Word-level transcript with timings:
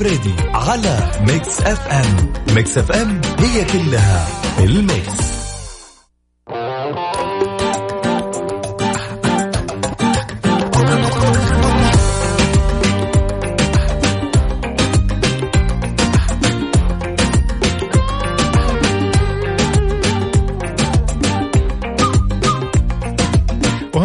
الفريدي 0.00 0.34
على 0.54 1.10
Mix 1.20 1.60
FM. 1.60 2.32
Mix 2.54 2.78
FM 2.78 3.20
هي 3.38 3.64
كلها 3.64 4.26
ال 4.58 4.72
mix. 4.72 5.30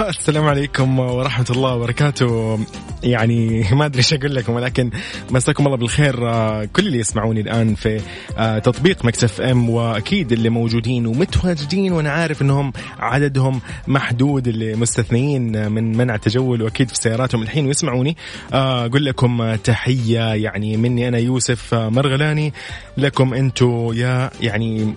السلام 0.09 0.47
عليكم 0.47 0.99
ورحمة 0.99 1.45
الله 1.49 1.75
وبركاته. 1.75 2.59
يعني 3.05 3.63
ما 3.77 3.85
أدري 3.85 3.97
إيش 3.97 4.13
أقول 4.13 4.35
لكم 4.35 4.53
ولكن 4.53 4.89
مساكم 5.31 5.65
الله 5.65 5.77
بالخير. 5.77 6.29
آه، 6.29 6.65
كل 6.65 6.87
اللي 6.87 6.99
يسمعوني 6.99 7.41
الآن 7.41 7.75
في 7.75 8.01
آه، 8.37 8.59
تطبيق 8.59 9.05
Mix 9.05 9.41
FM 9.41 9.69
وأكيد 9.69 10.31
اللي 10.31 10.49
موجودين 10.49 11.07
ومتواجدين 11.07 11.93
وأنا 11.93 12.11
عارف 12.11 12.41
أنهم 12.41 12.73
عددهم 12.99 13.61
محدود 13.87 14.47
اللي 14.47 14.75
مستثنيين 14.75 15.71
من 15.71 15.97
منع 15.97 16.15
التجول 16.15 16.61
وأكيد 16.61 16.89
في 16.89 16.95
سياراتهم 16.95 17.41
الحين 17.41 17.67
ويسمعوني. 17.67 18.17
آه، 18.53 18.85
أقول 18.85 19.05
لكم 19.05 19.55
تحية 19.55 20.33
يعني 20.33 20.77
مني 20.77 21.07
أنا 21.07 21.17
يوسف 21.17 21.73
مرغلاني. 21.73 22.53
لكم 22.97 23.33
أنتم 23.33 23.91
يا 23.93 24.29
يعني 24.41 24.93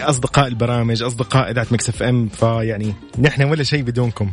أصدقاء 0.00 0.46
البرامج 0.46 1.02
أصدقاء 1.02 1.50
إذاعة 1.50 1.66
Mix 1.70 1.88
FM 1.88 2.28
فيعني 2.28 2.94
نحن 3.18 3.42
ولا 3.42 3.62
شيء 3.62 3.82
بدونكم. 3.82 4.30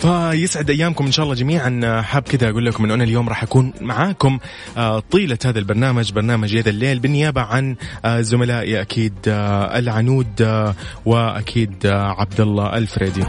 فيسعد 0.00 0.70
أيامكم 0.70 1.06
إن 1.06 1.12
شاء 1.12 1.24
الله 1.24 1.34
جميعا. 1.34 2.02
حاب 2.02 2.22
كذا 2.22 2.50
أقول 2.50 2.66
لكم 2.66 2.84
انه 2.84 2.94
أنا 2.94 3.04
اليوم 3.04 3.28
راح 3.28 3.42
أكون 3.42 3.72
معاكم 3.80 4.38
آه، 4.76 5.02
طيلة 5.10 5.38
هذا 5.44 5.58
البرنامج 5.58 6.12
برنامج 6.12 6.54
يد 6.54 6.68
الليل 6.68 6.98
بالنيابة 6.98 7.40
عن 7.40 7.76
آه، 8.04 8.20
زملائي 8.20 8.80
أكيد 8.80 9.14
آه، 9.28 9.78
العنود 9.78 10.72
وأكيد 11.06 11.86
عبد 11.86 12.40
الله 12.40 12.76
الفريدي. 12.76 13.24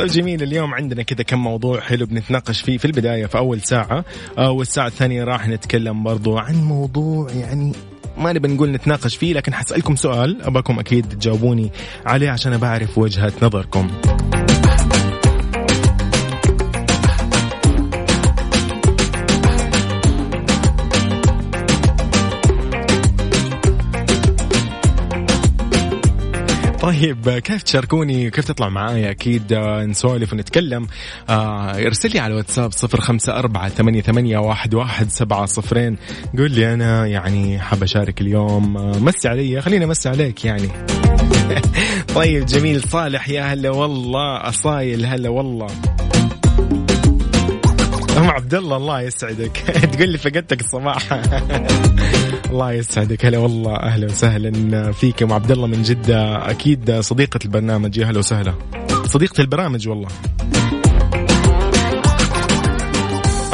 طيب 0.00 0.10
جميل. 0.10 0.42
اليوم 0.42 0.74
عندنا 0.74 1.02
كذا 1.02 1.22
كم 1.22 1.38
موضوع 1.38 1.80
حلو 1.80 2.06
بنتناقش 2.06 2.60
فيه 2.60 2.78
في 2.78 2.84
البداية 2.84 3.26
في 3.26 3.38
أول 3.38 3.60
ساعة. 3.60 4.04
آه، 4.38 4.50
والساعة 4.50 4.86
الثانية 4.86 5.24
راح 5.24 5.48
نتكلم 5.48 6.02
برضو 6.02 6.38
عن 6.38 6.54
موضوع 6.54 7.30
يعني 7.30 7.72
ما 8.18 8.32
نبي 8.32 8.48
نقول 8.48 8.72
نتناقش 8.72 9.16
فيه 9.16 9.34
لكن 9.34 9.54
حسألكم 9.54 9.96
سؤال 9.96 10.42
أباكم 10.42 10.78
أكيد 10.78 11.08
تجاوبوني 11.08 11.70
عليه 12.06 12.30
عشان 12.30 12.56
بعرف 12.56 12.98
وجهة 12.98 13.32
نظركم. 13.42 13.90
طيب 26.80 27.30
كيف 27.30 27.62
تشاركوني؟ 27.62 28.30
كيف 28.30 28.44
تطلع 28.44 28.68
معايا 28.68 29.10
أكيد 29.10 29.52
آه، 29.52 29.84
نسولف 29.84 30.32
ونتكلم. 30.32 30.86
آه 31.28 31.70
ارسل 31.86 32.10
لي 32.12 32.18
على 32.18 32.32
الواتساب 32.32 32.72
صفر 32.72 33.00
خمسة 33.00 33.38
أربعة 33.38 33.68
ثمانية, 33.68 34.00
ثمانية 34.00 34.38
واحد, 34.38 34.74
واحد 34.74 35.08
سبعة 35.08 35.46
صفرين. 35.46 35.96
قول 36.38 36.50
لي 36.50 36.74
أنا 36.74 37.06
يعني 37.06 37.58
حاب 37.58 37.82
أشارك 37.82 38.20
اليوم. 38.20 38.76
آه 38.76 38.98
مسي 38.98 39.28
علي 39.28 39.60
خليني 39.60 39.84
أمسي 39.84 40.08
عليك 40.08 40.44
يعني. 40.44 40.68
طيب 42.14 42.46
جميل. 42.46 42.82
صالح 42.82 43.28
يا 43.28 43.42
هلا 43.42 43.70
والله. 43.70 44.48
أصايل 44.48 45.06
هلا 45.06 45.28
والله. 45.28 45.66
أم 48.18 48.30
عبد 48.30 48.54
الله 48.54 48.76
الله 48.76 49.00
يسعدك. 49.00 49.56
تقول 49.92 50.08
لي 50.08 50.18
فقدتك 50.18 50.60
الصباح. 50.60 51.02
الله 52.50 52.72
يسعدك. 52.72 53.26
هلا 53.26 53.38
والله 53.38 53.76
أهلا 53.76 54.06
وسهلا 54.06 54.92
فيك 54.92 55.22
أم 55.22 55.32
عبد 55.32 55.50
الله 55.50 55.66
من 55.66 55.82
جدة. 55.82 56.50
أكيد 56.50 57.00
صديقة 57.00 57.40
البرنامج 57.44 57.96
يا 57.96 58.06
هلا 58.06 58.18
وسهلا. 58.18 58.54
صديقة 59.04 59.40
البرامج 59.40 59.88
والله. 59.88 60.08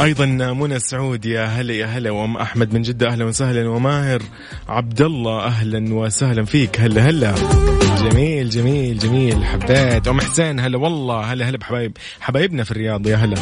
أيضا 0.01 0.25
منى 0.25 0.79
سعود 0.79 1.25
يا 1.25 1.45
هلا 1.45 1.73
يا 1.73 1.85
هلا. 1.85 2.11
وأم 2.11 2.37
أحمد 2.37 2.73
من 2.73 2.81
جدة 2.81 3.07
أهلا 3.07 3.25
وسهلا. 3.25 3.69
وماهر 3.69 4.21
عبد 4.67 5.01
الله 5.01 5.43
أهلا 5.43 5.93
وسهلا 5.93 6.45
فيك. 6.45 6.81
هلا 6.81 7.09
هلا. 7.09 7.35
جميل 8.09 8.49
جميل 8.49 8.97
جميل. 8.97 9.45
حبيت 9.45 10.07
أم 10.07 10.21
حسين 10.21 10.59
هلا 10.59 10.77
والله. 10.77 11.21
هلا 11.21 11.49
هلا 11.49 11.57
بحبايب 11.57 11.97
حبايبنا 12.19 12.63
في 12.63 12.71
الرياض 12.71 13.07
يا 13.07 13.15
هلا. 13.15 13.37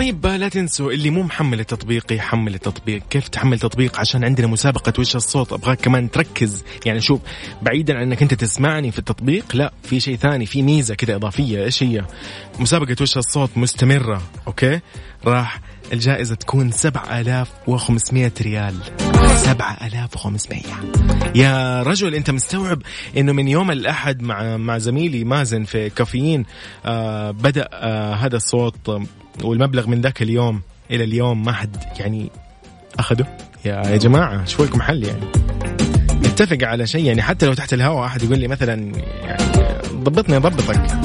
طيب 0.00 0.26
لا 0.26 0.48
تنسوا 0.48 0.92
اللي 0.92 1.10
مو 1.10 1.22
محمل 1.22 1.60
التطبيق 1.60 2.12
يحمل 2.12 2.54
التطبيق. 2.54 3.02
كيف 3.10 3.28
تحمل 3.28 3.58
تطبيق؟ 3.58 4.00
عشان 4.00 4.24
عندنا 4.24 4.46
مسابقة 4.46 4.92
وش 4.98 5.16
الصوت. 5.16 5.52
أبغاك 5.52 5.80
كمان 5.80 6.10
تركز. 6.10 6.64
يعني 6.86 7.00
شوف 7.00 7.20
بعيدا 7.62 7.96
عن 7.96 8.02
أنك 8.02 8.22
أنت 8.22 8.34
تسمعني 8.34 8.90
في 8.90 8.98
التطبيق 8.98 9.56
لا 9.56 9.72
في 9.82 10.00
شيء 10.00 10.16
ثاني 10.16 10.46
في 10.46 10.62
ميزة 10.62 10.94
كذا 10.94 11.14
إضافية. 11.14 11.64
إيش 11.64 11.82
هي؟ 11.82 12.04
مسابقة 12.58 12.96
وش 13.00 13.16
الصوت 13.16 13.50
مستمرة 13.56 14.22
أوكي؟ 14.46 14.80
راح 15.24 15.60
الجائزة 15.92 16.34
تكون 16.34 16.70
7500 16.70 18.32
ريال. 18.40 18.74
7500 19.36 20.62
يا 21.34 21.82
رجل 21.82 22.14
أنت 22.14 22.30
مستوعب 22.30 22.82
إنه 23.16 23.32
من 23.32 23.48
يوم 23.48 23.70
الأحد 23.70 24.22
مع 24.22 24.56
مع 24.56 24.78
زميلي 24.78 25.24
مازن 25.24 25.64
في 25.64 25.90
كافيين 25.90 26.44
آه 26.84 27.30
بدأ 27.30 27.68
آه 27.72 28.14
هذا 28.14 28.36
الصوت 28.36 29.00
والمبلغ 29.44 29.86
من 29.88 30.00
ذاك 30.00 30.22
اليوم 30.22 30.60
إلى 30.90 31.04
اليوم 31.04 31.44
ما 31.44 31.52
حد 31.52 31.76
يعني 32.00 32.30
اخذه 32.98 33.26
يا 33.64 33.74
يا 33.74 33.96
جماعة 33.96 34.44
شو 34.44 34.64
لكم 34.64 34.82
حل 34.82 35.04
يعني؟ 35.04 35.24
نتفق 36.12 36.58
على 36.62 36.86
شيء 36.86 37.04
يعني 37.04 37.22
حتى 37.22 37.46
لو 37.46 37.54
تحت 37.54 37.72
الهواء 37.72 38.06
أحد 38.06 38.22
يقول 38.22 38.38
لي 38.38 38.48
مثلا 38.48 38.92
يعني 39.24 39.44
ضبطني 39.92 40.36
اضبطك 40.36 41.00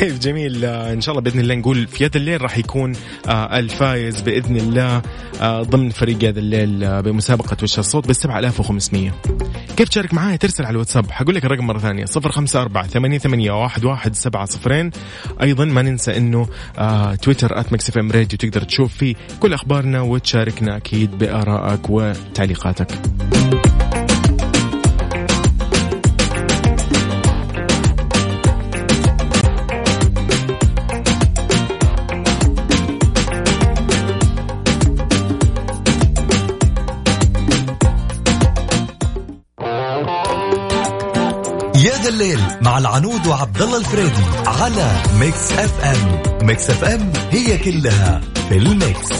طيب 0.00 0.18
جميل. 0.18 0.64
آه، 0.64 0.92
إن 0.92 1.00
شاء 1.00 1.12
الله 1.12 1.22
بإذن 1.22 1.40
الله 1.40 1.54
نقول 1.54 1.86
في 1.86 2.04
يد 2.04 2.16
الليل 2.16 2.42
راح 2.42 2.58
يكون 2.58 2.92
آه، 3.28 3.58
الفايز 3.58 4.20
بإذن 4.20 4.56
الله 4.56 5.02
آه، 5.40 5.62
ضمن 5.62 5.90
فريق 5.90 6.24
يد 6.24 6.38
الليل 6.38 7.02
بمسابقة 7.02 7.56
وش 7.62 7.78
الصوت؟ 7.78 8.08
ب 8.08 8.12
7500 8.12 9.12
كيف 9.80 9.88
تشارك 9.88 10.14
معايا 10.14 10.36
ترسل 10.36 10.64
على 10.64 10.72
الواتساب. 10.72 11.10
حقول 11.10 11.34
لك 11.34 11.44
الرقم 11.44 11.66
مرة 11.66 11.78
ثانية. 11.78 12.04
054 12.04 12.88
88 12.88 13.18
ثمانية 13.18 14.12
سبعة 14.12 14.44
صفرين. 14.44 14.90
أيضا 15.42 15.64
ما 15.64 15.82
ننسى 15.82 16.16
إنه 16.16 16.48
تويتر 17.22 17.60
at 17.60 17.72
Mix 17.72 17.88
FM 17.88 18.10
Radio 18.10 18.38
تقدر 18.38 18.62
تشوف 18.62 18.94
فيه 18.94 19.14
كل 19.40 19.52
أخبارنا 19.52 20.00
وتشاركنا 20.00 20.76
أكيد 20.76 21.18
بآرائك 21.18 21.90
وتعليقاتك. 21.90 22.88
الليل 42.10 42.40
مع 42.62 42.78
العنود 42.78 43.26
وعبد 43.26 43.62
الله 43.62 43.78
الفريدي 43.78 44.22
على 44.46 44.92
Mix 45.20 45.52
FM. 45.52 46.22
Mix 46.46 46.70
FM 46.70 47.12
هي 47.30 47.58
كلها 47.58 48.20
في 48.48 48.56
ال 48.56 48.67
mix. 48.67 49.10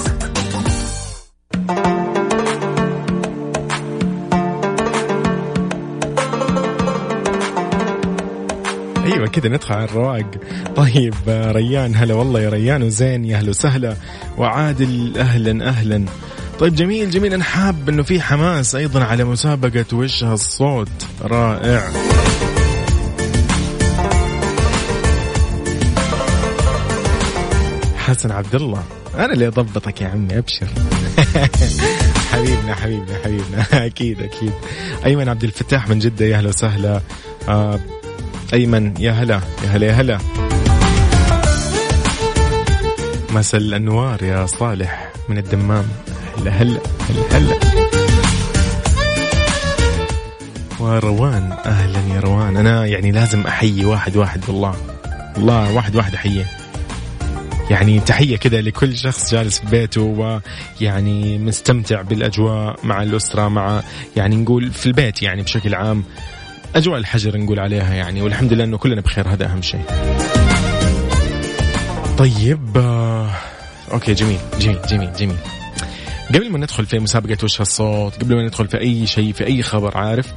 أيوه 9.04 9.26
كذا 9.26 9.48
ندخل 9.48 9.75
على 9.75 9.84
الرواق 9.84 10.26
طيب 10.76 11.14
ريان 11.28 11.94
هلا 11.96 12.14
والله 12.14 12.40
يا 12.40 12.48
ريان 12.48 12.82
وزين 12.82 13.25
يا 13.25 13.37
أهلا 13.37 13.50
وسهلا 13.50 13.96
وعادل 14.38 15.19
أهلا 15.19 15.69
أهلا. 15.69 16.04
طيب 16.58 16.75
جميل 16.75 17.10
جميل 17.10 17.34
أنا 17.34 17.44
حاب 17.44 17.88
إنه 17.88 18.02
في 18.02 18.20
حماس 18.20 18.75
أيضا 18.75 19.04
على 19.04 19.25
مسابقة 19.25 19.84
وش 19.92 20.25
هالصوت 20.25 20.88
رائع. 21.22 21.82
حسن 28.11 28.31
عبد 28.31 28.55
الله 28.55 28.83
أنا 29.15 29.33
اللي 29.33 29.47
أضبطك 29.47 30.01
يا 30.01 30.09
عمي 30.09 30.39
أبشر. 30.39 30.67
حبيبنا 32.33 32.75
حبيبنا 32.75 33.17
حبيبنا. 33.25 33.67
أكيد 33.87 34.23
أكيد. 34.23 34.53
أيمن 35.07 35.29
عبد 35.29 35.45
الفتاح 35.45 35.89
من 35.89 35.99
جدة 35.99 36.27
يا 36.27 36.37
أهلا 36.37 36.49
وسهلا. 36.49 37.01
آه 37.49 37.81
أيمن 38.53 38.95
يا 38.99 39.12
هلا 39.12 39.41
يا 39.65 39.69
هلا 39.69 39.87
يا 39.87 39.93
هلا. 39.93 40.19
مساء 43.31 43.61
الأنوار 43.61 44.23
يا 44.23 44.47
صالح 44.47 45.12
من 45.29 45.39
الدمام. 45.39 45.85
هلا 46.39 46.51
هلا 46.51 46.81
هلا 47.09 47.39
هلا. 47.39 47.55
وروان 50.81 51.53
أهلا 51.53 52.15
يا 52.15 52.21
روان. 52.21 52.57
أنا 52.57 52.87
يعني 52.87 53.11
لازم 53.12 53.41
أحيي 53.47 53.85
واحد 53.85 54.17
واحد 54.17 54.41
والله. 54.49 54.75
والله 55.37 55.73
واحد 55.75 55.97
واحد 55.97 56.15
أحييه. 56.15 56.60
يعني 57.70 58.00
تحية 58.00 58.37
كذا 58.37 58.61
لكل 58.61 58.96
شخص 58.96 59.34
جالس 59.34 59.61
في 59.61 59.67
بيته 59.67 60.02
ويعني 60.81 61.38
مستمتع 61.38 62.02
بالأجواء 62.02 62.76
مع 62.87 63.02
الأسرة 63.02 63.49
مع 63.49 63.82
يعني 64.17 64.37
نقول 64.37 64.70
في 64.70 64.87
البيت 64.87 65.22
يعني 65.22 65.43
بشكل 65.43 65.75
عام 65.75 66.05
أجواء 66.75 66.99
الحجر 66.99 67.37
نقول 67.37 67.61
عليها 67.61 67.94
يعني 67.94 68.22
والحمد 68.22 68.52
لله 68.52 68.64
إنه 68.64 68.78
كلنا 68.78 69.00
بخير 69.00 69.28
هذا 69.28 69.46
أهم 69.46 69.62
شيء. 69.62 69.84
طيب 72.19 72.76
آه، 72.76 73.31
أوكي 73.93 74.14
جميل 74.14 74.38
جميل 74.61 74.78
جميل 74.88 75.12
جميل. 75.12 75.37
قبل 76.34 76.50
ما 76.50 76.58
ندخل 76.58 76.87
في 76.87 76.99
مسابقة 76.99 77.38
وش 77.43 77.61
هالصوت 77.61 78.14
قبل 78.14 78.34
ما 78.34 78.46
ندخل 78.46 78.69
في 78.69 78.81
أي 78.81 79.06
شيء 79.06 79.32
في 79.32 79.46
أي 79.46 79.62
خبر 79.62 79.99
عارف 79.99 80.32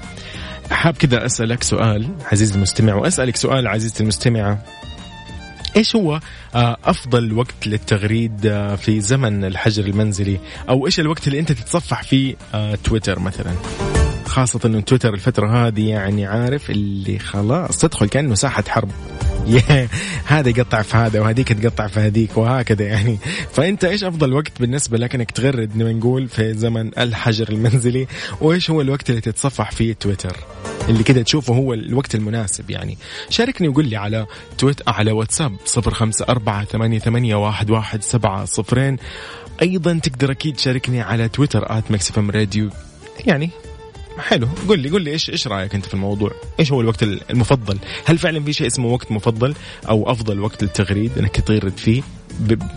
حاب 0.71 0.97
كذا 0.97 1.25
أسألك 1.25 1.63
سؤال 1.63 2.07
عزيزي 2.31 2.56
المستمع 2.56 2.95
وأسألك 2.95 3.36
سؤال 3.36 3.68
عزيزتي 3.68 4.03
المستمعة 4.03 4.63
إيش 5.78 5.96
هو 5.96 6.20
آه، 6.56 6.78
أفضل 6.84 7.34
وقت 7.34 7.68
للتغريد 7.68 8.46
آه، 8.46 8.75
في 8.75 9.02
زمن 9.02 9.46
الحجر 9.46 9.86
المنزلي؟ 9.86 10.40
أو 10.70 10.86
إيش 10.86 11.00
الوقت 11.00 11.28
اللي 11.28 11.40
أنت 11.40 11.52
تتصفح 11.52 12.04
فيه 12.04 12.36
آه، 12.54 12.75
تويتر 12.75 13.20
مثلا؟ 13.20 13.54
خاصة 14.25 14.60
إنه 14.66 14.81
تويتر 14.81 15.14
الفترة 15.14 15.68
هذه 15.68 15.90
يعني 15.90 16.25
عارف 16.25 16.70
اللي 16.70 17.20
خلاص 17.20 17.78
تدخل 17.78 18.10
كأنه 18.10 18.36
ساحة 18.36 18.64
حرب. 18.68 18.90
هذا 20.25 20.50
يقطع 20.50 20.81
في 20.81 20.98
هذا 20.98 21.19
وهذيك 21.22 21.54
تقطع 21.54 21.88
في 21.88 22.00
هذيك 22.00 22.38
وهكذا 22.38 22.86
يعني. 22.86 23.18
فأنت 23.54 23.86
إيش 23.86 24.04
أفضل 24.04 24.34
وقت 24.34 24.51
بالنسبة 24.60 24.98
لك 24.98 25.16
انك 25.16 25.31
تغرد 25.31 25.78
نقول 25.78 26.28
في 26.28 26.54
زمن 26.54 26.98
الحجر 26.98 27.50
المنزلي؟ 27.50 28.07
وإيش 28.42 28.69
هو 28.69 28.81
الوقت 28.81 29.10
اللي 29.10 29.22
تتصفح 29.22 29.72
فيه 29.72 29.94
تويتر؟ 29.94 30.38
اللي 30.90 31.04
كده 31.04 31.22
تشوفه 31.22 31.54
هو 31.54 31.74
الوقت 31.74 32.16
المناسب 32.16 32.69
يعني. 32.69 32.98
شاركني 33.30 33.68
وقول 33.68 33.88
لي 33.88 33.95
على 33.95 34.25
تويت 34.57 34.81
على 34.88 35.12
واتساب 35.12 35.56
صفر 35.66 35.94
خمسة 35.94 36.25
أربعة 36.30 36.66
ثمانية, 36.66 37.00
ثمانية 37.00 37.36
واحد, 37.36 37.72
واحد 37.72 38.04
سبعة 38.04 38.46
صفرين. 38.46 38.98
أيضا 39.62 40.00
تقدر 40.04 40.31
أكيد 40.31 40.56
تشاركني 40.56 41.01
على 41.01 41.30
تويتر 41.30 41.78
at 41.77 41.92
Mix 41.92 42.18
Radio. 42.18 42.69
يعني 43.25 43.50
حلو 44.19 44.48
قل 44.69 44.80
لي 44.80 44.89
قل 44.89 45.01
لي 45.01 45.12
إيش 45.12 45.30
إيش 45.30 45.48
رأيك 45.48 45.75
أنت 45.75 45.86
في 45.86 45.94
الموضوع؟ 45.94 46.31
إيش 46.60 46.71
هو 46.71 46.81
الوقت 46.81 47.04
المفضل؟ 47.04 47.77
هل 48.06 48.18
فعلا 48.18 48.44
في 48.44 48.54
شيء 48.54 48.68
اسمه 48.68 48.88
وقت 48.88 49.12
مفضل 49.12 49.56
أو 49.89 50.12
أفضل 50.12 50.39
وقت 50.39 50.63
للتغريد 50.63 51.18
إنك 51.18 51.39
تغرد 51.42 51.77
فيه؟ 51.77 52.01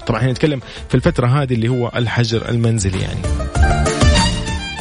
طبعا 0.06 0.21
إحنا 0.21 0.33
نتكلم 0.33 0.61
في 0.88 0.94
الفترة 0.94 1.27
هذه 1.27 1.55
اللي 1.55 1.69
هو 1.69 1.93
الحجر 1.97 2.49
المنزلي 2.49 3.00
يعني. 3.00 3.21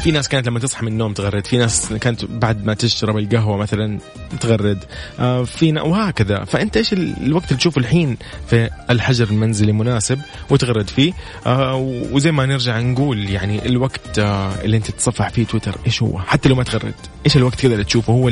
في 0.05 0.11
ناس 0.11 0.29
كانت 0.29 0.47
لما 0.47 0.59
تصحى 0.59 0.85
من 0.85 0.91
النوم 0.91 1.13
تغرد 1.13 1.47
في 1.47 1.57
ناس 1.57 1.93
كانت 1.93 2.25
بعد 2.25 2.65
ما 2.65 2.73
تشرب 2.73 3.17
القهوة 3.17 3.57
مثلا 3.57 3.99
تغرد. 4.39 4.83
آه 5.19 5.43
في 5.43 5.71
وهكذا. 5.71 6.43
فأنت 6.43 6.77
إيش 6.77 6.93
الوقت 6.93 7.45
اللي 7.45 7.57
تشوفه 7.57 7.79
الحين 7.79 8.17
في 8.49 8.69
الحجر 8.89 9.27
المنزلي 9.27 9.71
مناسب 9.71 10.19
وتغرد 10.49 10.87
فيه؟ 10.87 11.13
آه 11.45 11.75
وزي 12.11 12.31
ما 12.31 12.45
نرجع 12.45 12.79
نقول 12.79 13.29
يعني 13.29 13.65
الوقت 13.65 14.19
آه 14.19 14.51
اللي 14.63 14.77
أنت 14.77 14.91
تتصفح 14.91 15.29
فيه 15.29 15.45
تويتر 15.45 15.75
إيش 15.85 16.03
هو؟ 16.03 16.19
حتى 16.19 16.49
لو 16.49 16.55
ما 16.55 16.63
تغرد. 16.63 16.93
إيش 17.25 17.37
الوقت 17.37 17.61
كذا 17.61 17.73
اللي 17.73 17.83
تشوفه؟ 17.83 18.13
هو 18.13 18.29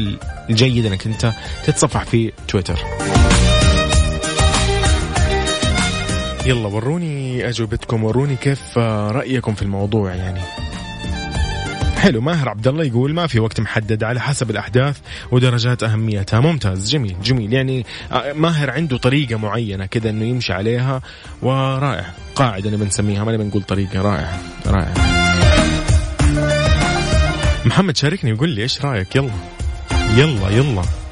الجيد 0.50 0.86
أنك 0.86 1.08
أنت 1.08 1.34
تتصفح 1.66 2.04
فيه 2.04 2.31
تويتر. 2.48 2.80
يلا 6.46 6.68
وروني 6.68 7.50
أجوبتكم 7.50 8.04
وروني 8.04 8.36
كيف 8.36 8.78
رأيكم 8.78 9.54
في 9.54 9.62
الموضوع 9.62 10.16
يعني. 10.16 10.42
حلو 12.04 12.22
ماهر 12.22 12.50
عبد 12.50 12.68
الله 12.68 12.84
يقول 12.84 13.14
ما 13.14 13.28
في 13.28 13.40
وقت 13.40 13.60
محدد 13.60 14.04
على 14.04 14.22
حسب 14.22 14.50
الأحداث 14.50 14.98
ودرجات 15.32 15.84
أهميتها. 15.84 16.40
ممتاز 16.40 16.92
جميل 16.92 17.16
جميل. 17.24 17.54
يعني 17.54 17.86
آه، 18.12 18.34
ماهر 18.34 18.70
عنده 18.72 18.98
طريقة 18.98 19.36
معينة 19.36 19.86
كذا 19.86 20.10
إنه 20.10 20.26
يمشي 20.26 20.54
عليها 20.54 21.02
ورائع. 21.42 22.06
قاعدة 22.36 22.70
نبي 22.72 22.86
نسميها 22.86 23.24
ما 23.24 23.32
نبي 23.32 23.44
نقول 23.44 23.64
طريقة 23.64 24.02
رائعه 24.02 24.40
رائعه 24.68 24.94
محمد 27.66 27.98
شاركني 27.98 28.34
وقول 28.34 28.50
لي 28.50 28.62
إيش 28.62 28.86
رأيك؟ 28.86 29.16
يلا. 29.16 29.32
يلا 30.18 30.50
يلا. 30.50 31.03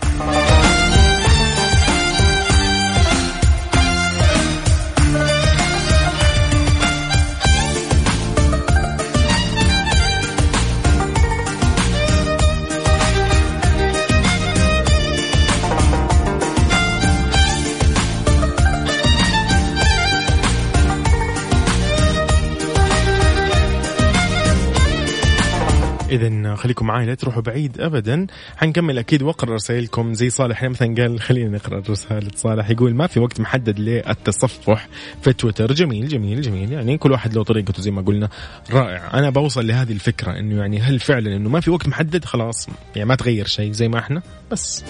اذا 26.12 26.56
خليكم 26.56 26.88
معي 26.88 27.06
لا 27.06 27.16
تروحوا 27.16 27.42
بعيد 27.42 27.82
ابدا. 27.82 28.28
حنكمل 28.58 28.98
أكيد 28.98 29.22
واقرا 29.22 29.56
رسائلكم. 29.56 30.14
زي 30.14 30.30
صالح 30.30 30.64
مثلا 30.64 30.96
قال 30.96 31.20
خلينا 31.22 31.50
نقرأ 31.50 31.84
رسالة 31.90 32.32
صالح 32.36 32.70
يقول 32.70 32.96
ما 32.96 33.08
في 33.08 33.20
وقت 33.20 33.40
محدد 33.40 33.80
للتصفح 33.80 34.88
في 35.22 35.34
تويتر. 35.34 35.74
جميل 35.74 36.08
جميل 36.08 36.42
جميل. 36.42 36.72
يعني 36.72 36.98
كل 36.98 37.12
واحد 37.12 37.34
له 37.34 37.44
طريقته 37.44 37.82
زي 37.82 37.92
ما 37.92 38.02
قلنا. 38.02 38.30
رائع. 38.72 39.12
أنا 39.14 39.30
بوصل 39.30 39.68
لهذه 39.68 39.92
الفكرة 39.92 40.40
إنه 40.40 40.56
يعني 40.56 40.80
هل 40.80 41.00
فعلا 41.00 41.36
إنه 41.36 41.50
ما 41.50 41.60
في 41.60 41.72
وقت 41.72 41.88
محدد؟ 41.88 42.26
خلاص. 42.26 42.68
يعني 42.96 43.10
ما 43.10 43.16
تغير 43.16 43.48
شيء 43.48 43.72
زي 43.72 43.88
ما 43.88 44.00
إحنا. 44.00 44.22
بس. 44.52 44.84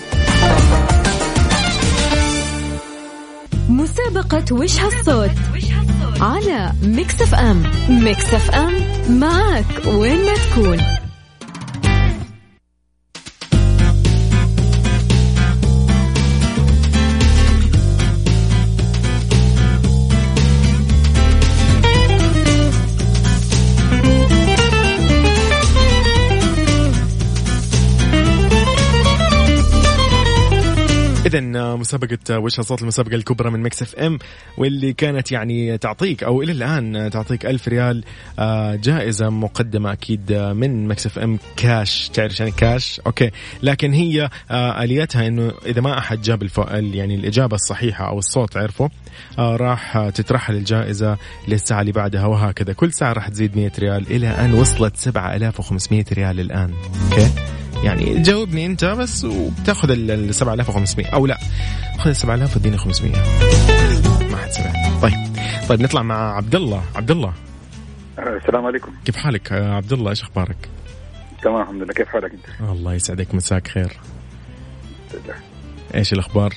مسابقة 3.69 4.55
وش 4.55 4.79
هالصوت؟ 4.79 5.31
على 6.21 6.71
Mix 6.83 7.21
FM. 7.21 7.63
Mix 7.89 8.33
FM 8.33 8.73
معك 9.19 9.85
وين 9.85 10.25
ما 10.25 10.33
تكون. 10.35 11.00
مسابقة 31.93 32.39
وش 32.39 32.61
صوت 32.61 32.81
المسابقة 32.81 33.15
الكبرى 33.15 33.49
من 33.49 33.59
Mix 33.59 33.81
FM 33.81 34.19
واللي 34.57 34.93
كانت 34.93 35.31
يعني 35.31 35.77
تعطيك 35.77 36.23
أو 36.23 36.41
إلى 36.41 36.51
الآن 36.51 37.09
تعطيك 37.09 37.45
ألف 37.45 37.67
ريال 37.67 38.03
آه، 38.39 38.75
جائزة 38.75 39.29
مقدمة 39.29 39.91
أكيد 39.91 40.33
من 40.33 40.87
Mix 40.87 41.05
FM. 41.05 41.39
cash 41.57 42.09
تعرف 42.09 42.39
يعني 42.39 42.51
cash؟ 42.51 43.01
okay. 43.05 43.31
لكن 43.63 43.93
هي 43.93 44.29
آه، 44.51 44.83
آليتها 44.83 45.27
إنه 45.27 45.51
إذا 45.65 45.81
ما 45.81 45.97
أحد 45.97 46.21
جاب 46.21 46.41
الفؤل 46.41 46.95
يعني 46.95 47.15
الإجابة 47.15 47.55
الصحيحة 47.55 48.07
أو 48.07 48.19
الصوت 48.19 48.57
عرفه 48.57 48.89
آه، 49.39 49.55
راح 49.55 50.09
تترحل 50.09 50.55
الجائزه 50.55 51.17
للساعة 51.47 51.81
اللي 51.81 51.91
بعدها 51.91 52.25
وهكذا. 52.25 52.73
كل 52.73 52.93
ساعة 52.93 53.13
راح 53.13 53.27
تزيد 53.27 53.57
100 53.57 53.71
ريال 53.79 54.11
إلى 54.11 54.27
أن 54.27 54.53
وصلت 54.53 54.97
7500 54.97 56.05
ريال 56.13 56.39
الآن. 56.39 56.73
okay. 57.11 57.60
يعني 57.83 58.21
جاوبني 58.21 58.65
انت 58.65 58.85
بس 58.85 59.25
وبتاخذ 59.25 59.91
ال 59.91 60.35
7500 60.35 61.07
أو 61.07 61.25
لا. 61.25 61.37
خذ 61.99 62.09
ال 62.09 62.15
7000 62.15 62.55
واديني 62.55 62.77
500 62.77 63.11
ما 64.31 64.37
حد 64.37 64.51
سمع. 64.51 64.99
طيب. 65.01 65.13
طيب 65.69 65.81
نطلع 65.81 66.01
مع 66.01 66.35
عبد 66.35 66.55
الله 66.55 66.83
عبد 66.95 67.11
الله 67.11 67.33
السلام 68.19 68.65
عليكم. 68.65 68.91
كيف 69.05 69.15
حالك؟ 69.15 69.51
عبد 69.51 69.93
الله 69.93 70.09
إيش 70.09 70.23
أخبارك؟ 70.23 70.69
تمام 71.43 71.61
الحمد 71.61 71.81
لله. 71.83 71.93
كيف 71.93 72.07
حالك 72.07 72.31
أنت؟ 72.31 72.69
الله 72.71 72.93
يسعدك. 72.93 73.35
مساك 73.35 73.67
خير. 73.67 73.99
إيش 75.95 76.13
الأخبار؟ 76.13 76.53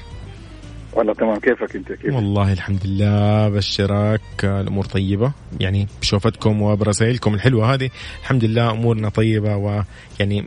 والله 0.94 1.14
تمام. 1.14 1.38
كيفك 1.38 1.76
أنت؟ 1.76 1.92
كيف 1.92 2.14
والله 2.14 2.52
الحمد 2.52 2.86
لله 2.86 3.48
بشرك 3.48 4.44
الأمور 4.44 4.84
طيبة. 4.84 5.32
يعني 5.60 5.88
بشوفتكم 6.00 6.62
وبرسائلكم 6.62 7.34
الحلوة 7.34 7.74
هذه 7.74 7.90
الحمد 8.20 8.44
لله 8.44 8.70
أمورنا 8.70 9.08
طيبة 9.08 9.56
ويعني 9.56 10.44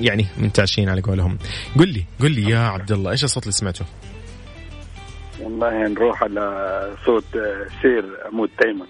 يعني 0.00 0.26
منتعشين 0.38 0.88
على 0.88 1.00
قولهم. 1.00 1.38
قل 1.78 1.88
لي 1.88 2.04
قل 2.20 2.30
لي 2.30 2.50
يا 2.50 2.58
عبد 2.58 2.92
الله 2.92 3.10
إيش 3.10 3.24
الصوت 3.24 3.42
اللي 3.42 3.52
سمعته؟ 3.52 3.84
والله 5.40 5.88
نروح 5.88 6.22
على 6.22 6.96
صوت 7.06 7.24
سير 7.82 8.04
عمود 8.26 8.50
تيمن. 8.60 8.86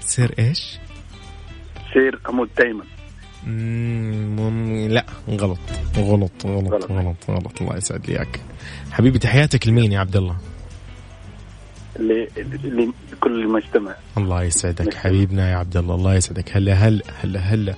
سير 0.00 0.34
إيش؟ 0.38 0.78
سير 1.92 2.20
عمود 2.26 2.48
تيمن. 2.56 2.84
مم... 3.46 4.88
لا 4.88 5.06
غلط 5.30 5.58
غلط 5.96 6.46
غلط 6.46 6.90
غلط. 6.92 7.30
غلط 7.30 7.62
الله 7.62 7.76
يسعد 7.76 8.06
لي 8.06 8.16
اياك 8.16 8.40
حبيبي 8.94 9.18
تحياتك 9.18 9.68
لمين 9.68 9.92
يا 9.92 10.00
عبد 10.00 10.16
الله؟ 10.16 10.36
لكل 13.12 13.42
المجتمع. 13.42 13.94
الله 14.18 14.42
يسعدك 14.42 14.94
حبيبنا 14.94 15.50
يا 15.50 15.56
عبد 15.56 15.76
الله 15.76 15.94
الله 15.94 16.14
يسعدك. 16.14 16.56
هلا 16.56 16.72
هلا 16.74 17.02
هلا 17.22 17.40
هلا. 17.40 17.74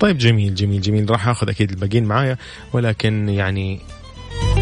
طيب 0.00 0.18
جميل 0.18 0.54
جميل 0.54 0.80
جميل. 0.80 1.10
راح 1.10 1.28
آخذ 1.28 1.48
أكيد 1.48 1.70
الباقيين 1.70 2.04
معايا 2.04 2.36
ولكن 2.72 3.28
يعني 3.28 3.80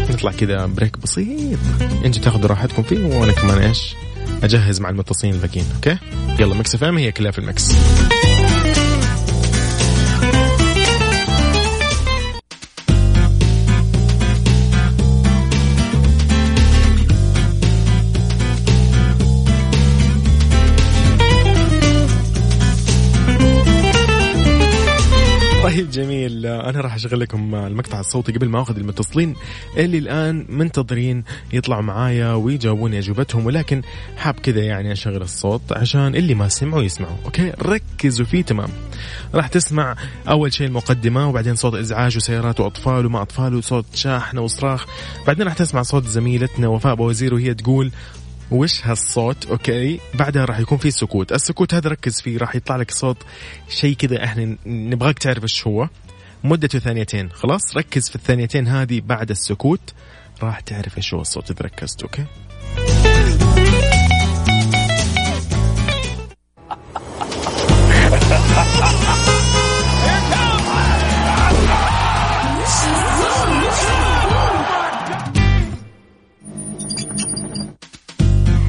نطلع 0.09 0.31
كذا 0.31 0.65
break 0.65 0.97
بسيط. 0.97 1.59
أنتوا 2.05 2.21
تاخذوا 2.21 2.47
راحتكم 2.47 2.83
فيه 2.83 3.19
وأنا 3.19 3.31
كمان 3.31 3.57
إيش 3.57 3.95
أجهز 4.43 4.81
مع 4.81 4.89
المتصلين 4.89 5.33
الباقيين 5.33 5.65
okay؟ 5.75 5.97
يلا 6.39 6.55
Mix 6.55 6.75
FM 6.75 6.97
هي 6.97 7.11
كلها 7.11 7.31
في 7.31 7.39
ال 7.39 7.47
mix 7.47 7.71
أنا 26.45 26.81
راح 26.81 26.95
أشغل 26.95 27.19
لكم 27.19 27.55
المقطع 27.55 27.99
الصوتي 27.99 28.31
قبل 28.31 28.49
ما 28.49 28.61
أخذ 28.61 28.77
المتصلين. 28.77 29.35
اللي 29.77 29.97
الآن 29.97 30.45
منتظرين 30.49 31.23
يطلعوا 31.53 31.81
معايا 31.81 32.33
ويجاوبوني 32.33 32.99
أجوبتهم 32.99 33.45
ولكن 33.45 33.81
حاب 34.17 34.33
كذا 34.33 34.61
يعني 34.61 34.91
أشغل 34.91 35.21
الصوت 35.21 35.61
عشان 35.71 36.15
اللي 36.15 36.35
ما 36.35 36.47
سمعوا 36.47 36.83
يسمعوا. 36.83 37.17
okay؟ 37.25 37.53
ركزوا 37.61 38.25
فيه 38.25 38.41
تمام. 38.41 38.69
راح 39.33 39.47
تسمع 39.47 39.95
أول 40.29 40.53
شيء 40.53 40.67
المقدمة 40.67 41.29
وبعدين 41.29 41.55
صوت 41.55 41.75
إزعاج 41.75 42.17
وسيارات 42.17 42.59
وأطفال 42.59 43.05
وما 43.05 43.21
أطفال 43.21 43.55
وصوت 43.55 43.85
شاحنه 43.93 44.41
وصراخ. 44.41 44.85
بعدين 45.27 45.45
راح 45.45 45.53
تسمع 45.53 45.81
صوت 45.81 46.05
زميلتنا 46.05 46.67
وفاء 46.67 46.95
بوزير 46.95 47.33
وهي 47.33 47.53
تقول 47.53 47.91
وش 48.51 48.85
هالصوت؟ 48.87 49.45
okay. 49.45 49.99
بعدها 50.13 50.45
راح 50.45 50.59
يكون 50.59 50.77
في 50.77 50.91
سكوت. 50.91 51.31
السكوت 51.31 51.73
هذا 51.73 51.89
ركز 51.89 52.21
فيه 52.21 52.37
راح 52.37 52.55
يطلع 52.55 52.75
لك 52.75 52.91
صوت 52.91 53.17
شيء 53.69 53.95
كذا 53.95 54.23
إحنا 54.23 54.57
نبغاك 54.65 55.19
تعرف 55.19 55.43
إيش 55.43 55.67
هو. 55.67 55.87
مدته 56.43 56.79
ثانيتين. 56.79 57.29
خلاص؟ 57.31 57.77
ركز 57.77 58.09
في 58.09 58.15
الثانيتين 58.15 58.67
هذه 58.67 59.01
بعد 59.05 59.29
السكوت. 59.29 59.93
راح 60.43 60.59
تعرف 60.59 60.97
إيش 60.97 61.13
هو 61.13 61.21
الصوت 61.21 61.51
إذا 61.51 61.61
ركزت 61.61 62.03
أوكي؟ 62.03 62.25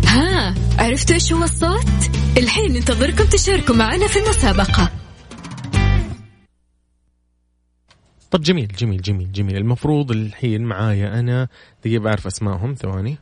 ها 0.07 0.55
عرفتوا 0.79 1.15
إيش 1.15 1.33
هو 1.33 1.45
الصوت؟ 1.45 1.87
الحين 2.39 2.73
ننتظركم 2.73 3.25
تشاركوا 3.25 3.75
معنا 3.75 4.07
في 4.07 4.19
المسابقة. 4.19 5.02
طب 8.33 8.43
جميل 8.43 8.69
جميل 8.69 9.03
جميل 9.03 9.33
جميل. 9.33 9.57
المفروض 9.57 10.11
الحين 10.11 10.63
معايا 10.63 11.21
أنا. 11.21 11.49
دقيقة 11.85 12.03
بعرف 12.03 12.27
أسمائهم. 12.27 12.75
ثواني. 12.75 13.17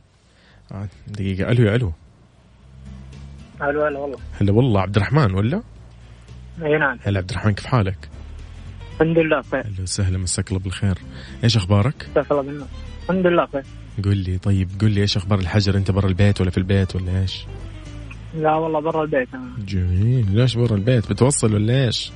آه، 0.71 0.87
دقيقة. 1.07 1.51
ألو 1.51 1.63
يا 1.63 1.75
ألو. 1.75 1.93
ألو 3.61 3.85
هلا 3.85 3.99
والله. 3.99 4.17
هلا 4.41 4.51
والله. 4.51 4.81
عبد 4.81 4.95
الرحمن 4.95 5.33
ولا؟ 5.33 5.61
أي 6.63 6.77
نعم. 6.77 6.97
هلا 7.01 7.19
عبد 7.19 7.29
الرحمن 7.29 7.53
كيف 7.53 7.65
حالك؟ 7.65 8.09
الحمد 8.93 9.17
لله 9.17 9.39
بخير. 9.39 9.67
هلا 9.67 9.81
وسهلا. 9.81 10.17
مساك 10.17 10.47
الله 10.49 10.59
بالخير. 10.59 10.97
إيش 11.43 11.57
أخبارك؟ 11.57 12.07
مساك 12.11 12.31
الله 12.31 12.41
بالنور. 12.41 12.67
الحمد 13.03 13.27
لله 13.27 13.45
بخير. 13.45 13.63
قل 14.03 14.17
لي 14.17 14.37
طيب 14.37 14.69
قل 14.81 14.91
لي 14.91 15.01
إيش 15.01 15.17
أخبار 15.17 15.39
الحجر؟ 15.39 15.77
أنت 15.77 15.91
برا 15.91 16.07
البيت 16.07 16.41
ولا 16.41 16.49
في 16.49 16.57
البيت 16.57 16.95
ولا 16.95 17.21
إيش؟ 17.21 17.45
لا 18.37 18.55
والله 18.55 18.79
برا 18.79 19.03
البيت. 19.03 19.27
أنا 19.33 19.51
جميل. 19.67 20.35
ليش 20.35 20.55
برا 20.57 20.75
البيت؟ 20.75 21.11
بتوصل 21.11 21.53
ولا 21.53 21.85
إيش؟ 21.85 22.11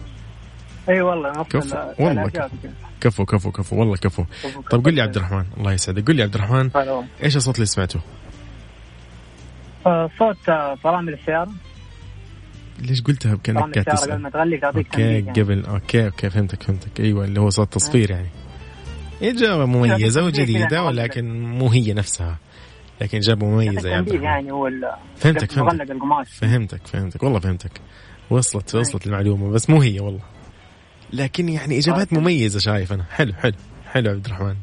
إي 0.90 1.02
والله 1.02 1.32
نفس 1.32 1.50
كفو. 1.50 1.76
ال- 1.78 1.96
والله. 2.00 2.32
كفو. 3.02 3.26
كفو 3.26 3.52
كفو 3.52 3.80
والله 3.80 3.96
كفو. 3.96 4.24
كفو. 4.44 4.62
قل 4.82 4.94
لي 4.94 5.02
عبد 5.02 5.16
الرحمن. 5.16 5.46
الله 5.58 5.74
يسعدك. 5.74 6.08
قل 6.08 6.16
لي 6.16 6.24
عبد 6.24 6.36
الرحمن. 6.36 6.70
إيش 7.24 7.36
الصوت 7.36 7.56
اللي 7.56 7.66
سمعته؟ 7.66 8.00
آه، 9.86 10.10
صوت 10.20 10.50
آه، 10.50 10.76
فرامل 10.76 11.14
السيارة. 11.14 11.52
ليش 12.80 13.02
قلتها 13.02 13.36
كانك 13.44 13.58
قاعد 13.58 13.78
السيارة 13.78 13.96
قبل 13.98 14.06
تسال 14.08 14.22
ما 14.22 14.30
تغلق 14.30 14.60
تعطيك 14.60 14.86
okay 14.86 15.02
يعني. 15.02 15.42
قبل 15.42 15.66
okay 15.66 16.06
okay 16.06 16.30
فهمتك 16.30 16.64
فهمتك. 16.64 17.00
أيوه 17.00 17.26
اللي 17.26 17.40
هو 17.40 17.50
صوت 17.50 17.74
تصفير 17.74 18.12
يعني. 18.12 18.28
اجابه 19.22 19.66
مميزة 19.66 20.24
وجديدة 20.24 20.76
يعني. 20.76 20.88
ولكن 20.88 21.42
مو 21.44 21.68
هي 21.70 21.94
نفسها. 21.94 22.38
لكن 23.02 23.18
اجابه 23.18 23.46
مميزة 23.48 23.90
يا 23.90 23.96
عبد 23.98 24.06
تنبيه 24.06 24.20
الرحمن 24.20 24.24
يعني 24.24 24.52
هو 24.52 24.70
فهمتك 25.18 25.52
فهمتك. 25.52 26.28
فهمتك 26.28 26.88
فهمتك. 26.88 27.24
والله 27.24 27.40
فهمتك. 27.40 27.72
وصلت 28.30 28.76
وصلت 28.76 29.08
المعلومة 29.08 29.50
بس 29.50 29.70
مو 29.70 29.82
هي 29.82 30.00
والله. 30.00 30.20
لكن 31.14 31.50
يعني 31.50 31.78
إجابات 31.78 32.14
مميزة 32.14 32.60
شايف 32.60 32.94
أنا. 32.94 33.04
حلو 33.12 33.34
حلو 33.34 33.54
حلو 33.92 34.12
عبد 34.12 34.26
الرحمن. 34.26 34.56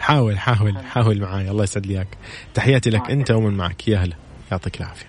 حاول 0.00 0.38
حاول 0.38 0.78
حاول 0.78 1.20
معاي. 1.20 1.50
الله 1.50 1.64
يسعد 1.64 1.86
لي 1.86 1.94
إياك. 1.94 2.08
تحياتي 2.54 2.90
لك 2.90 3.10
أنت 3.10 3.30
ومن 3.30 3.56
معك. 3.56 3.88
يا 3.88 3.98
هلا. 3.98 4.16
يعطيك 4.52 4.80
العافية. 4.80 5.06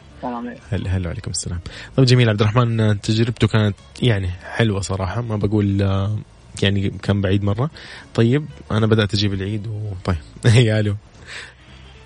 هلا 0.72 0.90
هلا 0.98 1.08
وعليكم 1.08 1.32
السلام. 1.32 1.60
طيب 1.98 2.06
جميل 2.06 2.30
عبد 2.30 2.42
الرحمن 2.42 3.02
تجربته 3.02 3.48
كانت 3.48 3.76
يعني 4.02 4.30
حلوة 4.56 4.82
صراحة. 4.82 5.22
ما 5.22 5.36
بقول 5.36 5.82
آه، 5.82 6.18
يعني 6.64 6.90
كان 6.90 7.22
بعيد 7.22 7.44
مرة. 7.44 7.70
طيب 8.14 8.46
أنا 8.72 8.88
بدأت 8.88 9.14
أجيب 9.14 9.34
العيد 9.34 9.68
وطيب 9.68 10.16
يا 10.66 10.80
ألو. 10.80 10.96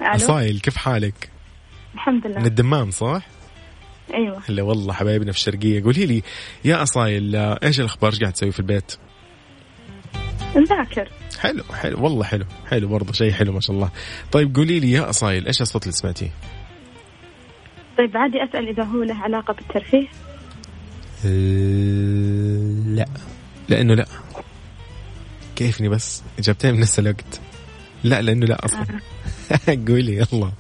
أصايل 0.02 0.60
كيف 0.60 0.78
حالك؟ 0.78 1.30
الحمد 1.94 2.28
من 2.28 2.32
لله 2.32 2.46
الدمام 2.46 2.92
صح؟ 2.92 3.22
أيوه. 4.14 4.42
هلا 4.50 4.64
والله 4.64 4.94
حبايبنا 4.94 5.32
في 5.32 5.38
الشرقية. 5.38 5.84
قولي 5.84 6.06
لي 6.06 6.24
يا 6.66 6.84
أصايل 6.84 7.36
آه، 7.36 7.60
إيش 7.64 7.80
الأخبار؟ 7.80 8.12
إيش 8.12 8.20
قاعد 8.20 8.34
تسوي 8.34 8.52
في 8.52 8.60
البيت؟ 8.60 8.96
نذاكر. 10.56 11.10
حلو 11.40 11.64
حلو 11.64 12.04
والله 12.04 12.24
حلو 12.24 12.46
حلو 12.68 12.88
برضه 12.88 13.14
شيء 13.14 13.32
حلو 13.32 13.54
ما 13.54 13.60
شاء 13.60 13.76
الله. 13.76 13.90
طيب 14.32 14.56
قولي 14.56 14.80
لي 14.80 14.92
يا 14.92 15.10
أصايل 15.10 15.48
إيش 15.48 15.62
الصوت 15.62 15.84
اللي 15.84 15.94
سمعتيه؟ 15.94 16.30
طيب 17.98 18.18
عادي 18.18 18.44
أسأل 18.44 18.68
إذا 18.70 18.84
هو 18.84 19.04
له 19.04 19.16
علاقة 19.16 19.54
بالترفيه. 19.54 20.08
لا. 22.96 23.06
لأنه 23.70 23.94
لا. 23.94 24.06
كيفني 25.56 25.90
بس؟ 25.90 26.24
إجابتين 26.40 26.74
من 26.74 26.80
نفس 26.80 27.00
الوقت. 27.00 27.42
لا 28.04 28.22
لأنه 28.22 28.46
لا 28.46 28.66
أصلا. 28.66 28.86
قولي 29.88 30.16
يلا. 30.16 30.52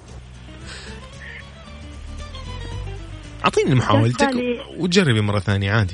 أعطيني 3.45 3.75
محاولتك 3.75 4.29
وتجربي 4.77 5.21
مرة 5.21 5.39
ثانية 5.39 5.71
عادي. 5.71 5.93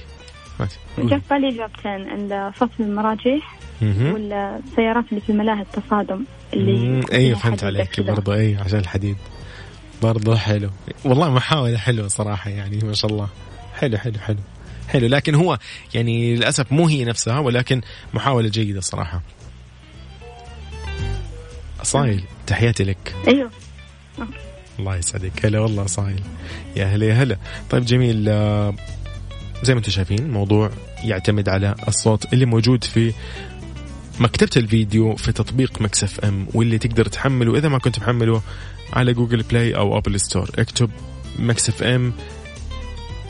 جاء 0.97 1.19
في 1.19 1.25
بالي 1.29 1.47
اجابتين 1.49 2.51
فصل 2.51 2.71
المراجيح 2.79 3.57
مهم. 3.81 4.13
ولا 4.13 4.59
السيارات 4.67 5.05
اللي 5.09 5.21
في 5.21 5.33
ملاهي 5.33 5.61
التصادم 5.61 6.23
اللي 6.53 7.01
أيوه 7.13 7.39
فهمت 7.39 7.63
عليك. 7.63 7.99
برضه 7.99 8.33
أيوه 8.33 8.63
عشان 8.63 8.79
الحديد 8.79 9.17
برضه 10.01 10.35
حلو. 10.35 10.69
والله 11.05 11.29
محاولة 11.29 11.77
حلوة 11.77 12.07
صراحة 12.07 12.49
يعني 12.49 12.79
ما 12.83 12.93
شاء 12.93 13.11
الله. 13.11 13.27
حلو 13.75 13.97
حلو 13.97 14.19
حلو. 14.19 14.37
حلو. 14.87 15.07
لكن 15.07 15.35
هو 15.35 15.59
يعني 15.93 16.35
للأسف 16.35 16.71
مو 16.71 16.87
هي 16.87 17.05
نفسها 17.05 17.39
ولكن 17.39 17.81
محاولة 18.13 18.49
جيدة 18.49 18.81
صراحة. 18.81 19.21
صايل 21.83 22.23
تحياتي 22.47 22.83
لك. 22.83 23.15
أيوه. 23.27 23.51
الله 24.79 24.95
يسعدك. 24.95 25.45
هلا 25.45 25.59
والله 25.59 25.85
صايل. 25.85 26.21
يا 26.75 26.85
هلا 26.85 27.05
يا 27.05 27.13
هلا. 27.13 27.37
طيب 27.69 27.85
جميل 27.85 28.29
آه، 28.29 28.73
زي 29.63 29.73
ما 29.73 29.79
أنتم 29.79 29.91
شايفين 29.91 30.19
الموضوع 30.19 30.71
يعتمد 31.03 31.49
على 31.49 31.75
الصوت 31.87 32.33
اللي 32.33 32.45
موجود 32.45 32.83
في 32.83 33.13
مكتبة 34.19 34.49
الفيديو 34.57 35.15
في 35.15 35.31
تطبيق 35.31 35.81
Mix 35.81 36.19
FM 36.19 36.47
واللي 36.53 36.77
تقدر 36.77 37.05
تحمله 37.05 37.57
إذا 37.57 37.69
ما 37.69 37.79
كنت 37.79 37.99
محمله 37.99 38.41
على 38.93 39.13
Google 39.13 39.43
Play 39.43 39.75
أو 39.75 39.97
Apple 39.97 40.19
Store. 40.19 40.49
اكتب 40.59 40.89
Mix 41.39 41.83
FM 41.83 42.13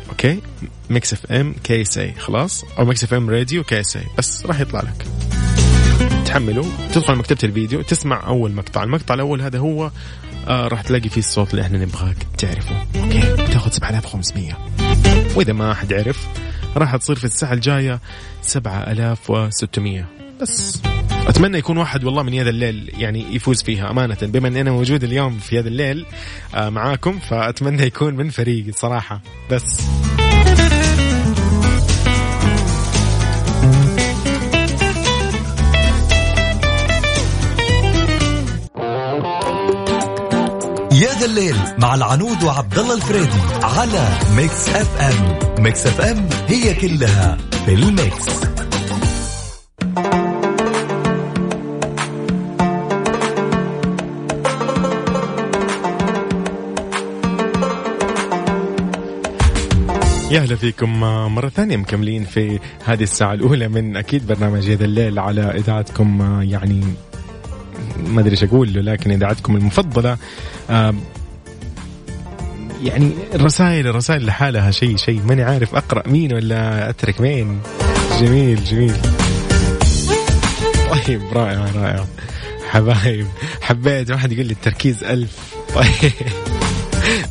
okay؟ 0.09 0.39
Mix 0.89 1.31
FM 1.31 1.55
KSA 1.63 2.13
خلاص؟ 2.13 2.65
أو 2.79 2.85
Mix 2.85 3.13
FM 3.13 3.29
Radio 3.29 3.63
KSA 3.63 4.03
بس 4.17 4.45
راح 4.45 4.59
يطلع 4.59 4.81
لك. 4.81 5.05
تحمله 6.25 6.65
تدخل 6.93 7.15
مكتبة 7.15 7.39
الفيديو 7.43 7.81
تسمع 7.81 8.27
أول 8.27 8.51
مقطع. 8.51 8.83
المقطع 8.83 9.13
الأول 9.13 9.41
هذا 9.41 9.59
هو 9.59 9.91
آه 10.47 10.67
راح 10.67 10.81
تلاقي 10.81 11.09
فيه 11.09 11.21
الصوت 11.21 11.51
اللي 11.51 11.61
إحنا 11.61 11.77
نبغاك 11.77 12.17
تعرفه. 12.37 12.85
okay؟ 12.95 13.43
بتاخذ 13.43 13.71
7500 13.71 14.57
وإذا 15.35 15.53
ما 15.53 15.73
حد 15.73 15.93
عرف 15.93 16.27
راح 16.77 16.95
تصير 16.95 17.15
في 17.15 17.25
الساعة 17.25 17.53
الجاية 17.53 17.99
7600 18.41 20.05
بس 20.41 20.81
أتمنى 21.27 21.57
يكون 21.57 21.77
واحد 21.77 22.03
والله 22.03 22.23
من 22.23 22.33
هذا 22.33 22.49
الليل 22.49 22.91
يعني 22.97 23.35
يفوز 23.35 23.63
فيها 23.63 23.91
أمانة. 23.91 24.17
بما 24.21 24.47
اني 24.47 24.61
أنا 24.61 24.71
موجود 24.71 25.03
اليوم 25.03 25.37
في 25.39 25.59
هذا 25.59 25.67
الليل 25.67 26.05
آه 26.55 26.69
معاكم 26.69 27.19
فأتمنى 27.19 27.83
يكون 27.83 28.15
من 28.15 28.29
فريقي 28.29 28.71
صراحة. 28.71 29.21
بس 29.51 29.81
يا 41.21 41.27
ذا 41.27 41.33
ذا 41.33 41.39
الليل 41.39 41.55
مع 41.77 41.95
العنود 41.95 42.43
وعبد 42.43 42.79
الله 42.79 42.95
الفريدي 42.95 43.41
على 43.63 44.09
Mix 44.35 44.69
FM. 44.69 45.39
Mix 45.63 45.87
FM 45.87 46.29
هي 46.47 46.73
كلها 46.73 47.37
في 47.65 47.73
ال 47.73 47.87
Mix. 47.87 48.41
يا 60.31 60.39
أهلا 60.39 60.55
فيكم 60.55 60.99
مرة 61.35 61.49
ثانية 61.49 61.77
مكملين 61.77 62.23
في 62.23 62.59
هذه 62.85 63.03
الساعة 63.03 63.33
الأولى 63.33 63.67
من 63.67 63.97
أكيد 63.97 64.27
برنامج 64.27 64.69
يا 64.69 64.74
ذا 64.74 64.85
الليل 64.85 65.19
على 65.19 65.41
إذاعتكم 65.41 66.39
يعني 66.41 66.83
ما 68.11 68.21
أدري 68.21 68.31
إيش 68.31 68.43
أقول 68.43 68.73
له 68.73 68.81
لكن 68.81 69.11
إذاعتكم 69.11 69.55
المفضلة 69.55 70.17
آه، 70.69 70.95
يعني 72.83 73.11
الرسائل 73.35 73.87
الرسائل 73.87 74.25
لحالها 74.25 74.71
شيء 74.71 74.97
شيء 74.97 75.21
ماني 75.25 75.43
عارف 75.43 75.75
أقرأ 75.75 76.07
مين 76.07 76.33
ولا 76.33 76.89
أترك 76.89 77.21
مين. 77.21 77.59
جميل 78.19 78.63
جميل. 78.63 78.95
طيب 80.91 81.21
رائع 81.33 81.65
رائع. 81.75 82.05
حبايب 82.69 83.27
حبيت 83.61 84.11
واحد 84.11 84.31
يقول 84.31 84.45
لي 84.45 84.53
التركيز 84.53 85.03
ألف. 85.03 85.55
طيب. 85.75 86.11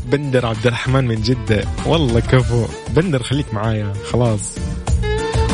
بندر 0.06 0.46
عبد 0.46 0.66
الرحمن 0.66 1.06
من 1.06 1.22
جدة. 1.22 1.64
والله 1.86 2.20
كفو. 2.20 2.66
بندر 2.90 3.22
خليك 3.22 3.54
معايا 3.54 3.92
خلاص. 4.12 4.54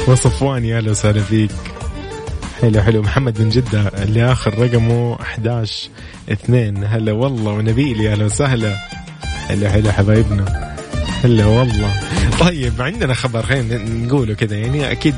وصفوان 0.08 0.64
يا 0.64 0.76
أهلا 0.76 0.90
وسهلا 0.90 1.22
فيك. 1.22 1.75
حلو 2.60 2.82
حلو 2.82 3.02
محمد 3.02 3.40
من 3.40 3.48
جدة. 3.48 3.88
اللي 3.88 4.32
آخر 4.32 4.58
رقمه 4.58 5.14
11 5.20 5.88
اثنين. 6.32 6.84
هلا 6.84 7.12
والله 7.12 7.52
ونبيل 7.52 8.00
يا 8.00 8.12
أهلا 8.12 8.24
وسهلا. 8.24 8.76
حلو 9.48 9.68
حلو 9.68 9.92
حبايبنا. 9.92 10.74
هلا 11.24 11.46
والله. 11.46 12.00
طيب 12.40 12.82
عندنا 12.82 13.14
خبر 13.14 13.42
خلينا 13.42 13.78
نقوله 13.78 14.34
كذا. 14.34 14.56
يعني 14.56 14.92
أكيد 14.92 15.14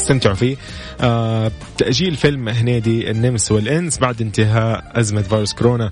تستمتعوا 0.00 0.34
فيه. 0.34 0.56
آه 1.00 1.52
تأجيل 1.78 2.16
فيلم 2.16 2.48
هنيدي 2.48 3.10
النمس 3.10 3.52
والإنس 3.52 3.98
بعد 3.98 4.20
انتهاء 4.20 4.92
أزمة 4.94 5.22
فيروس 5.22 5.54
كورونا. 5.54 5.90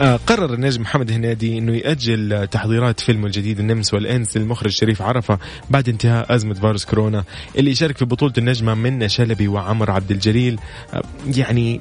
آه 0.00 0.16
قرر 0.16 0.54
النجم 0.54 0.82
محمد 0.82 1.12
هنيدي 1.12 1.58
أنه 1.58 1.76
يأجل 1.76 2.48
تحضيرات 2.50 3.00
فيلمه 3.00 3.26
الجديد 3.26 3.58
النمس 3.60 3.94
والإنس 3.94 4.36
للمخرج 4.36 4.70
شريف 4.70 5.02
عرفة 5.02 5.38
بعد 5.70 5.88
انتهاء 5.88 6.34
أزمة 6.34 6.54
فيروس 6.54 6.84
كورونا. 6.84 7.24
اللي 7.58 7.70
يشارك 7.70 7.98
في 7.98 8.04
بطولة 8.04 8.32
النجمة 8.38 8.74
منة 8.74 9.06
شلبي 9.06 9.48
وعمر 9.48 9.90
عبد 9.90 10.10
الجليل. 10.10 10.58
آه 10.94 11.02
يعني 11.36 11.80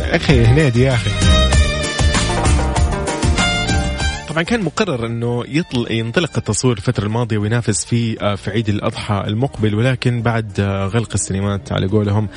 أخي 0.00 0.44
هنيدي 0.44 0.82
يا 0.82 0.94
أخي. 0.94 1.10
طبعا 4.34 4.44
كان 4.44 4.62
مقرر 4.62 5.06
إنه 5.06 5.44
يطل 5.48 5.86
ينطلق 5.90 6.30
التصوير 6.36 6.76
الفترة 6.76 7.04
الماضية 7.04 7.38
وينافس 7.38 7.84
في 7.84 8.20
آه، 8.20 8.34
في 8.34 8.50
عيد 8.50 8.68
الأضحى 8.68 9.24
المقبل 9.26 9.74
ولكن 9.74 10.22
بعد 10.22 10.60
آه، 10.60 10.86
غلق 10.86 11.10
السينمات 11.14 11.72
على 11.72 11.86
قولهم 11.86 12.28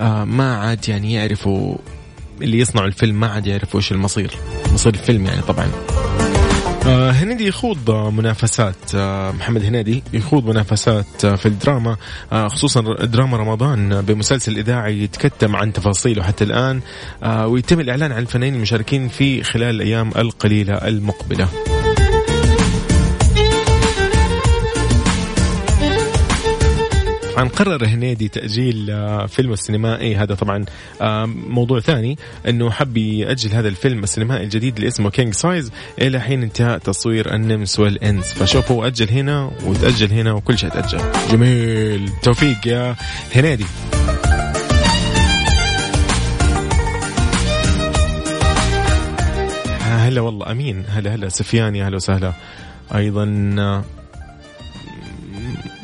آه، 0.00 0.24
ما 0.24 0.56
عاد 0.56 0.88
يعني 0.88 1.12
يعرفوا 1.12 1.76
اللي 2.42 2.58
يصنعوا 2.58 2.86
الفيلم 2.86 3.20
ما 3.20 3.26
عاد 3.26 3.46
يعرفوا 3.46 3.80
إيش 3.80 3.92
المصير. 3.92 4.30
مصير 4.72 4.94
الفيلم 4.94 5.26
يعني 5.26 5.42
طبعا. 5.42 5.68
هنيدي 6.86 7.46
يخوض 7.46 7.90
آه، 7.90 8.10
منافسات 8.10 8.74
آه 8.94 9.30
محمد 9.30 9.64
هنيدي 9.64 10.02
يخوض 10.12 10.44
منافسات 10.50 11.24
آه 11.24 11.36
في 11.36 11.46
الدراما 11.46 11.96
آه 12.32 12.48
خصوصا 12.48 12.80
دراما 13.04 13.36
رمضان 13.36 14.00
بمسلسل 14.00 14.56
إذاعي 14.58 15.02
يتكتم 15.02 15.56
عن 15.56 15.72
تفاصيله 15.72 16.22
حتى 16.22 16.44
الآن 16.44 16.80
آه 17.22 17.46
ويتم 17.46 17.80
الإعلان 17.80 18.12
عن 18.12 18.22
الفنانين 18.22 18.54
المشاركين 18.54 19.08
فيه 19.08 19.42
خلال 19.42 19.74
الأيام 19.74 20.10
القليلة 20.16 20.74
المقبلة. 20.74 21.48
طبعا 27.38 27.50
قرر 27.50 27.86
هنيدي 27.86 28.28
تأجيل 28.28 28.90
آه، 28.90 29.26
فيلمه 29.26 29.52
السينمائي. 29.52 30.16
هذا 30.16 30.34
طبعا 30.34 30.64
آه، 31.00 31.26
موضوع 31.26 31.80
ثاني 31.80 32.18
إنه 32.48 32.70
حب 32.70 32.96
يأجل 32.96 33.50
هذا 33.50 33.68
الفيلم 33.68 34.02
السينمائي 34.02 34.44
الجديد 34.44 34.76
اللي 34.76 34.88
اسمه 34.88 35.10
King 35.10 35.34
Size 35.34 35.72
إلى 35.98 36.20
حين 36.20 36.42
انتهاء 36.42 36.78
تصوير 36.78 37.34
النمس 37.34 37.78
والإنس. 37.78 38.32
فشوف 38.32 38.72
هو 38.72 38.86
أجل 38.86 39.10
هنا 39.10 39.50
وتأجل 39.66 40.12
هنا 40.12 40.32
وكل 40.32 40.58
شيء 40.58 40.68
تأجل. 40.68 40.98
جميل. 41.30 42.10
توفيق 42.22 42.66
يا 42.66 42.96
هنيدي 43.34 43.66
هلا 49.80 50.20
والله 50.20 50.50
أمين. 50.50 50.84
هلا 50.88 51.14
هلا 51.14 51.28
سفيان 51.28 51.76
يا 51.76 51.88
هلا 51.88 51.96
وسهلا. 51.96 52.32
أيضا 52.94 53.24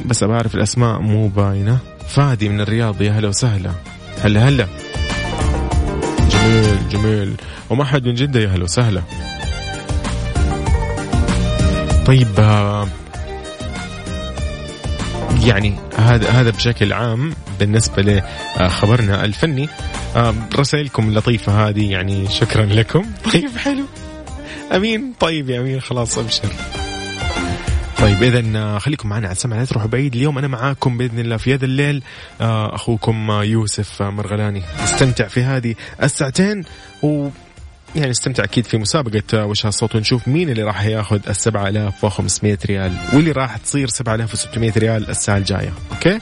بس 0.04 0.24
بعرف 0.24 0.54
الأسماء 0.54 1.00
مو 1.00 1.28
باينة. 1.28 1.78
فادي 2.08 2.48
من 2.48 2.60
الرياض 2.60 3.02
يا 3.02 3.12
هلا 3.12 3.28
وسهلا. 3.28 3.70
هلا 4.22 4.48
هلا. 4.48 4.66
جميل 6.30 6.88
جميل. 6.88 7.34
وما 7.70 7.84
حد 7.84 8.06
من 8.06 8.14
جدة 8.14 8.40
يا 8.40 8.48
هلا 8.48 8.64
وسهلا. 8.64 9.02
طيب 12.06 12.28
آه، 12.38 12.88
يعني 15.44 15.74
هذا 15.96 16.30
هذا 16.30 16.50
بشكل 16.50 16.92
عام 16.92 17.34
بالنسبة 17.60 18.22
لخبرنا 18.60 19.24
الفني. 19.24 19.68
آه، 20.16 20.34
رسائلكم 20.58 21.08
اللطيفة 21.08 21.68
هذه 21.68 21.90
يعني 21.90 22.28
شكرا 22.28 22.64
لكم. 22.64 23.04
طيب 23.32 23.56
حلو. 23.56 23.84
أمين. 24.72 25.12
طيب 25.20 25.50
يا 25.50 25.60
أمين 25.60 25.80
خلاص 25.80 26.18
أبشر. 26.18 26.48
طيب 27.98 28.22
اذا 28.22 28.78
خليكم 28.78 29.08
معنا 29.08 29.26
على 29.26 29.36
السمع 29.36 29.56
لا 29.56 29.64
تروحوا 29.64 29.88
بعيد. 29.88 30.14
اليوم 30.14 30.38
أنا 30.38 30.48
معاكم 30.48 30.98
بإذن 30.98 31.18
الله 31.18 31.36
في 31.36 31.54
هذا 31.54 31.64
الليل. 31.64 32.02
آه، 32.40 32.74
أخوكم 32.74 33.30
يوسف 33.30 34.02
مرغلاني. 34.02 34.62
استمتع 34.84 35.28
في 35.28 35.42
هذه 35.42 35.74
الساعتين 36.02 36.64
و 37.02 37.28
يعني 37.96 38.10
استمتع 38.10 38.44
أكيد 38.44 38.66
في 38.66 38.78
مسابقة 38.78 39.46
وش 39.46 39.66
هالصوت 39.66 39.94
ونشوف 39.94 40.28
مين 40.28 40.50
اللي 40.50 40.62
راح 40.62 40.84
ياخذ 40.84 41.20
ال 41.28 41.36
7500 41.36 42.58
ريال 42.66 42.92
واللي 43.12 43.32
راح 43.32 43.56
تصير 43.56 43.88
7600 43.88 44.72
ريال 44.76 45.10
الساعة 45.10 45.36
الجاية، 45.36 45.72
أوكي؟ 45.92 46.20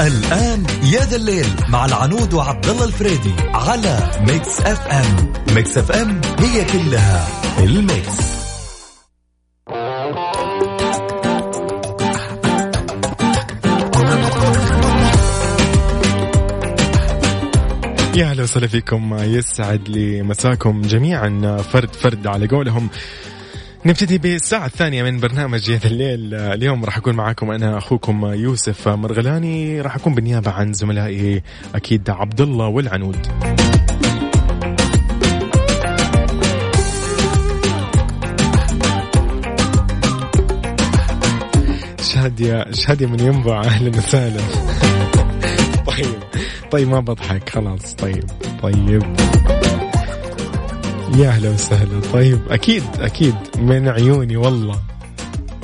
الآن 0.00 0.66
يا 0.82 1.00
ذا 1.00 1.16
الليل 1.16 1.46
مع 1.68 1.84
العنود 1.84 2.34
وعبد 2.34 2.66
الله 2.66 2.84
الفريدي 2.84 3.34
على 3.54 3.98
Mix 4.20 4.60
FM 4.60 5.32
Mix 5.54 5.78
FM 5.78 6.20
هي 6.38 6.64
كلها 6.64 7.28
ال 7.58 7.70
Mix. 7.70 8.16
يا 18.16 18.30
أهلا 18.30 18.42
وسهلا 18.42 18.66
فيكم. 18.66 19.16
يسعد 19.20 19.88
لي 19.88 20.22
مساكم 20.22 20.82
جميعا. 20.82 21.58
فرد 21.72 21.94
فرد 21.94 22.26
على 22.26 22.46
قولهم. 22.46 22.88
نبتدي 23.84 24.18
بالساعة 24.18 24.66
الثانية 24.66 25.02
من 25.02 25.20
برنامج 25.20 25.68
يا 25.68 25.76
ذا 25.76 25.86
الليل. 25.86 26.34
اليوم 26.34 26.84
راح 26.84 26.96
أكون 26.96 27.14
معاكم 27.14 27.50
أنا 27.50 27.78
أخوكم 27.78 28.26
يوسف 28.26 28.88
مرغلاني. 28.88 29.80
راح 29.80 29.96
أكون 29.96 30.14
بالنيابة 30.14 30.50
عن 30.50 30.72
زملائي 30.72 31.42
أكيد 31.74 32.10
عبد 32.10 32.40
الله 32.40 32.66
والعنود. 32.66 33.26
شادية 42.02 42.64
شادية 42.72 43.06
من 43.06 43.20
ينبع 43.20 43.60
أهلا 43.60 43.98
وسهلا 43.98 44.40
طيب. 45.86 46.22
طيب 46.70 46.88
ما 46.88 47.00
بضحك. 47.00 47.48
خلاص. 47.48 47.94
طيب. 47.94 48.24
طيب. 48.62 49.02
يا 51.16 51.28
أهلا 51.28 51.50
وسهلا. 51.50 52.00
طيب 52.12 52.40
أكيد 52.50 52.82
أكيد. 53.00 53.34
من 53.58 53.88
عيوني 53.88 54.36
والله. 54.36 54.80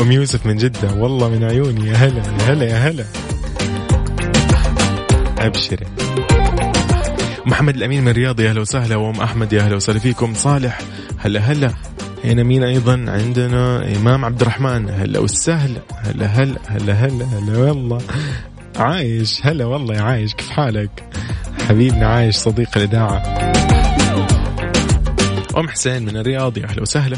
أم 0.00 0.12
يوسف 0.12 0.46
من 0.46 0.56
جدة. 0.56 0.94
والله 0.94 1.28
من 1.28 1.44
عيوني. 1.44 1.88
يا 1.88 1.94
هلا 1.94 2.22
يا 2.22 2.52
هلا 2.52 2.64
يا 2.64 2.88
هلا. 2.90 3.04
أبشري 5.38 5.86
محمد 7.46 7.76
الأمين 7.76 8.04
من 8.04 8.12
رياض 8.12 8.40
يا 8.40 8.50
أهلا 8.50 8.60
وسهلا. 8.60 8.96
وأم 8.96 9.20
أحمد 9.20 9.52
يا 9.52 9.62
أهلا 9.62 9.76
وسهلا. 9.76 9.98
فيكم 9.98 10.34
صالح. 10.34 10.78
هلا 11.18 11.40
هلا. 11.40 11.70
هنا 12.24 12.42
مين 12.42 12.64
أيضا؟ 12.64 13.04
عندنا 13.08 13.92
إمام 13.96 14.24
عبد 14.24 14.40
الرحمن. 14.40 14.90
هلا 14.90 15.18
وسهلا. 15.18 15.80
هلا 16.04 16.26
هلا 16.26 16.58
هلا 16.68 16.92
هلا 16.92 17.24
هلا 17.24 17.58
والله. 17.58 17.98
عايش. 18.76 19.46
هلا 19.46 19.64
والله 19.64 19.94
يا 19.94 20.02
عايش. 20.02 20.34
كيف 20.34 20.50
حالك؟ 20.50 21.04
حبيبنا 21.68 22.06
عايش 22.06 22.36
صديق 22.36 22.68
الإذاعة. 22.76 23.22
أم 25.56 25.68
حسين 25.68 26.02
من 26.02 26.16
الرياض 26.16 26.58
يا 26.58 26.64
أهلا 26.64 26.82
وسهلا. 26.82 27.16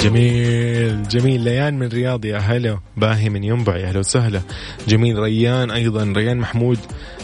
جميل 0.00 1.08
جميل. 1.08 1.40
ليان 1.40 1.78
من 1.78 1.86
الرياض 1.86 2.24
يا 2.24 2.38
هلا. 2.38 2.78
باهي 2.96 3.28
من 3.28 3.44
ينبع 3.44 3.76
يا 3.76 3.90
هلا 3.90 3.98
وسهلا. 3.98 4.40
جميل. 4.88 5.18
ريان 5.18 5.70
أيضا 5.70 6.12
ريان 6.16 6.36
محمود. 6.36 6.78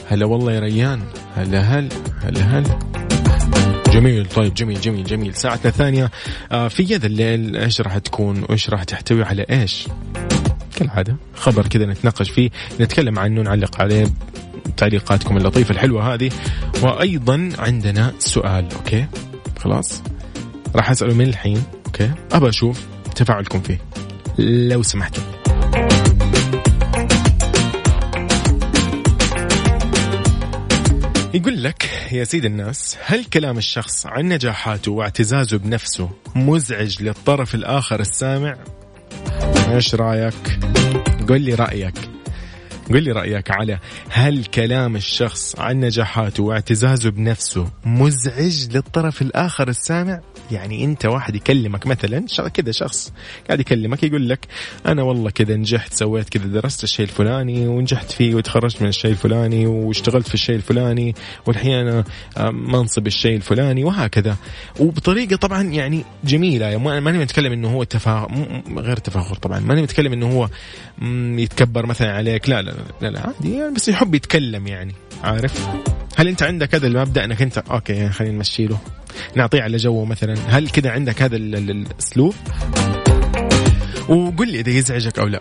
هلا 0.09 0.27
والله 0.27 0.53
يا 0.53 0.61
ريان. 0.61 1.01
هلا 1.37 1.61
هلا 1.61 1.89
هلا 2.23 2.41
هلا 2.41 2.79
جميل. 3.93 4.27
طيب 4.27 4.55
جميل 4.55 4.81
جميل 4.81 5.05
جميل. 5.05 5.35
ساعتنا 5.35 5.71
الثانية 5.71 6.11
آه 6.53 6.69
في 6.69 6.83
يا 6.83 6.90
ذا 6.90 7.05
الليل 7.05 7.57
إيش 7.57 7.81
راح 7.81 7.99
تكون؟ 7.99 8.43
وايش 8.49 8.71
راح 8.71 8.85
تحتوي 8.85 9.23
على 9.23 9.47
إيش؟ 9.51 9.89
كالعادة 10.77 11.17
خبر 11.35 11.67
كذا 11.67 11.87
نتناقش 11.87 12.31
فيه. 12.31 12.51
نتكلم 12.81 13.19
عنه 13.19 13.43
نعلق 13.43 13.81
عليه. 13.81 14.07
تعليقاتكم 14.77 15.37
اللطيفة 15.37 15.73
الحلوة 15.73 16.15
هذه. 16.15 16.31
وأيضا 16.83 17.51
عندنا 17.59 18.13
سؤال 18.19 18.73
okay؟ 18.73 19.07
خلاص. 19.59 20.03
راح 20.77 20.91
أسأله 20.91 21.15
من 21.15 21.29
الحين 21.29 21.63
okay؟ 21.87 22.11
أبى 22.33 22.49
أشوف 22.49 22.87
تفاعلكم 23.15 23.61
فيه 23.61 23.79
لو 24.39 24.83
سمحتوا 24.83 25.23
يقول 31.35 31.63
لك 31.63 31.91
يا 32.13 32.25
سيد 32.25 32.45
الناس 32.45 32.97
هل 33.05 33.25
كلام 33.25 33.59
الشخص 33.59 34.07
عن 34.07 34.29
نجاحاته 34.29 34.93
واعتزازه 34.93 35.59
بنفسه 35.59 36.11
مزعج 36.37 37.03
للطرف 37.03 37.55
الآخر 37.55 38.01
السامع؟ 38.01 38.57
إيش 39.71 39.95
رأيك؟ 39.95 40.59
قل 41.29 41.41
لي 41.41 41.55
رأيك. 41.55 42.18
قل 42.91 43.03
لي 43.03 43.13
رأيك 43.13 43.51
على 43.51 43.79
هل 44.11 44.45
كلام 44.45 44.97
الشخص 44.97 45.59
عن 45.59 45.81
نجاحاته 45.81 46.43
واعتزازه 46.43 47.11
بنفسه 47.11 47.69
مزعج 47.85 48.77
للطرف 48.77 49.23
الآخر 49.23 49.69
السامع؟ 49.69 50.21
يعني 50.51 50.85
انت 50.85 51.07
واحد 51.07 51.35
يكلمك 51.35 51.87
مثلا 51.87 52.27
كذا 52.55 52.73
شخص 52.73 53.13
قاعد 53.47 53.61
يكلمك 53.61 54.03
يقول 54.03 54.29
لك 54.29 54.47
أنا 54.87 55.03
والله 55.03 55.31
كذا 55.31 55.57
نجحت 55.57 55.93
سويت 55.93 56.29
كذا 56.29 56.47
درست 56.47 56.85
الشيء 56.85 57.07
الفلاني 57.07 57.69
ونجحت 57.69 58.13
فيه 58.13 58.35
وتخرجت 58.35 58.83
من 58.83 58.89
الشيء 58.89 59.11
الفلاني 59.11 59.67
واشتغلت 59.67 60.29
في 60.29 60.35
الشيء 60.35 60.57
الفلاني 60.57 61.15
والحين 61.47 61.75
أنا 61.75 62.05
منصب 62.51 63.07
الشيء 63.07 63.37
الفلاني 63.37 63.85
وهكذا. 63.85 64.37
وبطريقة 64.81 65.37
طبعا 65.37 65.63
يعني 65.63 66.05
جميلة. 66.25 66.67
يعني 66.67 67.01
ماني 67.01 67.19
متكلم 67.19 67.53
إنه 67.53 67.69
هو 67.69 67.85
تفاخر 67.85 68.63
غير 68.77 68.97
تفاخر 68.97 69.35
طبعا. 69.35 69.61
ماني 69.61 69.83
متكلم 69.83 70.13
إنه 70.13 70.33
هو 70.33 70.49
يتكبر 71.39 71.87
مثلا 71.87 72.13
عليك. 72.13 72.49
لا 72.49 72.63
لا 72.63 72.75
لا, 73.03 73.09
لا 73.09 73.21
عادي 73.21 73.57
يعني 73.57 73.75
بس 73.75 73.89
يحب 73.89 74.15
يتكلم 74.15 74.67
يعني 74.67 74.95
عارف؟ 75.25 75.69
هل 76.17 76.29
أنت 76.29 76.43
عندك 76.43 76.75
هذا 76.75 76.87
المبدأ 76.87 77.25
إنك 77.25 77.43
انت 77.43 77.59
أوكي 77.59 78.09
خلينا 78.09 78.35
نمشي 78.35 78.67
له. 78.67 78.79
نعطيه 79.35 79.63
على 79.63 79.77
جوه 79.77 80.05
مثلا. 80.05 80.35
هل 80.49 80.69
كذا 80.69 80.91
عندك 80.91 81.23
هذا 81.23 81.37
الأسلوب؟ 81.37 82.35
وقل 84.09 84.49
لي 84.49 84.61
إذا 84.61 84.71
يزعجك 84.71 85.19
أو 85.19 85.27
لا. 85.27 85.41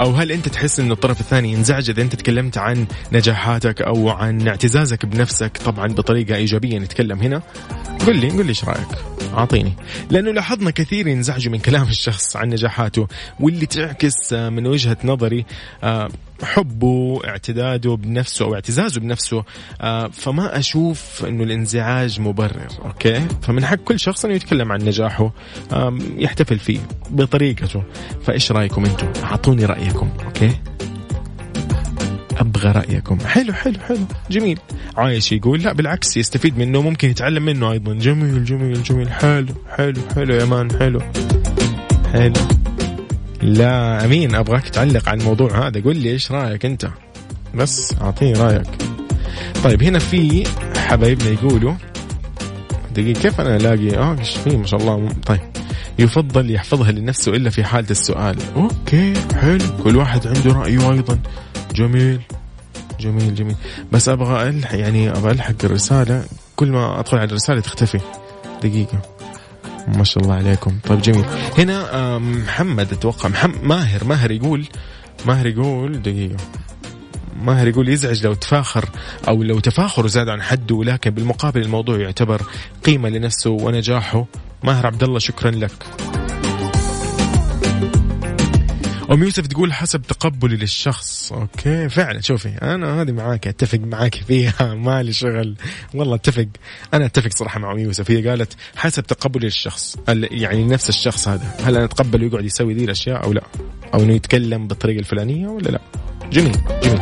أو 0.00 0.12
هل 0.12 0.32
أنت 0.32 0.48
تحس 0.48 0.80
ان 0.80 0.92
الطرف 0.92 1.20
الثاني 1.20 1.52
ينزعج 1.52 1.90
إذا 1.90 2.02
أنت 2.02 2.14
تكلمت 2.14 2.58
عن 2.58 2.86
نجاحاتك 3.12 3.82
أو 3.82 4.10
عن 4.10 4.48
اعتزازك 4.48 5.06
بنفسك؟ 5.06 5.56
طبعا 5.56 5.86
بطريقة 5.88 6.36
إيجابية 6.36 6.78
نتكلم 6.78 7.20
هنا. 7.20 7.42
قل 8.06 8.16
لي 8.16 8.28
قل 8.28 8.44
لي 8.44 8.48
إيش 8.48 8.64
رأيك؟ 8.64 8.88
أعطيني. 9.34 9.72
لأنه 10.10 10.32
لاحظنا 10.32 10.70
كثير 10.70 11.06
ينزعجوا 11.06 11.52
من 11.52 11.58
كلام 11.58 11.88
الشخص 11.88 12.36
عن 12.36 12.48
نجاحاته 12.48 13.08
واللي 13.40 13.66
تعكس 13.66 14.32
من 14.32 14.66
وجهة 14.66 14.96
نظري 15.04 15.44
آه، 15.84 16.08
حبه 16.44 17.20
اعتداده 17.24 17.94
بنفسه 17.94 18.44
أو 18.44 18.54
اعتزازه 18.54 19.00
بنفسه 19.00 19.44
آه، 19.80 20.08
فما 20.08 20.58
أشوف 20.58 21.24
إنه 21.28 21.44
الانزعاج 21.44 22.20
مبرر 22.20 22.68
okay؟ 22.84 23.26
فمن 23.42 23.64
حق 23.64 23.76
كل 23.76 24.00
شخص 24.00 24.24
إنه 24.24 24.34
يتكلم 24.34 24.72
عن 24.72 24.80
نجاحه 24.82 25.32
يحتفل 26.16 26.58
فيه 26.58 26.78
بطريقته. 27.10 27.82
فإيش 28.24 28.52
رأيكم 28.52 28.84
أنتم؟ 28.84 29.06
أعطوني 29.24 29.64
رأيكم 29.64 30.08
okay؟ 30.24 30.50
أبغى 32.36 32.70
رأيكم. 32.72 33.18
حلو 33.20 33.52
حلو 33.52 33.78
حلو 33.78 34.06
جميل. 34.30 34.58
عايش 34.96 35.32
يقول 35.32 35.62
لا 35.62 35.72
بالعكس 35.72 36.16
يستفيد 36.16 36.58
منه 36.58 36.82
ممكن 36.82 37.10
يتعلم 37.10 37.44
منه 37.44 37.72
أيضا. 37.72 37.94
جميل 37.94 38.44
جميل 38.44 38.82
جميل. 38.82 39.10
حلو 39.12 39.54
حلو 39.76 40.00
حلو 40.14 40.34
يا 40.34 40.44
man 40.44 40.78
حلو. 40.78 41.00
حلو. 42.12 42.32
لا 43.42 44.04
أمين 44.04 44.34
أبغاك 44.34 44.68
تعلق 44.68 45.08
على 45.08 45.20
الموضوع 45.20 45.66
هذا. 45.68 45.82
قول 45.82 45.96
لي 45.96 46.10
إيش 46.10 46.32
رأيك 46.32 46.66
أنت؟ 46.66 46.88
بس 47.54 47.94
اعطيني 48.00 48.32
رأيك. 48.32 48.66
طيب 49.64 49.82
هنا 49.82 49.98
في 49.98 50.44
حبايبنا 50.76 51.30
يقولوا 51.30 51.74
دقيقة 52.94 53.20
كيف 53.20 53.40
أنا 53.40 53.56
ألاقي؟ 53.56 53.96
آه 53.96 54.16
إيش 54.18 54.36
في؟ 54.36 54.56
ما 54.56 54.66
شاء 54.66 54.80
الله. 54.80 55.08
طيب 55.26 55.40
يفضل 55.98 56.50
يحفظها 56.50 56.92
لنفسه 56.92 57.32
إلا 57.32 57.50
في 57.50 57.64
حالة 57.64 57.90
السؤال. 57.90 58.36
أوكي 58.56 59.14
حلو. 59.40 59.64
كل 59.84 59.96
واحد 59.96 60.26
عنده 60.26 60.52
رأيه 60.52 60.92
أيضا. 60.92 61.18
جميل. 61.74 62.20
جميل 63.00 63.34
جميل. 63.34 63.56
بس 63.92 64.08
أبغى 64.08 64.48
الحق 64.48 64.78
يعني 64.78 65.10
أبغى 65.10 65.32
ألحق 65.32 65.64
الرسالة 65.64 66.24
كل 66.56 66.70
ما 66.70 67.00
أدخل 67.00 67.16
على 67.18 67.28
الرسالة 67.28 67.60
تختفي. 67.60 68.00
دقيقة. 68.62 69.02
ما 69.88 70.04
شاء 70.04 70.22
الله 70.22 70.34
عليكم. 70.34 70.78
طيب 70.88 71.00
جميل. 71.00 71.24
هنا 71.58 72.18
محمد 72.18 72.92
أتوقع 72.92 73.28
محمد 73.28 73.64
ماهر 73.64 74.04
ماهر 74.04 74.30
يقول 74.30 74.66
ماهر 75.26 75.46
يقول 75.46 76.02
دقيقة. 76.02 76.36
ماهر 77.42 77.68
يقول 77.68 77.88
يزعج 77.88 78.26
لو 78.26 78.34
تفاخر 78.34 78.88
أو 79.28 79.42
لو 79.42 79.60
تفاخر 79.60 80.06
زاد 80.06 80.28
عن 80.28 80.42
حده 80.42 80.74
ولكن 80.74 81.10
بالمقابل 81.10 81.60
الموضوع 81.60 81.98
يعتبر 81.98 82.42
قيمة 82.84 83.08
لنفسه 83.08 83.50
ونجاحه. 83.50 84.26
ماهر 84.62 84.86
عبد 84.86 85.02
الله 85.02 85.18
شكرا 85.18 85.50
لك. 85.50 85.86
أم 89.12 89.22
يوسف 89.22 89.46
تقول 89.46 89.72
حسب 89.72 90.02
تقبلي 90.02 90.56
للشخص. 90.56 91.32
أوكي 91.32 91.88
فعلا 91.88 92.20
شوفي 92.20 92.48
أنا 92.48 93.02
هذه 93.02 93.12
معاك 93.12 93.46
أتفق 93.46 93.78
معاك 93.78 94.14
فيها 94.14 94.74
مالي 94.86 95.12
شغل. 95.12 95.56
والله 95.94 96.14
أتفق 96.14 96.46
أنا 96.94 97.04
أتفق 97.04 97.30
صراحة 97.30 97.60
مع 97.60 97.72
أم 97.72 97.78
يوسف. 97.78 98.10
هي 98.10 98.28
قالت 98.28 98.56
حسب 98.76 99.02
تقبلي 99.02 99.46
للشخص 99.46 99.96
يعني 100.08 100.64
نفس 100.64 100.88
الشخص 100.88 101.28
هذا 101.28 101.54
هل 101.64 101.76
أنا 101.76 101.84
أتقبل 101.84 102.22
ويقعد 102.22 102.44
يسوي 102.44 102.74
ذي 102.74 102.84
الأشياء 102.84 103.24
أو 103.24 103.32
لا؟ 103.32 103.42
أو 103.94 104.00
إنه 104.00 104.12
يتكلم 104.12 104.66
بالطريقة 104.66 104.98
الفلانية 104.98 105.48
ولا 105.48 105.68
لا؟ 105.68 105.80
جميل 106.32 106.56
جميل. 106.82 107.00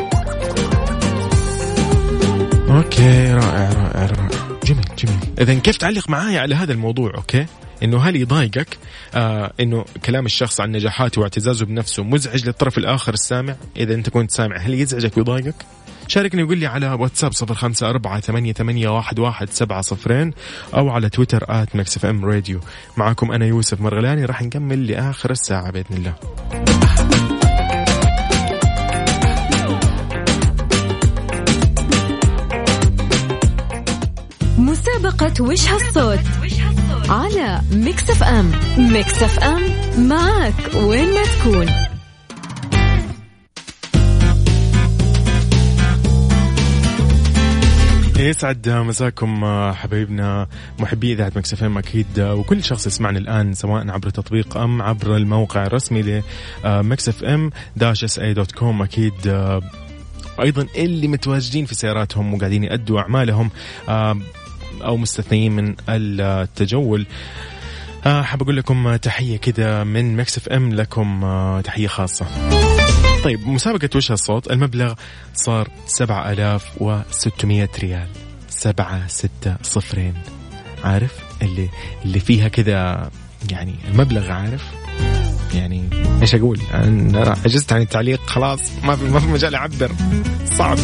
okay 2.71 3.33
رائع 3.33 3.73
رائع 3.73 4.07
رائع. 4.07 4.29
جميل 4.65 4.85
جميل. 4.99 5.19
اذا 5.41 5.55
كيف 5.55 5.77
تعلق 5.77 6.11
معايا 6.11 6.41
على 6.41 6.55
هذا 6.55 6.73
الموضوع؟ 6.73 7.15
okay؟ 7.17 7.47
إنه 7.83 7.99
هل 7.99 8.17
يضايقك؟ 8.17 8.79
آه 9.15 9.53
إنه 9.61 9.85
كلام 10.05 10.27
الشخص 10.27 10.61
عن 10.61 10.73
نجاحاته 10.73 11.21
واعتزازه 11.21 11.67
بنفسه 11.67 12.03
مزعج 12.05 12.47
للطرف 12.47 12.79
الآخر 12.79 13.15
السامع؟ 13.15 13.57
إذا 13.77 13.95
أنت 13.95 14.11
كنت 14.11 14.31
سامع 14.31 14.57
هل 14.57 14.75
يزعجك 14.75 15.17
ويضايقك؟ 15.17 15.55
شاركني 16.09 16.43
وقول 16.43 16.59
لي 16.59 16.67
على 16.67 16.93
واتساب 16.93 17.33
صفر 17.33 17.55
خمسة 17.55 17.91
أربعة 17.91 18.21
ثمانية, 18.21 18.53
ثمانية 18.53 18.89
واحد, 18.89 19.19
واحد 19.19 19.51
سبعة 19.51 19.81
صفرين 19.81 20.33
أو 20.75 20.89
على 20.89 21.09
تويتر 21.09 21.45
at 21.49 21.77
Mix 21.77 21.97
FM 21.97 22.25
Radio. 22.25 22.61
معكم 22.97 23.33
أنا 23.33 23.47
يوسف 23.47 23.81
مرغلاني 23.81 24.25
راح 24.25 24.43
نكمل 24.43 24.87
لآخر 24.87 25.31
الساعة 25.31 25.71
بإذن 25.71 25.97
الله. 25.97 26.15
مسابقة 34.59 35.45
وش 35.45 35.69
هالصوت؟ 35.69 36.21
على 37.11 37.61
Mix 37.73 38.11
FM. 38.11 38.53
Mix 38.79 39.23
FM 39.23 39.63
معك 40.09 40.75
وين 40.75 41.09
ما 41.15 41.23
تكون. 41.23 41.67
يسعد 48.19 48.69
مساكم 48.69 49.45
آه، 49.45 49.73
حبايبنا 49.73 50.47
محبي 50.79 51.13
إذاعة 51.13 51.33
Mix 51.37 51.53
FM 51.53 51.79
أكيد 51.79 52.19
آه، 52.19 52.35
وكل 52.35 52.65
شخص 52.65 52.87
يسمعنا 52.87 53.19
الآن 53.19 53.55
سواء 53.55 53.91
عبر 53.91 54.07
التطبيق 54.07 54.57
أم 54.57 54.83
عبر 54.83 55.17
الموقع 55.17 55.67
الرسمي 55.67 56.23
ل 56.65 56.76
Mix 56.76 57.09
FM 57.09 57.51
dash 57.77 58.05
SA 58.05 58.19
dot 58.19 58.53
com 58.53 58.83
أكيد 58.83 59.13
آه، 59.27 59.61
وأيضا 60.39 60.67
اللي 60.77 61.09
متواجدين 61.09 61.65
في 61.67 61.75
سياراتهم 61.75 62.35
وقاعدين 62.35 62.65
يأدوا 62.65 63.01
أعمالهم 63.01 63.51
آه، 63.89 64.17
أو 64.83 64.97
مستثنيين 64.97 65.53
من 65.53 65.75
التجول. 65.89 67.07
آه، 68.07 68.23
حاب 68.23 68.43
أقول 68.43 68.57
لكم 68.57 68.97
تحية 68.97 69.37
كذا 69.37 69.85
من 69.85 70.17
Mix 70.17 70.39
FM 70.39 70.73
لكم 70.75 71.25
آه، 71.25 71.61
تحية 71.61 71.87
خاصة. 71.89 72.27
طيب 73.25 73.49
مسابقة 73.49 73.89
وش 73.95 74.11
الصوت؟ 74.13 74.51
المبلغ 74.51 74.95
صار 75.35 75.69
7600 75.87 77.69
ريال. 77.79 78.09
سبعة 78.49 79.07
ستة 79.07 79.57
صفرين. 79.63 80.15
عارف؟ 80.85 81.13
اللي 81.43 81.69
اللي 82.05 82.21
فيها 82.21 82.49
كذا 82.49 83.11
يعني 83.51 83.75
المبلغ 83.93 84.31
عارف؟ 84.31 84.65
يعني 85.55 85.83
إيش 86.23 86.35
أقول؟ 86.35 86.59
أنا 86.75 87.37
عجزت 87.45 87.73
عن 87.73 87.81
التعليق 87.81 88.21
خلاص 88.27 88.61
ما 88.85 88.97
في 88.97 89.05
ما 89.05 89.21
في 89.21 89.27
مجال 89.27 89.55
أعبر. 89.55 89.93
صعب. 90.45 90.79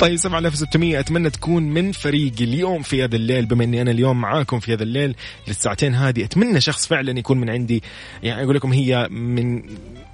طيب 0.00 0.16
7600 0.16 1.00
أتمنى 1.00 1.30
تكون 1.30 1.62
من 1.62 1.92
فريقي 1.92 2.44
اليوم 2.44 2.82
في 2.82 3.04
هذا 3.04 3.16
الليل 3.16 3.46
بما 3.46 3.64
إني 3.64 3.82
أنا 3.82 3.90
اليوم 3.90 4.20
معاكم 4.20 4.60
في 4.60 4.74
هذا 4.74 4.82
الليل 4.82 5.14
للساعتين 5.48 5.94
هذه. 5.94 6.24
أتمنى 6.24 6.60
شخص 6.60 6.86
فعلا 6.86 7.18
يكون 7.18 7.40
من 7.40 7.50
عندي 7.50 7.82
يعني 8.22 8.42
أقول 8.44 8.56
لكم 8.56 8.72
هي 8.72 9.08
من 9.10 9.62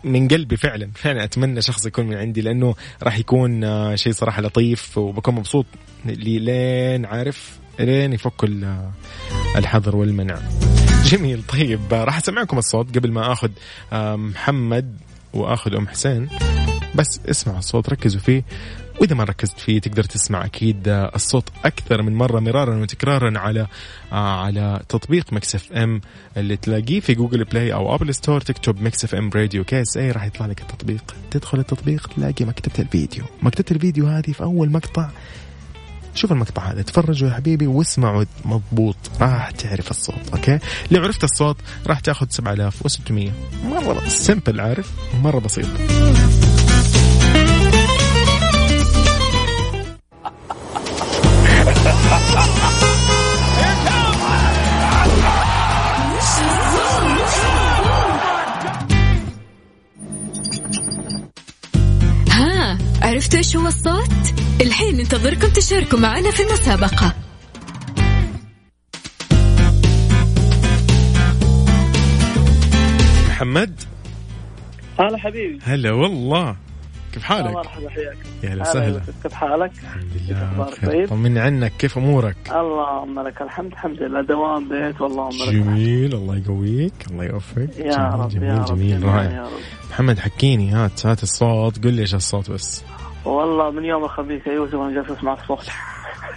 من 0.05 0.29
قلبي 0.29 0.57
فعلا. 0.57 0.91
فعلا 0.95 1.25
أتمنى 1.25 1.63
شخص 1.63 1.87
يكون 1.87 2.07
من 2.07 2.17
عندي 2.17 2.41
لأنه 2.41 2.75
راح 3.03 3.19
يكون 3.19 3.65
آه، 3.65 3.95
شيء 3.95 4.13
صراحة 4.13 4.43
لطيف 4.43 4.99
وبكون 4.99 5.35
مبسوط 5.35 5.67
لي 6.05 6.39
لين 6.39 7.05
عارف؟ 7.05 7.59
لين 7.81 8.13
يفك 8.13 8.45
ال- 8.45 8.91
الحظر 9.57 9.97
والمنع. 9.97 10.39
جميل. 11.13 11.43
طيب 11.43 11.81
راح 11.93 12.17
أسمعكم 12.17 12.59
الصوت 12.59 12.99
قبل 12.99 13.13
ما 13.13 13.33
آخذ 13.33 13.51
آه، 13.93 14.17
محمد 14.17 14.97
وآخذ 15.35 15.75
أم 15.75 15.89
حسين. 15.89 16.29
بس 16.95 17.21
اسمع 17.31 17.59
الصوت 17.59 17.89
ركزوا 17.89 18.21
فيه. 18.21 18.45
وإذا 19.01 19.15
ما 19.15 19.25
ركزت 19.25 19.59
فيه 19.59 19.81
تقدر 19.81 20.05
تسمع 20.05 20.45
أكيد 20.45 20.89
آه، 20.89 21.13
الصوت 21.15 21.49
أكثر 21.65 22.03
من 22.03 22.15
مرة 22.15 22.41
مرارا 22.41 22.77
وتكرارا 22.77 23.39
على 23.39 23.67
آه، 24.13 24.41
على 24.41 24.83
تطبيق 24.89 25.33
Mix 25.33 25.55
FM 25.55 26.01
اللي 26.37 26.57
تلاقيه 26.57 27.01
في 27.01 27.15
Google 27.15 27.45
Play 27.45 27.73
أو 27.73 27.95
Apple 27.95 28.15
Store. 28.15 28.41
تكتب 28.41 28.83
Mix 28.83 29.05
FM 29.05 29.31
Radio 29.35 29.65
KSA 29.65 30.11
راح 30.11 30.25
يطلع 30.25 30.47
لك 30.47 30.61
التطبيق. 30.61 31.15
تدخل 31.31 31.59
التطبيق 31.59 32.07
تلاقي 32.17 32.45
مكتبة 32.45 32.75
الفيديو. 32.79 33.25
مكتبة 33.43 33.77
الفيديو 33.77 34.07
هذه 34.07 34.33
في 34.33 34.43
أول 34.43 34.71
مقطع 34.71 35.11
شوف 36.17 36.33
المقطع 36.33 36.73
هذا. 36.73 36.83
تفرجوا 36.83 37.29
يا 37.29 37.35
حبيبي 37.35 37.67
واسمعوا 37.67 38.25
مضبوط. 38.45 38.97
راح 39.21 39.51
تعرف 39.51 39.91
الصوت 39.91 40.29
okay؟ 40.33 40.59
لو 40.91 41.03
عرفت 41.03 41.25
الصوت 41.25 41.57
راح 41.87 42.01
تاخذ 42.01 42.27
7600 42.31 43.33
مرة 43.65 44.09
simple 44.09 44.61
عارف؟ 44.61 44.93
مرة 45.23 45.39
بسيط. 45.39 45.67
عرفتوا 63.17 63.39
إيش 63.39 63.57
هو 63.57 63.67
الصوت؟ 63.67 64.35
الحين 64.61 64.97
ننتظركم 64.97 65.49
تشاركوا 65.49 65.99
معنا 65.99 66.31
في 66.31 66.43
المسابقة. 66.43 67.15
محمد؟ 73.29 73.81
هلا 75.01 75.19
حبيبي. 75.19 75.59
هلا 75.63 75.93
والله. 75.93 76.57
كيف 77.13 77.23
يا 77.23 77.29
حالك؟ 77.29 77.55
مرحبا 77.55 77.91
حياك. 77.91 78.17
يا 78.43 78.49
هلا 78.49 78.63
هلا 78.63 78.71
وسهلا. 78.71 79.01
كيف 79.23 79.33
حالك؟ 79.33 79.73
الحمد 79.83 80.11
لله 80.29 80.71
طيب؟ 80.87 81.09
طمني 81.09 81.41
عنك 81.41 81.73
كيف 81.79 81.99
أمورك؟ 81.99 82.37
اللهم 82.51 83.21
لك 83.21 83.43
الحمد 83.43 83.73
الحمد 83.73 84.03
لله. 84.03 84.23
دوام 84.23 84.69
بيت 84.69 85.01
واللهم 85.01 85.31
لك. 85.31 85.55
جميل 85.55 86.15
الله 86.15 86.37
يقويك 86.37 87.07
الله 87.11 87.25
يوفقك. 87.25 87.77
يا 87.79 87.93
جميل 87.93 88.21
رب 88.21 88.29
جميل 88.29 88.49
يا 88.49 88.59
رب 88.59 88.67
جميل. 88.67 89.05
رائع. 89.05 89.31
يا 89.33 89.43
رب. 89.43 89.51
محمد 89.91 90.19
حكيني 90.19 90.71
هات 90.71 91.07
هات 91.07 91.23
الصوت 91.23 91.85
قل 91.85 91.95
لي 91.95 92.03
إيش 92.03 92.15
الصوت 92.15 92.51
بس. 92.51 92.85
والله 93.27 93.71
من 93.71 93.85
يوم 93.85 94.05
الخميس 94.05 94.47
يا 94.47 94.53
يوسف 94.53 94.75
أنا 94.75 94.95
جالس 94.95 95.11
أسمع 95.11 95.33
الصوت 95.33 95.67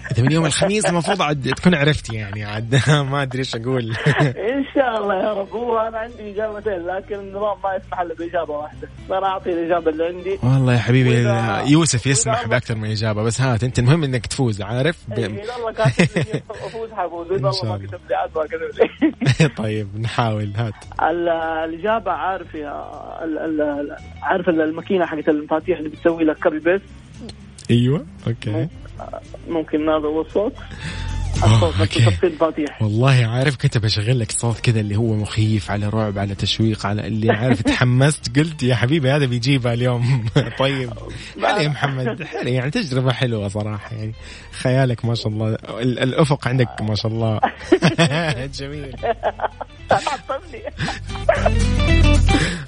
انت 0.09 0.19
من 0.19 0.31
يوم 0.31 0.45
الخميس 0.45 0.85
المفروض 0.85 1.21
عاد 1.21 1.53
تكون 1.53 1.75
عرفت 1.75 2.13
يعني 2.13 2.43
عاد 2.43 2.81
ما 3.11 3.21
أدري 3.21 3.39
إيش 3.39 3.55
أقول. 3.55 3.95
إن 4.53 4.65
شاء 4.75 4.97
الله 5.01 5.15
يا 5.23 5.33
رب. 5.33 5.49
هو 5.49 5.77
أنا 5.79 5.97
عندي 5.97 6.31
إجابتين 6.33 6.85
لكن 6.87 7.15
النظام 7.15 7.57
ما 7.63 7.75
يسمح 7.75 7.99
الا 8.01 8.13
بإجابة 8.13 8.53
واحدة. 8.53 8.89
فانا 9.09 9.25
أعطي 9.27 9.49
الإجابة 9.49 9.91
اللي 9.91 10.05
عندي. 10.05 10.39
والله 10.43 10.73
يا 10.73 10.79
حبيبي 10.79 11.09
وإذا- 11.23 11.69
يوسف 11.69 12.07
يسمح 12.07 12.47
بأكثر 12.47 12.75
من 12.75 12.91
إجابة 12.91 13.23
بس 13.23 13.41
هات 13.41 13.63
أنت 13.63 13.79
المهم 13.79 14.03
إنك 14.03 14.27
تفوز 14.27 14.61
عارف؟ 14.61 14.97
إيه، 15.17 15.27
ب... 15.27 15.33
إذا 15.39 15.55
الله 15.55 15.71
كاتب 15.71 16.41
أفوز 16.49 16.91
حفوز. 16.91 17.27
واذا 17.31 17.39
إن 17.47 17.51
الله 17.53 17.77
ما. 17.77 17.77
كتب 17.87 17.99
لي 18.09 18.15
عاد 18.15 18.29
ما 18.35 18.45
كتب 18.45 19.39
لي. 19.41 19.47
طيب 19.49 19.99
نحاول 20.01 20.53
هات. 20.55 20.73
ال- 21.01 21.29
الإجابة 21.69 22.11
عارف 22.11 22.53
يا 22.55 22.83
ال- 23.23 23.37
ال- 23.37 23.61
ال- 23.61 23.95
عارف 24.23 24.49
ال- 24.49 24.61
الماكينة 24.61 25.05
حقت 25.05 25.29
المفاتيح 25.29 25.77
اللي 25.77 25.89
بتسوي 25.89 26.23
لك 26.23 26.39
copy 26.43 26.59
paste؟ 26.59 26.83
أيوه 27.71 28.05
okay. 28.27 28.67
ممكن 29.49 29.89
هذا 29.89 30.07
هو 30.07 30.21
الصوت؟ 30.21 30.53
أوه، 31.43 31.53
الصوت 31.55 31.73
بس 31.73 31.79
okay. 31.81 32.05
تفصيل 32.05 32.33
مفاتيح 32.35 32.81
والله 32.81 33.25
عارف 33.25 33.57
كنت 33.57 33.77
بشغل 33.77 34.19
لك 34.19 34.31
صوت 34.31 34.59
كذا 34.59 34.79
اللي 34.79 34.95
هو 34.95 35.13
مخيف 35.13 35.71
على 35.71 35.89
رعب 35.89 36.19
على 36.19 36.35
تشويق 36.35 36.85
على 36.85 37.07
اللي 37.07 37.31
عارف 37.31 37.61
تحمست. 37.61 38.29
قلت 38.39 38.63
يا 38.63 38.75
حبيبي 38.75 39.11
هذا 39.11 39.25
بيجيبها 39.25 39.73
اليوم. 39.73 40.25
طيب. 40.59 40.93
حلو 41.43 41.57
يا 41.57 41.67
محمد. 41.67 42.23
حلو 42.23 42.49
يعني 42.49 42.71
تجربة 42.71 43.11
حلوة 43.13 43.47
صراحة 43.47 43.95
يعني. 43.95 44.13
خيالك 44.51 45.05
ما 45.05 45.15
شاء 45.15 45.27
الله. 45.27 45.49
ال- 45.53 45.99
الأفق 45.99 46.47
عندك 46.47 46.81
ما 46.81 46.95
شاء 46.95 47.11
الله. 47.11 47.39
جميل. 48.45 48.95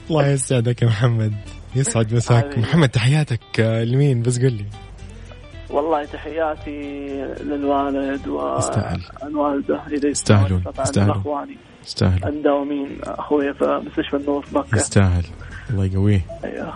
الله 0.10 0.28
يسعدك 0.28 0.82
يا 0.82 0.88
محمد. 0.88 1.34
يسعد 1.76 2.13
مساك. 2.13 2.58
محمد 2.58 2.89
تحياتك. 2.89 3.39
آه، 3.60 3.84
لمين؟ 3.84 4.22
بس 4.22 4.39
قل 4.39 4.54
لي. 4.54 4.65
والله 5.71 6.05
تحياتي 6.05 7.07
للوالد. 7.43 8.27
والوالده 8.27 9.81
إذا 9.91 10.07
يستاهلون. 10.10 10.63
يستاهلون. 10.79 11.17
اخواني 11.17 11.57
يستاهل 11.86 12.23
المداومين 12.25 12.99
أخوي 13.03 13.53
في 13.53 13.81
مستشفى 13.86 14.15
النور 14.17 14.41
في 14.41 14.55
مكة. 14.57 14.75
يستاهل. 14.75 15.23
الله 15.69 15.86
يقويه. 15.86 16.21
أيوه. 16.43 16.73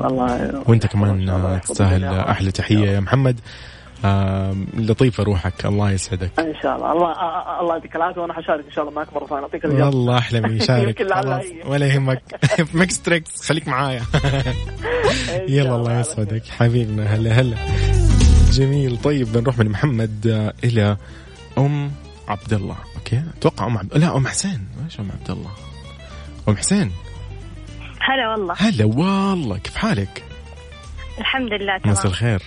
والله 0.00 0.62
وأنت 0.66 0.86
كمان 0.86 1.60
تستاهل 1.62 2.04
أحلى 2.04 2.50
تحية 2.50 2.90
يا 2.90 3.00
محمد. 3.00 3.40
لطيفة 4.78 5.22
روحك. 5.24 5.66
الله 5.66 5.90
يسعدك. 5.90 6.30
إن 6.38 6.54
شاء 6.62 6.76
الله. 6.76 6.92
الله 6.92 7.12
الله 7.60 7.74
يعطيك 7.74 7.96
العافية 7.96 8.20
وأنا 8.20 8.32
حشارك 8.32 8.64
إن 8.64 8.72
شاء 8.72 8.84
الله 8.84 8.96
معك 8.96 9.12
مرة 9.14 9.26
ثانية. 9.26 9.42
أعطيك 9.42 9.64
الإجابة. 9.64 9.86
والله 9.86 10.18
أحلى 10.18 10.40
من 10.40 10.56
يشارك. 10.60 11.06
ولا 11.66 11.86
يهمك. 11.86 12.22
في 12.44 12.78
Mix 12.78 13.02
Tricks 13.02 13.42
خليك 13.48 13.68
معايا. 13.68 14.02
يلا 15.48 15.76
الله. 15.76 16.00
يسعدك. 16.00 16.42
حبيبنا 16.46 17.02
هلا 17.14 17.30
هلا. 17.30 17.56
جميل. 18.58 18.96
طيب 18.96 19.32
بنروح 19.32 19.58
من 19.58 19.68
محمد 19.68 20.26
إلى 20.64 20.96
أم 21.58 21.92
عبد 22.28 22.52
الله. 22.52 22.76
okay. 22.96 23.22
أتوقع 23.38 23.66
أم 23.66 23.78
عبد 23.78 23.96
لا 23.96 24.16
أم 24.16 24.26
حسين. 24.26 24.68
إيش 24.84 25.00
أم 25.00 25.10
عبد 25.10 25.30
الله؟ 25.30 25.50
أم 26.48 26.56
حسين. 26.56 26.92
هلا 28.00 28.30
والله. 28.30 28.54
هلا 28.58 28.84
والله. 28.84 29.58
كيف 29.58 29.76
حالك؟ 29.76 30.24
الحمد 31.18 31.52
لله 31.52 31.76
مساء 31.84 31.94
تمام 31.94 32.06
الخير. 32.06 32.42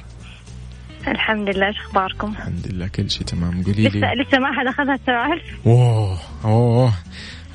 الحمد 1.08 1.50
لله 1.50 1.68
إيش 1.68 1.78
أخباركم؟ 1.78 2.32
الحمد 2.32 2.68
لله 2.68 2.88
كل 2.88 3.10
شيء 3.10 3.24
تمام. 3.24 3.64
قولي 3.64 3.88
لسه 3.88 4.00
لي. 4.00 4.24
لسه 4.24 4.38
ما 4.40 4.52
حد 4.54 4.68
أخذها 4.68 4.96
السؤال 4.96 5.42
أوه 5.66 6.18
أوه. 6.46 6.94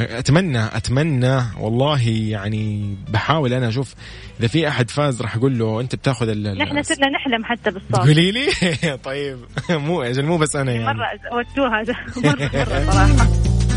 أتمنى 0.00 0.64
أتمنى 0.76 1.40
والله 1.60 2.08
يعني 2.08 2.96
بحاول 3.08 3.52
أنا 3.52 3.68
أشوف 3.68 3.94
إذا 4.40 4.48
في 4.48 4.68
أحد 4.68 4.90
فاز 4.90 5.22
راح 5.22 5.36
أقول 5.36 5.58
له 5.58 5.80
أنت 5.80 5.94
بتاخذ 5.94 6.28
ال 6.28 6.58
نحن 6.58 6.82
صرنا 6.82 7.08
نحلم 7.08 7.44
حتى 7.44 7.70
بالصوت. 7.70 7.94
تقولي 7.94 8.30
لي؟ 8.30 8.46
طيب. 9.04 9.38
مو 9.70 10.02
أجل 10.02 10.22
مو 10.24 10.38
بس 10.38 10.56
أنا 10.56 10.72
يعني. 10.72 10.84
مرة 10.84 11.06
ودوها 11.32 11.82
مرة 12.24 12.50
مرة 12.54 12.90
صراحة. 12.90 13.28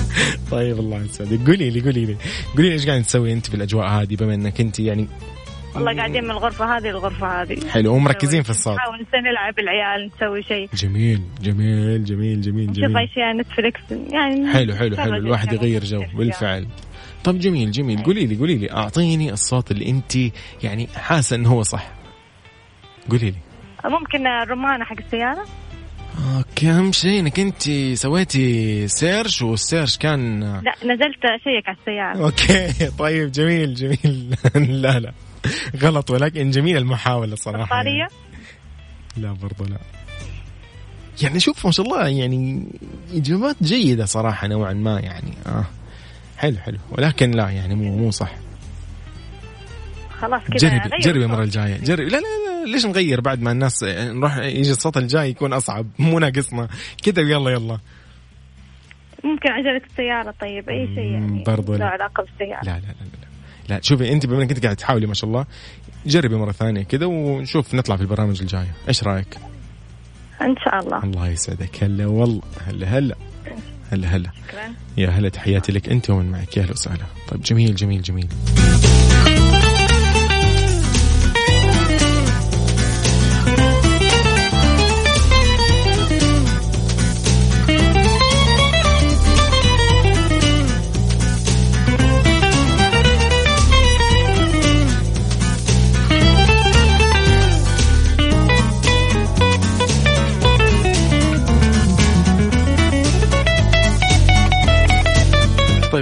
طيب 0.52 0.80
الله 0.80 1.04
يسعدك. 1.04 1.48
قولي 1.48 1.70
لي 1.70 1.82
قولي 1.82 2.06
لي. 2.06 2.16
قولي 2.56 2.68
لي 2.70 2.74
إيش 2.74 2.88
قاعد 2.88 3.04
تسوي 3.04 3.34
أنت 3.34 3.46
في 3.48 3.56
الاجواء 3.56 3.88
هذه 3.88 4.16
بما 4.16 4.34
إنك 4.34 4.62
أنت 4.62 4.80
يعني 4.80 5.08
والله 5.76 5.96
قاعدين 5.96 6.24
من 6.24 6.32
الغرفة 6.32 6.78
هذه 6.78 6.84
للغرفة 6.88 7.42
هذه. 7.42 7.70
حلو 7.70 7.94
ومركزين 7.94 8.44
في 8.44 8.50
الصوت 8.50 8.76
نحاول 8.76 9.06
نلعب 9.16 9.60
العيال 9.60 10.12
نسوي 10.16 10.44
شيء. 10.44 10.70
جميل 10.74 11.22
جميل 11.42 12.04
جميل 12.04 12.42
جميل 12.42 12.70
نشوف 12.70 12.84
جميل. 12.84 12.98
أشياء 12.98 13.38
نتفلكس 13.38 13.82
يعني 14.14 14.54
حلو 14.54 14.76
حلو 14.76 14.98
حلو. 14.98 15.16
الواحد 15.16 15.54
يغير 15.54 15.84
جو. 15.84 16.04
بالفعل. 16.14 16.68
طب 17.24 17.40
جميل 17.40 17.72
جميل. 17.72 18.04
قولي 18.04 18.26
لي 18.26 18.36
قولي 18.36 18.56
لي 18.56 18.72
أعطيني 18.72 19.34
الصوت 19.34 19.72
اللي 19.72 19.90
أنت 19.90 20.16
يعني 20.64 20.88
حاسة 20.96 21.36
إنه 21.36 21.50
هو 21.50 21.64
صح. 21.64 21.92
قولي 23.10 23.30
لي. 23.32 23.38
ممكن 23.86 24.28
الرمانة 24.28 24.86
حق 24.86 24.98
السيارة؟ 25.06 25.46
okay 26.38 26.70
اهم 26.70 26.92
شيء 26.92 27.20
إنك 27.20 27.40
أنت 27.40 27.62
سويتي 27.94 28.88
search 28.88 29.42
وال 29.42 29.56
search 29.56 29.98
كان 29.98 30.40
لا 30.40 30.94
نزلت 30.94 31.26
اشيك 31.26 31.68
على 31.68 31.78
السيارة. 31.80 32.26
okay 32.26 32.92
طيب 33.00 33.32
جميل 33.32 33.74
جميل. 33.74 34.36
لا 34.82 35.00
لا. 35.00 35.14
غلط 35.84 36.12
ولكن 36.12 36.52
جميل 36.52 36.78
المحاولة 36.78 37.36
صراحة. 37.36 37.66
بطارية 37.66 38.08
لا 39.18 39.32
برضو 39.32 39.64
لا. 39.64 39.78
يعني 41.22 41.40
شوف 41.40 41.66
ما 41.66 41.72
شاء 41.72 41.86
الله 41.86 42.08
يعني 42.08 42.64
إجابات 43.14 43.56
جيدة 43.64 44.06
صراحة 44.06 44.48
نوعا 44.48 44.74
ما 44.74 45.00
يعني. 45.00 45.34
آه. 45.46 45.66
حلو 46.38 46.58
حلو. 46.58 46.78
ولكن 46.92 47.32
لا 47.32 47.50
يعني 47.50 47.76
مو 47.76 47.98
مو 47.98 48.12
صح. 48.12 48.32
خلاص 50.20 50.42
كذا 50.44 50.78
جربي 50.78 50.98
جربي. 51.00 51.26
المره 51.26 51.44
الجاية. 51.44 51.78
جربي 51.78 52.06
لا 52.06 52.18
لا 52.18 52.66
لا 52.66 52.72
ليش 52.72 52.86
نغير 52.86 53.22
بعد 53.22 53.42
ما 53.42 53.52
الناس 53.52 53.84
نروح 53.84 54.38
يجي 54.38 54.72
الصوت 54.72 54.98
الجاي 54.98 55.30
يكون 55.30 55.54
أصعب؟ 55.54 55.86
مو 56.00 56.20
ناقصنا. 56.20 56.68
كذا 57.04 57.22
يلا 57.22 57.52
يلا. 57.52 57.80
ممكن 59.24 59.50
عجلة 59.52 59.82
السيارة 59.92 60.34
طيب 60.42 60.70
أي 60.70 60.88
شيء 60.96 61.12
يعني. 61.12 61.44
برضو 61.44 61.74
لا. 61.74 61.78
له 61.78 61.86
علاقة 61.86 62.24
بالسيارة. 62.24 62.66
لا 62.66 62.72
لا 62.72 62.86
لا 62.86 63.06
لا. 63.22 63.29
لا, 63.70 63.80
شوفي 63.82 64.12
انت 64.12 64.26
بما 64.26 64.42
انك 64.44 64.52
انت 64.52 64.64
قاعد 64.64 64.76
تحاولي 64.76 65.08
ما 65.08 65.14
شاء 65.14 65.28
الله 65.30 65.46
جربي 66.06 66.36
مرة 66.36 66.52
ثانية 66.52 66.84
كذا 66.84 67.06
ونشوف 67.06 67.76
نطلع 67.76 67.96
في 67.96 68.02
البرامج 68.02 68.42
الجايه 68.42 68.74
إيش 68.88 69.04
رأيك؟ 69.04 69.38
إن 70.42 70.56
شاء 70.66 70.80
الله. 70.80 71.04
الله 71.04 71.28
يسعدك. 71.28 71.84
هلا 71.84 72.06
والله 72.06 72.42
هلا 72.68 72.88
هلا. 72.88 73.16
هلا 73.92 74.08
هلا. 74.08 74.32
شكرا. 74.48 74.74
يا 74.98 75.10
هلا 75.10 75.30
تحياتي 75.30 75.72
لك 75.72 75.90
أنت 75.90 76.10
ومن 76.10 76.32
معك. 76.32 76.58
يا 76.58 76.62
أهلا 76.62 76.72
وسهلا. 76.72 77.06
طيب 77.28 77.42
جميل 77.42 77.76
جميل 77.76 78.02
جميل. 78.02 78.28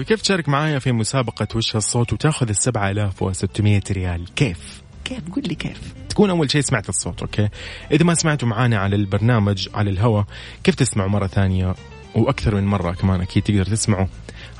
كيف 0.07 0.21
تشارك 0.21 0.49
معايا 0.49 0.79
في 0.79 0.91
مسابقة 0.91 1.47
وش 1.55 1.75
الصوت 1.75 2.13
وتاخذ 2.13 2.49
ال 2.49 2.55
7600 2.55 3.81
ريال؟ 3.91 4.25
كيف؟ 4.35 4.81
كيف؟ 5.05 5.19
قول 5.35 5.43
لي 5.47 5.55
كيف؟ 5.55 5.81
تكون 6.09 6.29
أول 6.29 6.51
شيء 6.51 6.61
سمعت 6.61 6.89
الصوت 6.89 7.21
okay؟ 7.21 7.49
إذا 7.91 8.03
ما 8.03 8.13
سمعتوا 8.13 8.47
معانا 8.47 8.77
على 8.77 8.95
البرنامج 8.95 9.69
على 9.73 9.89
الهواء 9.89 10.25
كيف 10.63 10.75
تسمعوا 10.75 11.09
مرة 11.09 11.27
ثانية؟ 11.27 11.75
وأكثر 12.15 12.55
من 12.55 12.65
مرة 12.65 12.91
كمان 12.91 13.21
أكيد 13.21 13.43
تقدر 13.43 13.65
تسمعوا 13.65 14.07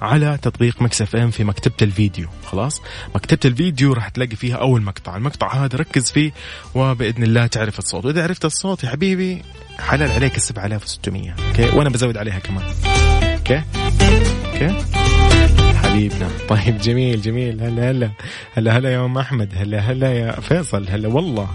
على 0.02 0.38
تطبيق 0.42 0.82
Mix 0.82 1.02
FM 1.02 1.32
في 1.32 1.44
مكتبة 1.44 1.76
الفيديو. 1.82 2.28
خلاص؟ 2.46 2.82
مكتبة 3.16 3.40
الفيديو 3.46 3.94
راح 3.94 4.10
تلاقي 4.10 4.36
فيها 4.36 4.56
أول 4.56 4.82
مقطع. 4.82 5.18
المقطع 5.18 5.54
هذا 5.54 5.78
ركز 5.78 6.12
فيه 6.12 6.32
وبإذن 6.76 7.24
الله 7.24 7.48
تعرف 7.48 7.80
الصوت. 7.80 8.06
وإذا 8.06 8.24
عرفت 8.24 8.46
الصوت 8.46 8.84
يا 8.84 8.90
حبيبي 8.90 9.42
حلال 9.80 10.12
عليك 10.12 10.36
ال 10.36 10.42
7600 10.42 11.36
okay؟ 11.48 11.78
وأنا 11.78 11.90
بزود 11.90 12.18
عليها 12.18 12.40
كمان. 12.40 12.64
okay؟ 13.38 13.64
okay؟ 14.46 15.17
حبيبنا. 15.76 16.30
طيب 16.50 16.78
جميل 16.78 17.22
جميل. 17.22 17.62
هلا 17.62 17.92
هلا. 17.92 18.12
هلا 18.54 18.78
هلا 18.78 18.94
يا 18.94 19.06
أم 19.06 19.18
أحمد. 19.18 19.50
هلا 19.56 19.80
هلا 19.80 20.14
يا 20.14 20.32
فيصل. 20.42 20.88
هلا 20.90 21.08
والله. 21.08 21.48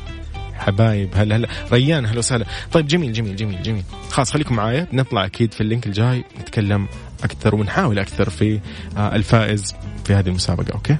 حبايب. 0.54 1.08
هلا 1.14 1.36
هلا. 1.36 1.48
ريان 1.72 2.06
هلا 2.06 2.18
وسهلا. 2.18 2.46
طيب 2.72 2.86
جميل 2.86 3.12
جميل 3.12 3.36
جميل 3.36 3.62
جميل. 3.62 3.84
خلاص 4.10 4.32
خليكم 4.32 4.56
معايا. 4.56 4.86
نطلع 4.92 5.24
أكيد 5.24 5.54
في 5.54 5.60
ال 5.60 5.66
link 5.66 5.86
الجاي 5.86 6.24
نتكلم 6.40 6.86
أكثر 7.24 7.54
ونحاول 7.54 7.98
أكثر 7.98 8.30
في 8.30 8.60
آه، 8.96 9.16
الفائز 9.16 9.74
في 10.04 10.14
هذه 10.14 10.28
المسابقة 10.28 10.72
okay؟ 10.74 10.96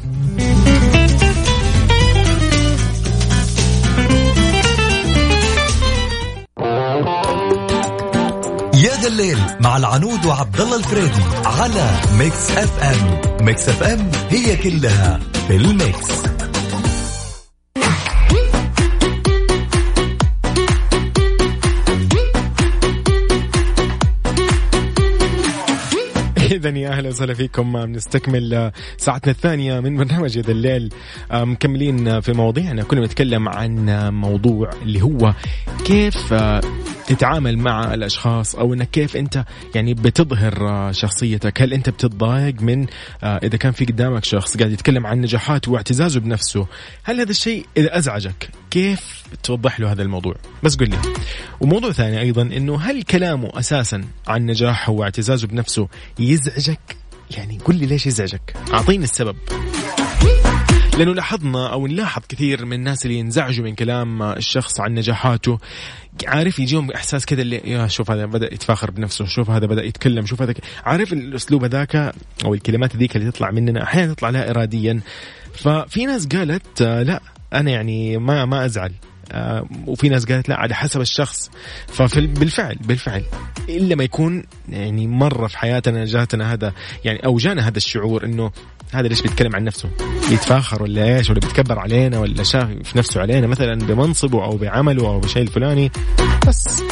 ذا 9.03 9.09
الليل 9.09 9.39
مع 9.61 9.77
العنود 9.77 10.27
وعبد 10.27 10.61
الله 10.61 10.77
الفريدي 10.77 11.23
على 11.45 11.91
Mix 12.19 12.51
FM. 12.51 13.45
Mix 13.45 13.69
FM 13.69 14.11
هي 14.31 14.57
كلها 14.57 15.21
في 15.49 15.57
ال 15.57 15.70
mix. 15.70 16.23
إذا 26.53 26.69
يا 26.69 26.89
أهلا 26.89 27.09
وسهلا 27.09 27.35
فيكم. 27.35 27.87
بنستكمل 27.87 28.73
ساعتنا 28.99 29.33
الثانية 29.33 29.81
من 29.81 29.97
برنامج 29.97 30.39
يا 30.39 30.43
ذا 30.43 30.51
الليل. 30.51 30.95
مكملين 31.33 32.21
في 32.21 32.33
مواضيعنا. 32.33 32.83
كنا 32.83 33.01
بنتكلم 33.01 33.49
عن 33.49 34.09
موضوع 34.15 34.71
اللي 34.83 35.03
هو 35.03 35.35
كيف 35.85 36.35
تتعامل 37.15 37.59
مع 37.59 37.95
الأشخاص 37.95 38.55
أو 38.55 38.75
إنك 38.75 38.91
كيف 38.91 39.17
أنت 39.17 39.45
يعني 39.75 39.95
بتظهر 39.95 40.69
آه، 40.69 40.93
شخصيتك؟ 40.93 41.63
هل 41.63 41.73
أنت 41.73 41.91
بتتضايق 41.91 42.63
من 42.63 42.87
آه، 43.23 43.41
إذا 43.43 43.57
كان 43.57 43.73
في 43.73 43.85
قدامك 43.85 44.25
شخص 44.25 44.57
قاعد 44.57 44.73
يتكلم 44.73 45.07
عن 45.07 45.21
نجاحاته 45.21 45.73
واعتزازه 45.73 46.21
بنفسه؟ 46.21 46.67
هل 47.03 47.21
هذا 47.21 47.31
الشيء 47.31 47.67
إذا 47.77 47.99
أزعجك 47.99 48.51
كيف 48.71 49.23
توضح 49.43 49.81
له 49.81 49.93
هذا 49.93 50.03
الموضوع؟ 50.03 50.35
بس 50.63 50.77
قل 50.77 50.91
لي. 50.91 50.99
وموضوع 51.61 51.93
ثاني 51.93 52.21
أيضا 52.21 52.43
إنه 52.43 52.81
هل 52.81 53.03
كلامه 53.03 53.51
أساسا 53.59 54.05
عن 54.29 54.47
نجاحه 54.47 54.93
واعتزازه 54.93 55.49
بنفسه 55.49 55.89
يزعجك؟ 56.19 56.97
يعني 57.31 57.59
قل 57.65 57.75
لي 57.75 57.87
ليش 57.87 58.07
يزعجك؟ 58.07 58.55
أعطيني 58.73 59.05
السبب. 59.05 59.37
لأنه 60.99 61.15
لاحظنا 61.15 61.73
أو 61.73 61.87
نلاحظ 61.87 62.23
كثير 62.29 62.65
من 62.65 62.73
الناس 62.73 63.07
اللي 63.07 63.19
ينزعجوا 63.19 63.65
من 63.65 63.75
كلام 63.75 64.23
الشخص 64.23 64.81
عن 64.81 64.95
نجاحاته. 64.95 65.59
عارف 66.27 66.59
يجيهم 66.59 66.91
إحساس 66.91 67.27
كذا 67.27 67.43
اللي 67.43 67.61
يا 67.65 67.87
شوف 67.87 68.11
هذا 68.11 68.27
بدأ 68.27 68.55
يتفاخر 68.55 68.91
بنفسه 68.91 69.25
شوف 69.25 69.51
هذا 69.51 69.67
بدأ 69.67 69.85
يتكلم 69.85 70.27
شوف 70.27 70.43
هذا 70.43 70.55
عارف 70.85 71.13
الأسلوب 71.13 71.65
هذاك 71.65 71.97
أو 72.45 72.55
الكلمات 72.55 72.97
ذيك 72.97 73.17
اللي 73.17 73.31
تطلع 73.31 73.51
مننا 73.51 73.83
أحيانا 73.83 74.15
تطلع 74.15 74.31
لا 74.31 74.51
اراديا. 74.51 75.01
ففي 75.55 76.07
ناس 76.07 76.27
قالت 76.27 76.83
آه، 76.83 77.03
لا 77.03 77.21
أنا 77.53 77.71
يعني 77.71 78.17
ما 78.17 78.45
ما 78.45 78.65
أزعل. 78.65 78.93
وفي 79.87 80.09
ناس 80.09 80.25
قالت 80.25 80.49
لا 80.49 80.57
على 80.57 80.75
حسب 80.75 81.01
الشخص. 81.01 81.51
فبالفعل 81.89 82.77
بالفعل 82.81 83.25
إلا 83.69 83.95
ما 83.95 84.05
يكون 84.05 84.45
يعني 84.69 85.07
مرة 85.07 85.47
في 85.47 85.59
حياتنا 85.59 86.05
جاتنا 86.05 86.53
هذا 86.53 86.73
يعني 87.05 87.19
أو 87.27 87.37
جانا 87.37 87.69
هذا 87.69 87.77
الشعور 87.77 88.25
إنه 88.25 88.51
هذا 88.93 89.09
ليش 89.09 89.23
بيتكلم 89.23 89.57
عن 89.57 89.65
نفسه؟ 89.65 89.91
يتفاخر 90.31 90.83
ولا 90.83 91.17
إيش؟ 91.17 91.31
ولا 91.31 91.41
بيتكبر 91.41 91.79
علينا 91.79 92.19
ولا 92.19 92.43
شايف 92.43 92.97
نفسه 92.97 93.21
علينا 93.21 93.47
مثلا 93.47 93.75
بمنصبه 93.75 94.45
أو 94.45 94.57
بعمله 94.57 95.07
أو 95.07 95.21
بشيء 95.21 95.43
الفلاني. 95.43 95.91
بس. 96.47 96.83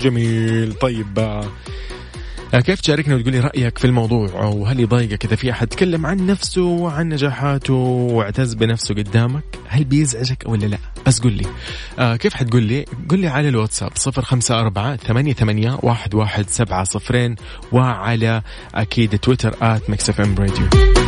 جميل. 0.00 0.72
طيب 0.72 1.18
آه، 1.18 1.42
آه، 1.42 1.48
كيف 2.52 2.80
تشاركنا 2.80 3.14
وتقول 3.14 3.32
لي 3.32 3.40
رأيك 3.40 3.78
في 3.78 3.84
الموضوع؟ 3.84 4.28
أو 4.28 4.66
هل 4.66 4.80
يضايقك 4.80 5.24
إذا 5.24 5.36
في 5.36 5.50
أحد 5.50 5.66
تكلم 5.66 6.06
عن 6.06 6.26
نفسه 6.26 6.62
وعن 6.62 7.08
نجاحاته 7.08 7.74
واعتز 7.74 8.54
بنفسه 8.54 8.94
قدامك؟ 8.94 9.44
هل 9.68 9.84
بيزعجك 9.84 10.42
ولا 10.46 10.66
لا؟ 10.66 10.78
بس 11.06 11.20
قل 11.20 11.32
لي. 11.32 11.46
آه 11.98 12.16
كيف 12.16 12.34
حتقول 12.34 12.62
لي؟ 12.62 12.84
قل 13.08 13.18
لي 13.18 13.28
على 13.28 13.48
الواتساب 13.48 13.90
صفر 13.94 14.22
خمسة 14.22 14.60
أربعة 14.60 14.96
ثمانية 14.96 15.32
ثمانية 15.32 15.78
واحد 15.82 16.14
واحد 16.14 16.50
سبعة 16.50 16.84
صفرين 16.84 17.36
وعلى 17.72 18.42
أكيد 18.74 19.18
تويتر 19.18 19.54
إف 19.62 20.20
إم 20.20 20.34
راديو. 20.38 21.07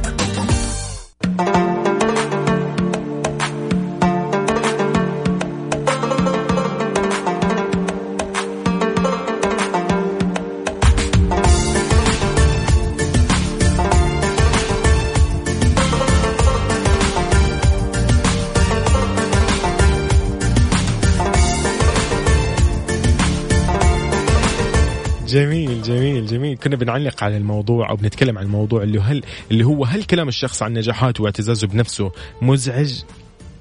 كنا 26.63 26.75
بنعلق 26.75 27.23
على 27.23 27.37
الموضوع 27.37 27.89
أو 27.89 27.95
بنتكلم 27.95 28.37
عن 28.37 28.43
الموضوع 28.43 28.83
اللي 28.83 28.99
هل 28.99 29.23
اللي 29.51 29.63
هو 29.63 29.85
هل 29.85 30.03
كلام 30.03 30.27
الشخص 30.27 30.63
عن 30.63 30.73
نجاحاته 30.73 31.23
واعتزازه 31.23 31.67
بنفسه 31.67 32.11
مزعج 32.41 33.01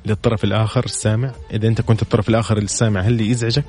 للطرف 0.07 0.45
الآخر؟ 0.45 0.85
السامع 0.85 1.33
إذا 1.53 1.69
أنت 1.69 1.81
كنت 1.81 2.03
الطرف 2.03 2.29
الآخر 2.29 2.59
السامع 2.59 3.01
هل 3.01 3.21
يزعجك؟ 3.21 3.65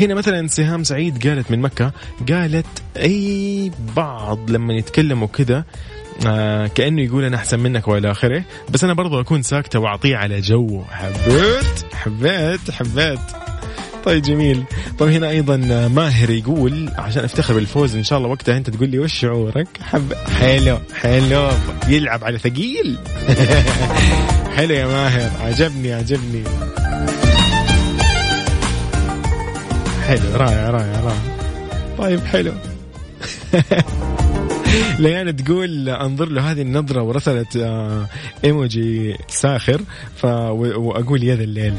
هنا 0.00 0.14
مثلا 0.14 0.46
سهام 0.46 0.84
سعيد 0.84 1.28
قالت 1.28 1.50
من 1.50 1.60
مكة 1.60 1.92
قالت 2.28 2.66
أي 2.96 3.70
بعض 3.96 4.50
لما 4.50 4.74
يتكلموا 4.74 5.28
كذا 5.28 5.64
آه 6.26 6.66
كأنه 6.66 7.02
يقول 7.02 7.24
أنا 7.24 7.36
أحسن 7.36 7.60
منك 7.60 7.88
وإلى 7.88 8.10
آخره. 8.10 8.44
بس 8.70 8.84
أنا 8.84 8.92
برضو 8.92 9.20
أكون 9.20 9.42
ساكتة 9.42 9.78
وأعطيه 9.78 10.16
على 10.16 10.40
جو. 10.40 10.82
حبيت؟ 10.90 11.94
حبيت؟ 11.94 12.70
حبيت. 12.70 13.43
طيب 14.04 14.22
جميل. 14.22 14.64
طيب 14.98 15.10
هنا 15.12 15.30
أيضا 15.30 15.56
ماهر 15.88 16.30
يقول 16.30 16.90
عشان 16.98 17.24
أفتخر 17.24 17.54
بالفوز 17.54 17.96
إن 17.96 18.04
شاء 18.04 18.18
الله 18.18 18.30
وقتها 18.30 18.56
أنت 18.56 18.70
تقول 18.70 18.88
لي 18.88 18.98
وش 18.98 19.12
شعورك؟ 19.12 19.68
حب. 19.82 20.12
حلو 20.40 20.78
حلو. 20.94 21.50
يلعب 21.88 22.24
على 22.24 22.38
ثقيل. 22.38 22.98
حلو 24.56 24.74
يا 24.74 24.86
ماهر. 24.86 25.30
عجبني 25.46 25.92
عجبني. 25.92 26.42
حلو 30.06 30.34
رائع 30.34 30.70
رائع 30.70 31.00
رائع. 31.00 31.22
طيب 31.98 32.20
حلو. 32.24 32.52
ليان 34.98 35.36
تقول 35.36 35.88
انظر 35.88 36.28
له 36.28 36.50
هذه 36.50 36.62
النظرة 36.62 37.02
ورسلت 37.02 37.56
آه، 37.56 38.06
إيموجي 38.44 39.16
ساخر 39.28 39.80
ف 40.16 40.24
وأقول 40.24 41.22
يا 41.24 41.34
ذا 41.36 41.44
الليل. 41.44 41.74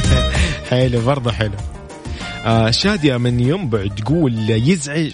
حلو 0.70 1.00
برضه 1.00 1.32
حلو. 1.32 1.52
آه 2.44 2.70
شادية 2.70 3.16
من 3.16 3.40
ينبع 3.40 3.86
تقول 3.86 4.50
يزعج 4.50 5.12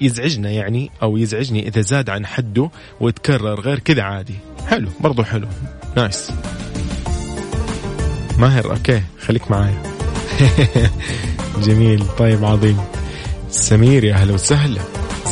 يزعجنا 0.00 0.50
يعني 0.50 0.90
أو 1.02 1.16
يزعجني 1.16 1.68
إذا 1.68 1.80
زاد 1.80 2.10
عن 2.10 2.26
حده 2.26 2.70
وتكرر 3.00 3.60
غير 3.60 3.78
كذا 3.78 4.02
عادي. 4.02 4.34
حلو 4.66 4.88
برضو 5.00 5.22
حلو. 5.22 5.48
nice. 5.96 6.30
ماهر 8.38 8.70
okay 8.70 9.02
خليك 9.20 9.50
معايا 9.50 9.82
جميل 11.64 12.04
طيب 12.18 12.44
عظيم. 12.44 12.78
سمير 13.50 14.04
يا 14.04 14.14
هلا 14.14 14.32
وسهلا. 14.34 14.80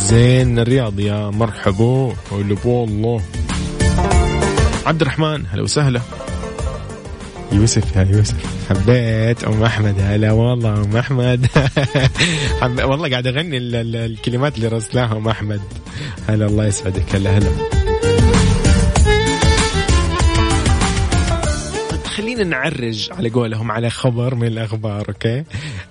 زين 0.06 0.58
الرياض 0.58 1.00
يا 1.00 1.30
مرحبا. 1.30 2.14
ولبو 2.32 2.84
الله 2.84 3.22
عبد 4.86 5.00
الرحمن 5.02 5.46
هلا 5.46 5.62
وسهلا. 5.62 6.00
يوسف 7.52 7.96
يا 7.96 8.02
يوسف. 8.02 8.68
حبيت 8.70 9.44
أم 9.44 9.62
أحمد 9.62 9.94
هلا 10.00 10.32
والله 10.32 10.74
أم 10.74 10.96
أحمد. 10.96 11.46
حب... 12.60 12.80
والله 12.84 13.10
قاعد 13.10 13.26
أغني 13.26 13.56
ال... 13.56 13.74
ال... 13.74 13.96
الكلمات 13.96 14.56
اللي 14.56 14.68
رسلاها 14.68 15.16
أم 15.16 15.28
أحمد. 15.28 15.60
هلا 16.28 16.46
الله 16.46 16.66
يسعدك. 16.66 17.14
هلا 17.14 17.38
هلا. 17.38 17.75
خلينا 22.36 22.50
نعرج 22.50 23.08
على 23.12 23.28
قولهم 23.28 23.70
على 23.70 23.90
خبر 23.90 24.34
من 24.34 24.46
الأخبار 24.46 25.08
أوكي؟ 25.08 25.44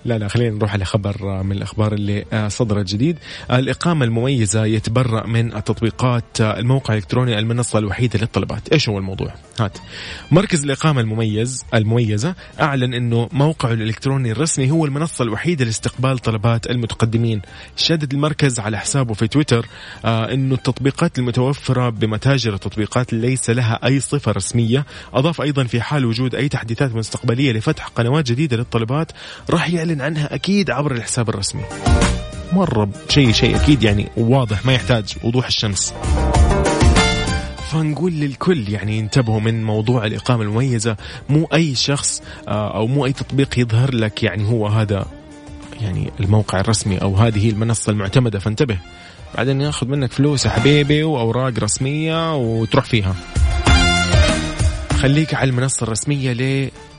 لا 0.05 0.17
لا 0.17 0.27
خلينا 0.27 0.55
نروح 0.55 0.73
على 0.73 0.85
خبر 0.85 1.43
من 1.43 1.51
الأخبار 1.51 1.93
اللي 1.93 2.25
آه، 2.33 2.47
صدرت 2.47 2.85
جديد. 2.85 3.17
الإقامة 3.51 4.05
المميزة 4.05 4.65
يتبرأ 4.65 5.27
من 5.27 5.55
التطبيقات 5.55 6.41
آه، 6.41 6.59
الموقع 6.59 6.93
الإلكتروني 6.93 7.39
المنصة 7.39 7.79
الوحيدة 7.79 8.19
للطلبات. 8.19 8.69
إيش 8.69 8.89
هو 8.89 8.97
الموضوع؟ 8.97 9.33
هات. 9.59 9.77
مركز 10.31 10.63
الإقامة 10.63 11.01
المميز 11.01 11.65
المميزة 11.73 12.35
أعلن 12.61 12.93
إنه 12.93 13.29
موقعه 13.31 13.71
الإلكتروني 13.71 14.31
الرسمي 14.31 14.71
هو 14.71 14.85
المنصة 14.85 15.23
الوحيدة 15.23 15.65
لاستقبال 15.65 16.19
طلبات 16.19 16.69
المتقدمين. 16.69 17.41
شدد 17.75 18.13
المركز 18.13 18.59
على 18.59 18.79
حسابه 18.79 19.13
في 19.13 19.27
تويتر 19.27 19.65
آه 20.05 20.33
إنه 20.33 20.55
التطبيقات 20.55 21.19
المتوفرة 21.19 21.89
بمتاجر 21.89 22.53
التطبيقات 22.53 23.13
ليس 23.13 23.49
لها 23.49 23.79
أي 23.85 23.99
صفة 23.99 24.31
رسمية. 24.31 24.85
أضاف 25.13 25.41
أيضا 25.41 25.63
في 25.63 25.81
حال 25.81 26.05
وجود 26.05 26.34
أي 26.35 26.49
تحديثات 26.49 26.95
مستقبلية 26.95 27.51
لفتح 27.51 27.87
قنوات 27.87 28.25
جديدة 28.25 28.57
للطلبات 28.57 29.11
راح 29.49 29.69
يعلن 29.69 30.01
عنها 30.01 30.35
أكيد 30.35 30.69
عبر 30.69 30.91
الحساب 30.91 31.29
الرسمي. 31.29 31.63
مرة 32.53 32.89
شيء 33.09 33.31
شيء 33.31 33.55
أكيد 33.55 33.83
يعني 33.83 34.07
واضح 34.17 34.65
ما 34.65 34.73
يحتاج 34.73 35.15
وضوح 35.23 35.47
الشمس. 35.47 35.93
فنقول 37.71 38.13
للكل 38.13 38.69
يعني 38.69 38.99
انتبهوا 38.99 39.39
من 39.39 39.63
موضوع 39.63 40.05
الإقامة 40.05 40.43
المميزة. 40.43 40.97
مو 41.29 41.45
أي 41.53 41.75
شخص 41.75 42.21
آه، 42.47 42.77
أو 42.77 42.87
مو 42.87 43.05
أي 43.05 43.13
تطبيق 43.13 43.59
يظهر 43.59 43.95
لك 43.95 44.23
يعني 44.23 44.49
هو 44.49 44.67
هذا 44.67 45.05
يعني 45.81 46.11
الموقع 46.19 46.59
الرسمي 46.59 46.97
أو 46.97 47.15
هذه 47.15 47.49
المنصة 47.49 47.91
المعتمدة. 47.91 48.39
فانتبه 48.39 48.77
بعدين 49.35 49.61
ياخذ 49.61 49.87
منك 49.87 50.11
فلوس 50.11 50.45
يا 50.45 50.51
حبيبي 50.51 51.03
وأوراق 51.03 51.53
رسمية 51.59 52.35
وتروح 52.35 52.85
فيها. 52.85 53.15
خليك 55.01 55.33
على 55.33 55.49
المنصة 55.49 55.83
الرسمية 55.83 56.33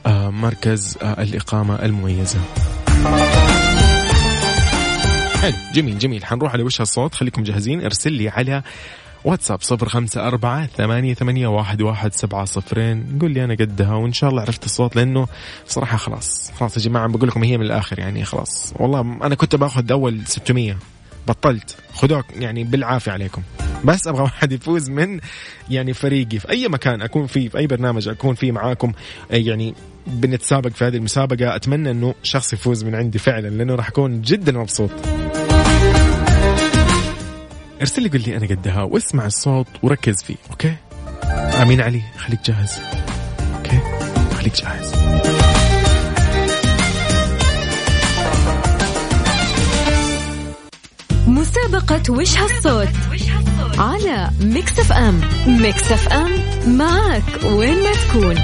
لمركز 0.05 0.97
آه، 1.01 1.23
الإقامة 1.23 1.75
المميزة. 1.75 2.39
حلو 5.41 5.53
جميل 5.73 5.99
جميل. 5.99 6.25
حنروح 6.25 6.53
على 6.53 6.63
وش 6.63 6.81
الصوت. 6.81 7.15
خليكم 7.15 7.43
جاهزين. 7.43 7.83
ارسل 7.83 8.13
لي 8.13 8.29
على 8.29 8.63
واتساب 9.25 9.61
صفر 9.61 9.89
خمسة 9.89 10.27
أربعة 10.27 10.65
ثمانية, 10.77 11.13
ثمانية 11.13 11.47
واحد, 11.47 11.81
واحد 11.81 12.13
سبعة 12.13 12.45
صفرين. 12.45 13.17
قول 13.21 13.31
لي 13.31 13.43
أنا 13.43 13.53
قدها 13.55 13.93
وإن 13.93 14.13
شاء 14.13 14.29
الله 14.29 14.41
عرفت 14.41 14.65
الصوت 14.65 14.95
لأنه 14.95 15.27
صراحة 15.67 15.97
خلاص. 15.97 16.51
خلاص 16.59 16.77
يا 16.77 16.81
جماعة 16.81 17.07
بقول 17.07 17.27
لكم 17.27 17.43
هي 17.43 17.57
من 17.57 17.65
الآخر 17.65 17.99
يعني 17.99 18.25
خلاص. 18.25 18.73
والله 18.75 18.99
أنا 19.01 19.35
كنت 19.35 19.55
باخذ 19.55 19.91
أول 19.91 20.21
600 20.25 20.77
بطلت. 21.27 21.75
خذوك 21.93 22.25
يعني 22.35 22.63
بالعافية 22.63 23.11
عليكم. 23.11 23.41
بس 23.85 24.07
أبغى 24.07 24.21
واحد 24.21 24.51
يفوز 24.51 24.89
من 24.89 25.19
يعني 25.69 25.93
فريقي. 25.93 26.39
في 26.39 26.49
أي 26.49 26.67
مكان 26.67 27.01
أكون 27.01 27.27
فيه 27.27 27.49
في 27.49 27.57
أي 27.57 27.67
برنامج 27.67 28.07
أكون 28.07 28.35
فيه 28.35 28.51
معاكم 28.51 28.91
يعني 29.29 29.73
بنتسابق 30.07 30.69
في 30.69 30.85
هذه 30.85 30.95
المسابقة. 30.95 31.55
أتمنى 31.55 31.91
إنه 31.91 32.15
شخص 32.23 32.53
يفوز 32.53 32.83
من 32.83 32.95
عندي 32.95 33.19
فعلا 33.19 33.47
لأنه 33.47 33.75
راح 33.75 33.87
أكون 33.87 34.21
جدا 34.21 34.51
مبسوط. 34.51 34.91
ارسل 37.81 38.01
لي 38.03 38.09
قل 38.09 38.23
لي 38.27 38.37
أنا 38.37 38.47
قدها 38.47 38.81
واسمع 38.81 39.25
الصوت 39.25 39.67
وركز 39.83 40.23
فيه 40.23 40.35
okay؟ 40.49 40.75
أمين 41.61 41.81
علي 41.81 42.01
خليك 42.17 42.39
جاهز. 42.45 42.79
okay؟ 43.57 43.79
خليك 44.35 44.53
جاهز. 44.55 44.93
مسابقة 51.37 52.01
وش 52.09 52.37
هالصوت؟ 52.37 52.87
على 53.77 54.29
Mix 54.41 54.79
FM. 54.79 55.21
Mix 55.47 55.91
FM 55.91 56.31
معك 56.77 57.23
وين 57.43 57.83
ما 57.83 57.91
تكون. 57.93 58.35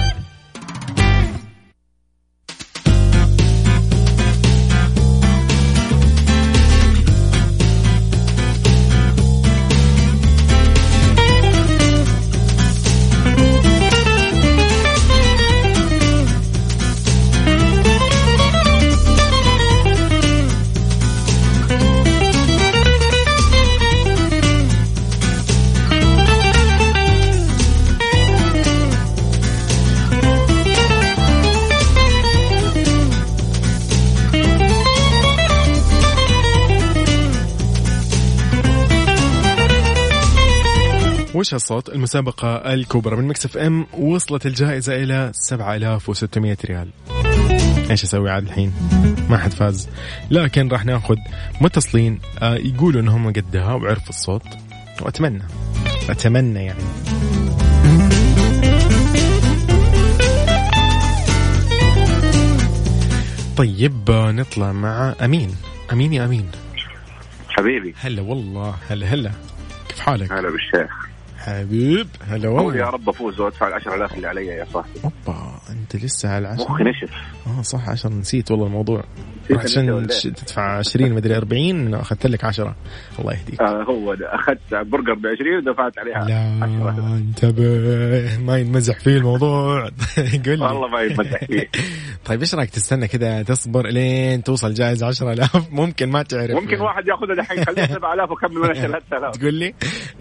وش 41.43 41.53
هالصوت 41.53 41.89
المسابقة 41.89 42.73
الكبرى 42.73 43.15
من 43.15 43.27
Mix 43.27 43.57
FM 43.57 43.87
وصلت 43.93 44.45
الجائزة 44.45 44.95
إلى 44.95 45.31
7600 45.33 46.57
ريال. 46.65 46.89
إيش 47.89 48.03
أسوي 48.03 48.31
عاد 48.31 48.43
الحين؟ 48.43 48.73
ما 49.29 49.37
حد 49.37 49.51
فاز. 49.53 49.89
لكن 50.31 50.67
راح 50.67 50.85
ناخذ 50.85 51.15
متصلين 51.61 52.19
آه، 52.41 52.55
يقولوا 52.55 53.01
انهم 53.01 53.33
قدها 53.33 53.73
وعرفوا 53.73 54.09
الصوت. 54.09 54.41
وأتمنى. 55.01 55.43
أتمنى 56.09 56.65
يعني. 56.65 56.83
طيب 63.57 64.11
نطلع 64.11 64.71
مع 64.71 65.15
أمين. 65.21 65.55
أمين 65.93 66.13
يا 66.13 66.25
أمين. 66.25 66.51
حبيبي. 67.49 67.93
هلا 67.99 68.21
والله. 68.21 68.75
هلا 68.89 69.05
هلا. 69.07 69.31
كيف 69.89 69.99
حالك؟ 69.99 70.31
هلا 70.31 70.49
بالشيخ. 70.49 71.12
حبيب 71.43 72.07
هلا 72.27 72.49
والله. 72.49 72.77
يا 72.77 72.85
رب 72.85 73.09
أفوز 73.09 73.39
وأدفع 73.39 73.67
ال 73.67 73.73
10000 73.73 74.15
اللي 74.15 74.27
علي 74.27 74.45
يا 74.45 74.67
صاحبي. 74.73 74.99
أوبا. 75.03 75.59
انت 75.69 75.95
لسه 75.95 76.29
على 76.29 76.47
العشرة 76.47 76.71
مخي 76.71 76.83
نشف. 76.83 77.11
آه 77.47 77.61
صح 77.61 77.89
عشان 77.89 78.19
نسيت 78.19 78.51
والله 78.51 78.65
الموضوع. 78.67 79.03
رحت 79.51 79.65
عشان 79.65 80.07
تدفع 80.07 80.77
20 80.77 81.11
مدري 81.13 81.37
40 81.37 81.93
أخذت 81.93 82.27
لك 82.27 82.43
10 82.45 82.75
الله 83.19 83.33
يهديك. 83.33 83.61
آه 83.61 83.83
هو 83.83 84.13
ده. 84.13 84.35
أخذت 84.35 84.59
برجر 84.71 85.13
ب 85.13 85.25
20 85.27 85.57
ودفعت 85.57 85.99
عليها 85.99 86.25
لا 86.25 86.65
10 86.65 87.15
انتبه. 87.15 87.63
ما 88.37 88.57
ينمزح 88.57 88.99
فيه 88.99 89.17
الموضوع. 89.17 89.83
قول 90.45 90.59
لي. 90.59 90.65
والله 90.65 90.87
ما 90.87 91.01
يتمدح 91.01 91.43
فيه. 91.45 91.69
طيب 92.25 92.39
إيش 92.39 92.55
رأيك 92.55 92.69
تستنى 92.69 93.07
كذا 93.07 93.43
تصبر 93.43 93.87
لين 93.87 94.43
توصل 94.43 94.73
جائزة 94.73 95.07
10000 95.07 95.55
ممكن 95.71 96.09
ما 96.09 96.23
تعرف. 96.23 96.51
ممكن 96.51 96.81
واحد 96.81 97.07
ياخذها 97.07 97.35
دحين. 97.35 97.65
خليه 97.65 97.85
7000 97.85 98.31
وكمل 98.31 98.55
من 98.55 98.73
3000 98.73 99.37
تقول 99.37 99.53
لي؟ 99.53 99.73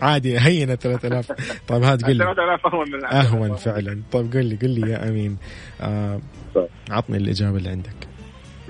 عادي 0.02 0.38
هينة 0.38 0.74
3000 0.74 1.32
طيب 1.68 1.82
هات 1.82 2.04
قول 2.04 2.16
لي. 2.16 2.24
3000 2.24 2.66
أهون 2.66 2.90
من 2.92 3.04
أهون 3.04 3.56
فعلا. 3.56 4.02
طيب 4.12 4.32
قول 4.32 4.44
لي 4.46 4.58
قول 4.62 4.70
لي 4.70 4.90
يا 4.90 5.08
أمين. 5.08 5.31
آه 5.80 6.20
طيب. 6.54 6.68
عطني 6.90 7.16
الإجابة 7.16 7.56
اللي 7.56 7.68
عندك. 7.68 7.94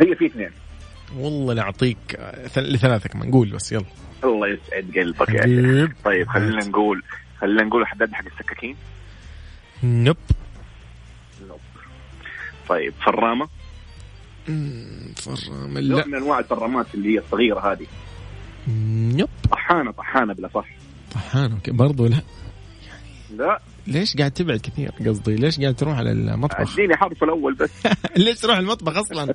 هي 0.01 0.15
في 0.17 0.27
اثنين. 0.27 0.51
والله 1.17 1.55
لا 1.55 1.63
أعطيك 1.63 1.99
آه، 2.19 2.47
ثل- 2.47 2.73
لثلاثه 2.73 3.09
كمان 3.09 3.31
قول 3.31 3.51
بس 3.51 3.73
يلا. 3.73 3.85
الله 4.25 4.49
يسعد 4.49 4.91
قلبك 4.99 5.29
يا 5.29 5.89
طيب 6.05 6.29
خلينا. 6.29 6.65
نقول 6.65 7.03
خلينا 7.41 7.63
نقول 7.63 7.87
حداد 7.87 8.13
حق 8.13 8.25
السكاكين. 8.27 8.77
نوب. 9.83 10.17
طيب 12.69 12.93
فرامة. 13.07 13.49
مم، 14.49 15.13
فرامة 15.17 15.81
نوع 15.81 15.99
لا 16.01 16.07
من 16.07 16.15
أنواع 16.15 16.39
الفرامات 16.39 16.87
اللي 16.95 17.15
هي 17.15 17.19
الصغيرة 17.19 17.73
هذه. 17.73 17.87
nope. 19.19 19.29
طحانة 19.51 19.91
طحانة 19.91 20.35
بلا 20.35 20.49
صح 20.55 20.69
طحان 21.15 21.53
okay 21.53 21.71
برضو 21.71 22.07
لا. 22.07 22.23
لا. 23.37 23.61
ليش 23.87 24.17
قاعد 24.17 24.31
تبعد 24.31 24.59
كثير 24.61 24.91
قصدي؟ 25.07 25.35
ليش 25.35 25.61
قاعد 25.61 25.75
تروح 25.75 25.99
على 25.99 26.13
المطبخ؟ 26.13 26.61
اديني 26.75 26.97
حرف 26.97 27.23
الأول 27.23 27.55
بس. 27.55 27.87
ليش 28.17 28.41
تروح 28.41 28.59
المطبخ 28.59 28.97
أصلا؟ 28.97 29.35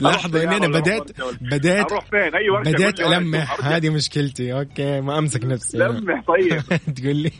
لحظة 0.00 0.42
اني 0.42 0.56
أنا 0.56 0.68
بديت 0.68 1.20
بديت 1.40 1.92
أروح 1.92 2.04
فين؟ 2.04 2.34
اي 2.34 2.50
ورشه 2.50 2.70
بديت 2.70 3.00
ألمح. 3.00 3.64
هذه 3.64 3.90
مشكلتي. 3.90 4.52
okay 4.52 5.00
ما 5.00 5.18
أمسك 5.18 5.44
نفسي. 5.44 5.78
لمح 5.78 6.22
طيب. 6.26 6.62
تقول 6.96 7.16
لي. 7.16 7.30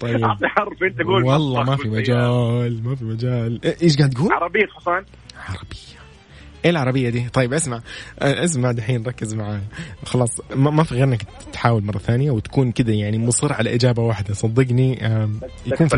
طيب. 0.00 0.24
أعطي 0.24 0.48
حرف 0.48 0.82
أنت 0.82 1.02
قول. 1.02 1.24
والله 1.24 1.62
ما 1.62 1.76
في. 1.76 1.88
مجال 1.88 2.84
ما 2.84 2.94
في 2.94 3.04
مجال. 3.04 3.60
إيش 3.82 3.96
قاعد 3.96 4.10
تقول؟ 4.10 4.32
عربيه 4.32 4.66
حصان 4.66 5.04
عربية 5.48 6.01
إيه 6.64 6.70
العربية 6.70 7.10
دي؟ 7.10 7.28
طيب 7.28 7.52
اسمع 7.52 7.80
اسمع 8.18 8.72
دحين 8.72 9.06
ركز 9.06 9.34
معاي. 9.34 9.60
خلاص 10.04 10.40
ما, 10.54 10.82
في 10.82 10.94
غير 10.94 11.04
إنك 11.04 11.22
تحاول 11.52 11.84
مرة 11.84 11.98
ثانية 11.98 12.30
وتكون 12.30 12.72
كذا 12.72 12.92
يعني 12.92 13.18
مصر 13.18 13.52
على 13.52 13.74
إجابة 13.74 14.02
واحدة. 14.02 14.34
صدقني 14.34 14.92
يكون 15.66 15.88
في 15.88 15.96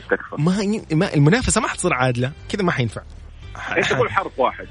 تكفى 0.00 0.36
ما, 0.38 0.62
ي... 0.62 0.94
ما 0.94 1.14
المنافسة 1.14 1.60
ما 1.60 1.68
حتصير 1.68 1.94
عادلة. 1.94 2.32
كذا 2.48 2.62
ما 2.62 2.72
حينفع. 2.72 3.02
أنت 3.76 3.92
قول 3.92 4.10
حرف 4.10 4.38
واحد 4.38 4.66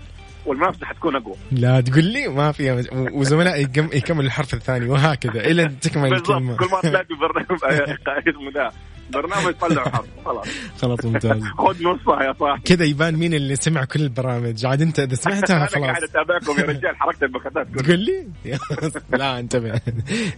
والمنافسة 0.45 0.85
حتكون 0.85 1.15
أقوى. 1.15 1.35
لا 1.51 1.81
تقول 1.81 2.03
لي 2.03 2.27
ما 2.27 2.51
فيها 2.51 2.75
مج... 2.75 2.87
وزملائي 2.91 3.63
يكم... 3.63 3.89
يكمل 3.93 4.25
الحرف 4.25 4.53
الثاني 4.53 4.89
وهكذا 4.89 5.45
إلى 5.45 5.67
تكمل 5.81 6.13
الكلمة. 6.13 6.57
كل 6.57 6.65
ما 6.71 6.81
تلاقي 6.81 7.15
برنامج 7.15 7.59
برنامج 9.13 9.53
طلع 9.53 9.83
حرف 9.83 10.05
خلاص. 10.25 10.47
خلاص 10.81 11.05
ممتاز. 11.05 11.43
خذ 11.57 11.83
نصها 11.83 12.23
يا 12.23 12.33
صاحبي. 12.39 12.61
كذا 12.63 12.85
يبان 12.85 13.15
مين 13.15 13.33
اللي 13.33 13.55
سمع 13.55 13.85
كل 13.85 14.01
البرامج. 14.01 14.65
عاد 14.65 14.81
انت 14.81 14.99
إذا 14.99 15.15
سمعتها 15.15 15.57
أنا 15.57 15.65
خلاص. 15.65 15.83
قاعد 15.85 16.03
أتابعكم 16.03 16.59
يا 16.59 16.65
رجال 16.65 16.95
حركه 16.95 17.25
البخاتات 17.25 17.67
كلها. 17.67 17.83
تقول 17.83 17.99
لي؟ 17.99 18.27
لا 19.19 19.39
انتبه. 19.39 19.81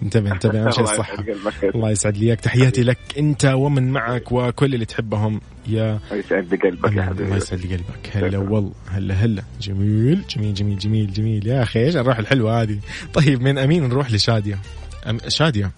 انتبه 0.04 0.32
انتبه. 0.32 0.64
أهم 0.64 0.72
شيء 0.72 0.86
قلبك. 0.86 1.76
الله 1.76 1.92
يسعد 1.92 2.18
لي 2.18 2.26
إياك. 2.26 2.40
تحياتي 2.42 2.84
لك 2.84 2.98
أنت 3.18 3.46
ومن 3.46 3.92
معك 3.92 4.32
وكل 4.32 4.74
اللي 4.74 4.86
تحبهم. 4.86 5.42
يا 5.68 6.00
يسعد 6.12 6.60
قلبك 6.64 6.94
يا 6.94 7.04
حبيبي. 7.04 7.24
الله 7.24 7.38
يسعد 7.38 7.60
لي 7.60 7.76
قلبك. 7.76 8.10
هلا 8.14 8.38
والله. 8.38 8.72
هلا 8.92 9.14
هلا. 9.14 9.44
جميل 9.62 10.24
جميل 10.30 10.54
جميل 10.54 10.78
جميل 10.78 11.14
جميل. 11.14 11.48
يا 11.48 11.64
أخي 11.64 11.86
إيش 11.86 11.96
الروح 11.96 12.18
الحلوة 12.18 12.62
هذه؟ 12.62 12.80
طيب 13.14 13.42
من 13.42 13.58
أمين 13.58 13.90
نروح 13.90 14.12
لشادية. 14.12 14.60
شادية. 15.28 15.72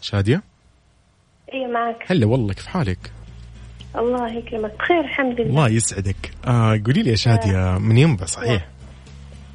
شادية؟ 0.00 0.51
إيه 1.54 1.66
معك؟ 1.66 1.96
هلا 2.06 2.26
والله 2.26 2.54
كيف 2.54 2.66
حالك؟ 2.66 2.98
الله 3.98 4.32
يكرمك. 4.32 4.72
بخير 4.78 5.00
الحمد 5.00 5.40
لله. 5.40 5.50
الله 5.50 5.68
يسعدك. 5.68 6.30
آه 6.46 6.80
قولي 6.86 7.02
لي 7.02 7.10
يا 7.10 7.16
شادية 7.16 7.78
من 7.78 7.98
ينبع 7.98 8.26
صحيح؟ 8.26 8.68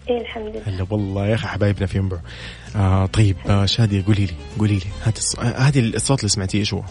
إيه 0.09 0.21
الحمد 0.21 0.47
لله. 0.47 0.61
هلا 0.65 0.85
والله 0.89 1.27
يا 1.27 1.35
أخي 1.35 1.47
حبايبنا 1.47 1.85
في 1.85 1.97
ينبع. 1.97 2.17
آه 2.75 3.05
طيب 3.05 3.35
آه 3.49 3.65
شادية 3.65 4.05
قولي 4.05 4.25
لي 4.25 4.33
قولي 4.59 4.75
لي 4.75 4.85
هات 5.03 5.17
الص... 5.17 5.35
آه، 5.39 5.43
هذه 5.43 5.79
الصوت 5.79 6.19
اللي 6.19 6.29
سمعتيه 6.29 6.59
إيش 6.59 6.73
هو؟ 6.73 6.83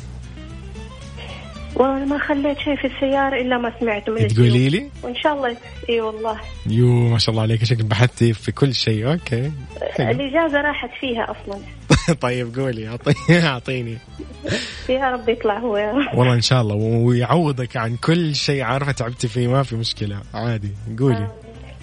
والله 1.74 2.04
ما 2.04 2.18
خليت 2.18 2.58
شيء 2.58 2.76
في 2.76 2.86
السيارة 2.86 3.40
إلا 3.40 3.58
ما 3.58 3.72
سمعته 3.80 4.12
من 4.12 4.28
تقولي 4.28 4.48
الجيوب. 4.48 4.72
لي؟ 4.72 4.90
وإن 5.02 5.14
شاء 5.16 5.32
الله 5.34 5.56
إي 5.88 6.00
والله. 6.00 6.40
يو 6.66 7.08
ما 7.08 7.18
شاء 7.18 7.30
الله 7.30 7.42
عليك 7.42 7.64
شكلك 7.64 7.84
بحثتي 7.84 8.32
في 8.32 8.52
كل 8.52 8.74
شيء. 8.74 9.18
حلو. 9.28 9.52
الإجازة 9.98 10.60
راحت 10.60 10.90
فيها 11.00 11.26
أصلا. 11.30 11.60
طيب 12.20 12.58
قولي 12.58 12.88
اعطيني 12.88 13.46
أعطيني. 13.48 13.98
يا 14.88 15.10
رب 15.10 15.28
يطلع 15.28 15.58
هو 15.58 15.76
يا 15.76 15.92
رب. 15.92 16.18
والله 16.18 16.34
إن 16.34 16.40
شاء 16.40 16.60
الله 16.60 16.74
ويعوضك 16.74 17.76
عن 17.76 17.96
كل 17.96 18.34
شيء 18.34 18.62
عارفة 18.62 18.92
تعبتي 18.92 19.28
فيه 19.28 19.48
ما 19.48 19.62
في 19.62 19.76
مشكلة 19.76 20.20
عادي 20.34 20.70
قولي. 20.98 21.28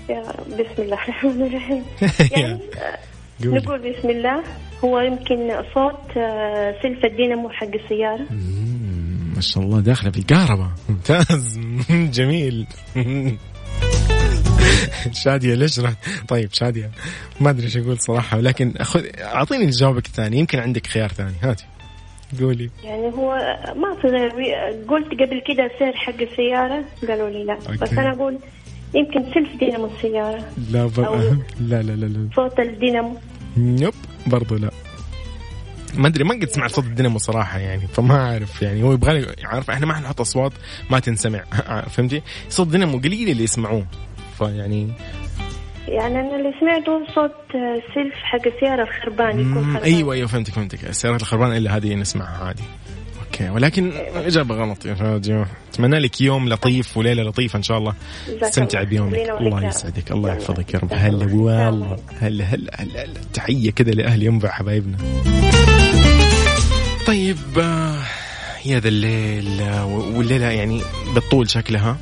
يا 0.10 0.20
رب 0.22 0.48
بسم 0.50 0.82
الله 0.82 0.94
الرحمن 1.04 1.42
الرحيم. 1.42 1.84
يعني 2.42 2.54
آه، 2.54 2.98
قولي. 3.44 3.58
نقول 3.60 3.80
بسم 3.94 4.10
الله. 4.10 4.44
هو 4.84 5.00
يمكن 5.00 5.52
صوت 5.74 6.18
آه، 6.18 6.76
سلف 6.84 7.06
الدينامو 7.06 7.50
حق 7.50 7.68
السيارة. 7.84 8.26
ما 9.36 9.42
شاء 9.42 9.64
الله 9.64 9.80
داخلة 9.80 10.12
في 10.12 10.18
الكهرباء. 10.20 10.68
ممتاز. 10.90 11.60
جميل. 11.90 12.68
شادية 15.24 15.56
ليش 15.56 15.80
رحت 15.80 15.98
طيب 16.28 16.50
شادية. 16.54 16.92
ما 17.42 17.50
أدري 17.50 17.66
إيش 17.66 17.78
أقول 17.78 18.00
صراحة 18.00 18.38
ولكن 18.38 18.74
خذ 18.82 19.04
أعطيني 19.20 19.70
جوابك 19.70 20.06
الثاني 20.06 20.38
يمكن 20.38 20.60
عندك 20.60 20.88
خيار 20.88 21.10
ثاني. 21.10 21.34
هاتي. 21.42 21.66
قولي. 22.42 22.70
يعني 22.84 23.08
هو 23.14 23.36
ما 23.76 24.02
في 24.02 24.08
غير 24.08 24.30
قلت 24.90 25.08
قبل 25.22 25.42
كده 25.48 25.72
سعر 25.80 25.94
حق 25.94 26.22
السيارة 26.22 26.86
قالوا 27.08 27.30
لي 27.30 27.44
لا. 27.44 27.54
أوكي. 27.54 27.78
بس 27.78 27.92
أنا 27.94 28.12
أقول 28.14 28.40
يمكن 28.94 29.34
سلف 29.34 29.60
دينامو 29.60 29.90
السيارة. 29.98 30.46
لا 30.72 30.86
بر... 30.86 31.06
أو- 31.06 31.38
لا 31.70 31.82
لا 31.82 31.92
لا 31.92 32.06
لا. 32.06 32.30
صوت 32.36 32.60
الدينامو. 32.60 33.18
نوب 33.58 33.94
برضو 34.28 34.56
لا. 34.56 34.70
ما 35.94 36.08
أدري 36.08 36.24
ما 36.24 36.34
قد 36.34 36.50
سمعت 36.50 36.72
صوت 36.72 36.86
الدينامو 36.86 37.18
صراحة 37.18 37.60
يعني 37.60 37.88
فما 37.88 38.16
أعرف 38.16 38.62
يعني. 38.62 38.84
هو 38.84 38.94
يبغى 38.94 39.26
عارف 39.44 39.70
إحنا 39.70 39.86
ما 39.86 39.94
حنحط 39.94 40.22
أصوات 40.22 40.52
ما 40.90 41.00
تنسمع. 41.00 41.44
فهمتي؟ 41.94 42.22
صوت 42.50 42.68
الدينامو 42.68 42.98
قليل 42.98 43.30
اللي 43.30 43.44
يسمعوه. 43.44 43.86
فيعني 44.48 44.94
يعني. 45.88 46.20
أنا 46.20 46.36
اللي 46.36 46.54
سمعته 46.60 47.06
صوت 47.16 47.32
سلف 47.96 48.14
حق 48.14 48.48
السيارة 48.48 48.84
الخربان 48.84 49.40
يكون 49.40 49.74
خربان. 49.74 49.84
أيوه 49.84 50.14
أيوه 50.14 50.28
فهمتك 50.28 50.54
فهمتك. 50.54 50.84
السيارات 50.84 51.22
الخربانه 51.22 51.58
إلا 51.58 51.78
هذه 51.78 51.96
نسمعها 51.96 52.46
عادي. 52.46 52.64
أوكي 53.26 53.50
ولكن 53.50 53.92
إجابة 54.16 54.56
غلط 54.56 54.86
يا 54.86 54.96
راجل 55.00 55.46
أتمنى 55.74 56.00
لك 56.00 56.22
يوم 56.22 56.50
لطيف 56.50 56.98
وليلة 56.98 57.24
لطيفة 57.24 57.58
إن 57.58 57.64
شاء 57.64 57.78
الله. 57.78 57.94
استمتع. 58.42 58.84
بيومك. 58.84 59.16
الله. 59.16 59.66
يسعدك. 59.68 60.12
الله. 60.12 60.34
يحفظك 60.34 60.74
يا 60.74 60.80
رب. 60.80 60.94
هلا 60.94 61.26
الله. 61.26 61.68
والله. 61.68 61.98
هلا 62.22 62.44
هلا 62.44 62.72
هلا 62.82 63.04
هلا. 63.04 63.14
تحية 63.34 63.72
كذا 63.72 63.92
لأهل 63.92 64.24
ينبع 64.24 64.50
حبايبنا. 64.50 64.98
طيب 67.08 67.38
آه، 67.60 68.00
يا 68.66 68.80
ذا 68.80 68.88
الليل 68.88 69.62
آه، 69.62 69.86
والليلة 70.16 70.46
يعني 70.46 70.82
بتطول 71.16 71.50
شكلها. 71.50 71.98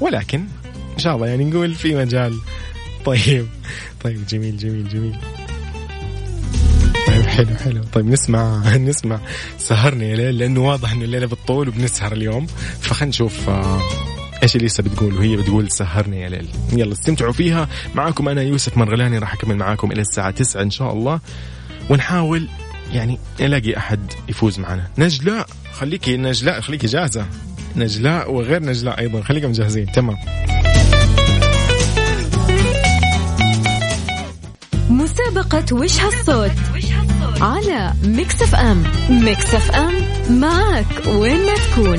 ولكن 0.00 0.44
إن 0.96 1.00
شاء 1.00 1.16
الله 1.16 1.26
يعني 1.26 1.44
نقول 1.44 1.74
في 1.74 1.94
مجال. 1.94 2.38
طيب. 3.04 3.46
طيب 4.04 4.26
جميل 4.26 4.56
جميل 4.56 4.88
جميل. 4.88 5.16
طيب 7.06 7.26
حلو 7.26 7.56
حلو. 7.64 7.82
طيب 7.92 8.06
نسمع 8.06 8.76
نسمع. 8.76 9.20
سهرني 9.58 10.10
يا 10.10 10.16
ليل 10.16 10.38
لأنه 10.38 10.60
واضح 10.60 10.92
إنه 10.92 11.04
الليلة 11.04 11.26
بتطول 11.26 11.68
وبنسهر 11.68 12.12
اليوم. 12.12 12.46
فخلينا 12.80 13.08
نشوف 13.08 13.48
آه، 13.48 13.80
إيش 14.42 14.56
إليسا 14.56 14.82
بتقول 14.82 15.14
وهي 15.14 15.36
بتقول 15.36 15.70
سهرني 15.70 16.20
يا 16.20 16.28
ليل. 16.28 16.48
يلا 16.72 16.92
استمتعوا 16.92 17.32
فيها. 17.32 17.68
معاكم 17.94 18.28
أنا 18.28 18.42
يوسف 18.42 18.76
مرغلاني 18.76 19.18
راح 19.18 19.34
أكمل 19.34 19.56
معاكم 19.56 19.92
إلى 19.92 20.00
الساعة 20.00 20.30
9 20.30 20.62
إن 20.62 20.70
شاء 20.70 20.92
الله. 20.92 21.20
ونحاول 21.90 22.48
يعني 22.92 23.18
نلاقي 23.40 23.76
أحد 23.76 24.12
يفوز 24.28 24.58
معنا. 24.58 24.88
نجلاء 24.98 25.46
خليكي 25.72 26.16
نجلاء 26.16 26.60
خليكي 26.60 26.86
جاهزة. 26.86 27.26
نجلاء 27.76 28.32
وغير 28.32 28.62
نجلاء 28.62 28.98
أيضا 28.98 29.20
خليكم 29.20 29.52
جاهزين. 29.52 29.92
تمام. 29.92 30.16
مسابقة 34.96 35.64
وش 35.72 36.00
هالصوت؟ 36.00 36.50
على 37.40 37.92
Mix 38.04 38.42
FM. 38.42 38.82
Mix 39.10 39.54
FM 39.54 39.94
معك 40.30 40.86
وين 41.06 41.46
ما 41.46 41.54
تكون. 41.54 41.98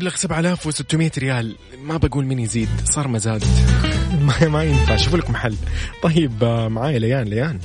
المبلغ 0.00 0.16
7600 0.16 1.10
ريال. 1.18 1.56
ما 1.82 1.96
بقول 1.96 2.24
مين 2.26 2.38
يزيد 2.38 2.68
صار 2.84 3.08
مزاد. 3.08 3.44
ما, 4.26 4.48
ما 4.48 4.64
ينفع 4.64 4.96
شوفوا 4.96 5.18
لكم 5.18 5.36
حل. 5.36 5.56
طيب 6.02 6.44
آه، 6.44 6.68
معايا 6.68 6.98
ليان 6.98 7.22
ليان. 7.22 7.58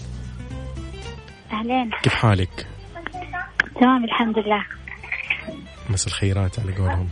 أهلين. 1.52 1.92
كيف 2.04 2.14
حالك؟ 2.14 2.68
تمام 3.82 4.04
الحمد 4.04 4.40
لله. 4.40 4.66
مسا 5.90 6.08
الخيرات 6.08 6.60
على 6.60 6.76
قولهم. 6.76 7.10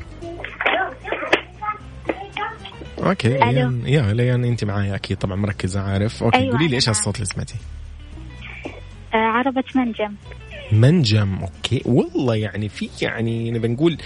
okay 3.04 3.36
ألو. 3.36 3.52
ليان. 3.52 3.84
يا 3.88 4.14
ليان 4.14 4.46
أنت 4.46 4.64
معايا 4.64 4.96
أكيد 4.96 5.18
طبعا 5.18 5.36
مركزة 5.36 5.82
عارف. 5.82 6.24
okay 6.24 6.38
أيوة، 6.38 6.52
قولي 6.52 6.68
لي 6.68 6.76
إيش. 6.76 6.90
هالصوت 6.90 7.16
اللي 7.16 7.26
سمعتيه. 7.26 7.60
آه 9.14 9.18
عربة 9.18 9.64
منجم. 9.76 10.16
منجم 10.72 11.38
okay. 11.42 11.82
والله 11.86 12.36
يعني 12.36 12.70
في 12.70 12.90
يعني 13.02 13.52
نبي 13.52 13.68
نقول 13.68 13.98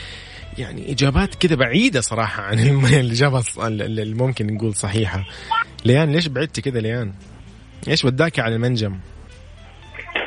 يعني 0.58 0.91
إجابات 0.91 1.36
كذا 1.36 1.55
بعيدة 1.55 2.01
صراحة 2.01 2.43
عن 2.43 2.60
الإجابة 2.86 3.43
اللي 3.58 4.14
ممكن 4.14 4.47
نقول 4.53 4.76
صحيحة. 4.76 5.26
ليان 5.86 6.12
ليش 6.12 6.28
بعدتي 6.28 6.62
كذا 6.62 6.80
ليان؟ 6.80 7.14
إيش 7.88 8.05
وداكي 8.05 8.41
على 8.41 8.55
المنجم؟ 8.55 8.99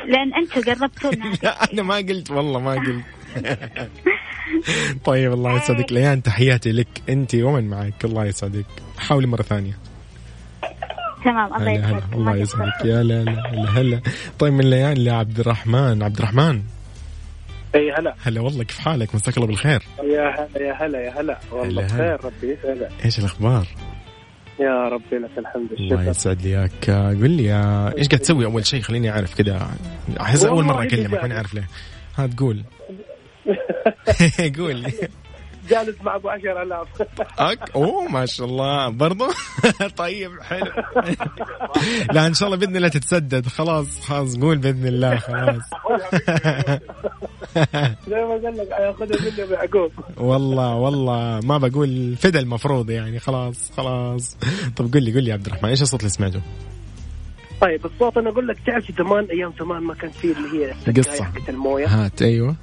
لأن 0.07 0.33
أنت 0.33 0.69
قربتونا 0.69 1.33
لا 1.43 1.73
أنا 1.73 1.83
ما 1.83 1.95
قلت 1.95 2.31
والله 2.31 2.59
ما 2.59 2.71
قلت. 2.71 3.05
طيب 5.05 5.33
الله 5.33 5.55
يسعدك. 5.57 5.91
ليان 5.93 6.23
تحياتي 6.23 6.71
لك. 6.71 6.87
أنت 7.09 7.35
ومن 7.35 7.67
معك؟ 7.67 8.05
الله 8.05 8.25
يسعدك. 8.25 8.65
حاولي 8.97 9.27
مرة 9.27 9.41
ثانية. 9.41 9.77
تمام 11.25 11.53
الله 11.53 11.71
يسعدك. 11.71 12.13
الله 12.13 12.35
يسعدك. 12.35 12.85
يا 12.85 13.03
لا 13.03 13.23
لا 13.23 13.49
هلا 13.51 13.69
هلا. 13.69 14.01
طيب 14.39 14.53
من 14.53 14.69
ليان؟ 14.69 14.97
لعبد 14.97 15.39
الرحمن. 15.39 16.03
عبد 16.03 16.17
الرحمن. 16.17 16.61
أي 17.75 17.91
هلا. 17.91 18.15
هلا 18.23 18.41
والله 18.41 18.63
كيف 18.63 18.79
حالك؟ 18.79 19.15
مساك 19.15 19.37
الله 19.37 19.47
بالخير. 19.47 19.83
يا 20.03 20.29
هلا 20.29 20.61
يا 20.67 20.73
هلا 20.73 20.99
يا 20.99 21.21
هلا. 21.21 21.39
والله. 21.51 21.83
بخير 21.85 22.25
ربي 22.25 22.51
يسعدك. 22.53 22.89
إيش 23.05 23.19
الأخبار؟ 23.19 23.67
يا 24.59 24.87
ربي 24.89 25.17
لك 25.17 25.37
الحمد 25.37 25.71
الله 25.71 26.09
يسعد 26.09 26.41
لي 26.41 26.49
إياك. 26.59 26.89
قول 26.89 27.29
لي 27.31 27.53
إيش 27.97 28.07
قاعد 28.07 28.19
تسوي 28.21 28.45
أول 28.45 28.65
شيء؟ 28.65 28.81
خليني 28.81 29.11
أعرف 29.11 29.35
كذا 29.41 29.71
أحس 30.21 30.43
أول 30.45 30.63
مرة 30.63 30.83
أكلمك. 30.83 31.21
ماني 31.21 31.33
عارف 31.33 31.53
ليه. 31.53 31.67
ها 32.17 32.27
تقول. 32.27 32.63
قول 34.57 34.75
لي. 34.75 34.91
جالس 35.69 35.95
مع 36.01 36.15
ابو 36.15 36.29
10000 36.29 36.87
أك... 37.39 37.71
أوه 37.75 38.07
ما 38.07 38.25
شاء 38.25 38.47
الله. 38.47 38.89
برضو؟ 38.89 39.25
طيب 39.97 40.31
حلو. 40.41 40.71
لا 42.13 42.27
إن 42.27 42.33
شاء 42.33 42.47
الله 42.47 42.57
بإذن 42.57 42.75
الله 42.75 42.87
تتسدد. 42.87 43.47
خلاص 43.47 44.01
خلاص 44.01 44.37
قول 44.37 44.57
بإذن 44.57 44.87
الله 44.87 45.15
خلاص. 45.17 45.63
زي 48.09 48.15
ما 48.25 48.39
قال 48.43 48.57
لك 48.57 48.69
ياخذها 48.69 49.31
مني 49.31 49.43
أبو 49.43 49.53
يعقوب. 49.53 49.91
والله 50.17 50.75
والله. 50.75 51.39
ما 51.43 51.57
بقول 51.57 52.15
فدا 52.15 52.39
المفروض 52.39 52.89
يعني. 52.89 53.19
خلاص 53.19 53.71
خلاص. 53.77 54.37
طب 54.75 54.93
قول 54.93 55.03
لي 55.03 55.13
قول 55.13 55.23
لي 55.23 55.29
يا 55.29 55.33
عبد 55.33 55.45
الرحمن 55.45 55.69
إيش 55.69 55.81
الصوت 55.81 55.99
اللي 55.99 56.09
سمعته؟ 56.09 56.41
طيب 57.61 57.85
الصوت 57.85 58.17
أنا 58.17 58.29
أقول 58.29 58.47
لك 58.47 58.57
تعرف 58.65 58.91
زمان 58.97 59.25
أيام 59.25 59.53
زمان 59.59 59.83
ما 59.83 59.93
كان 59.93 60.09
في 60.11 60.31
اللي 60.31 60.67
هي 60.67 60.73
حقت 61.23 61.49
الموية. 61.49 61.87
هات 61.87 62.21
أيوه. 62.21 62.55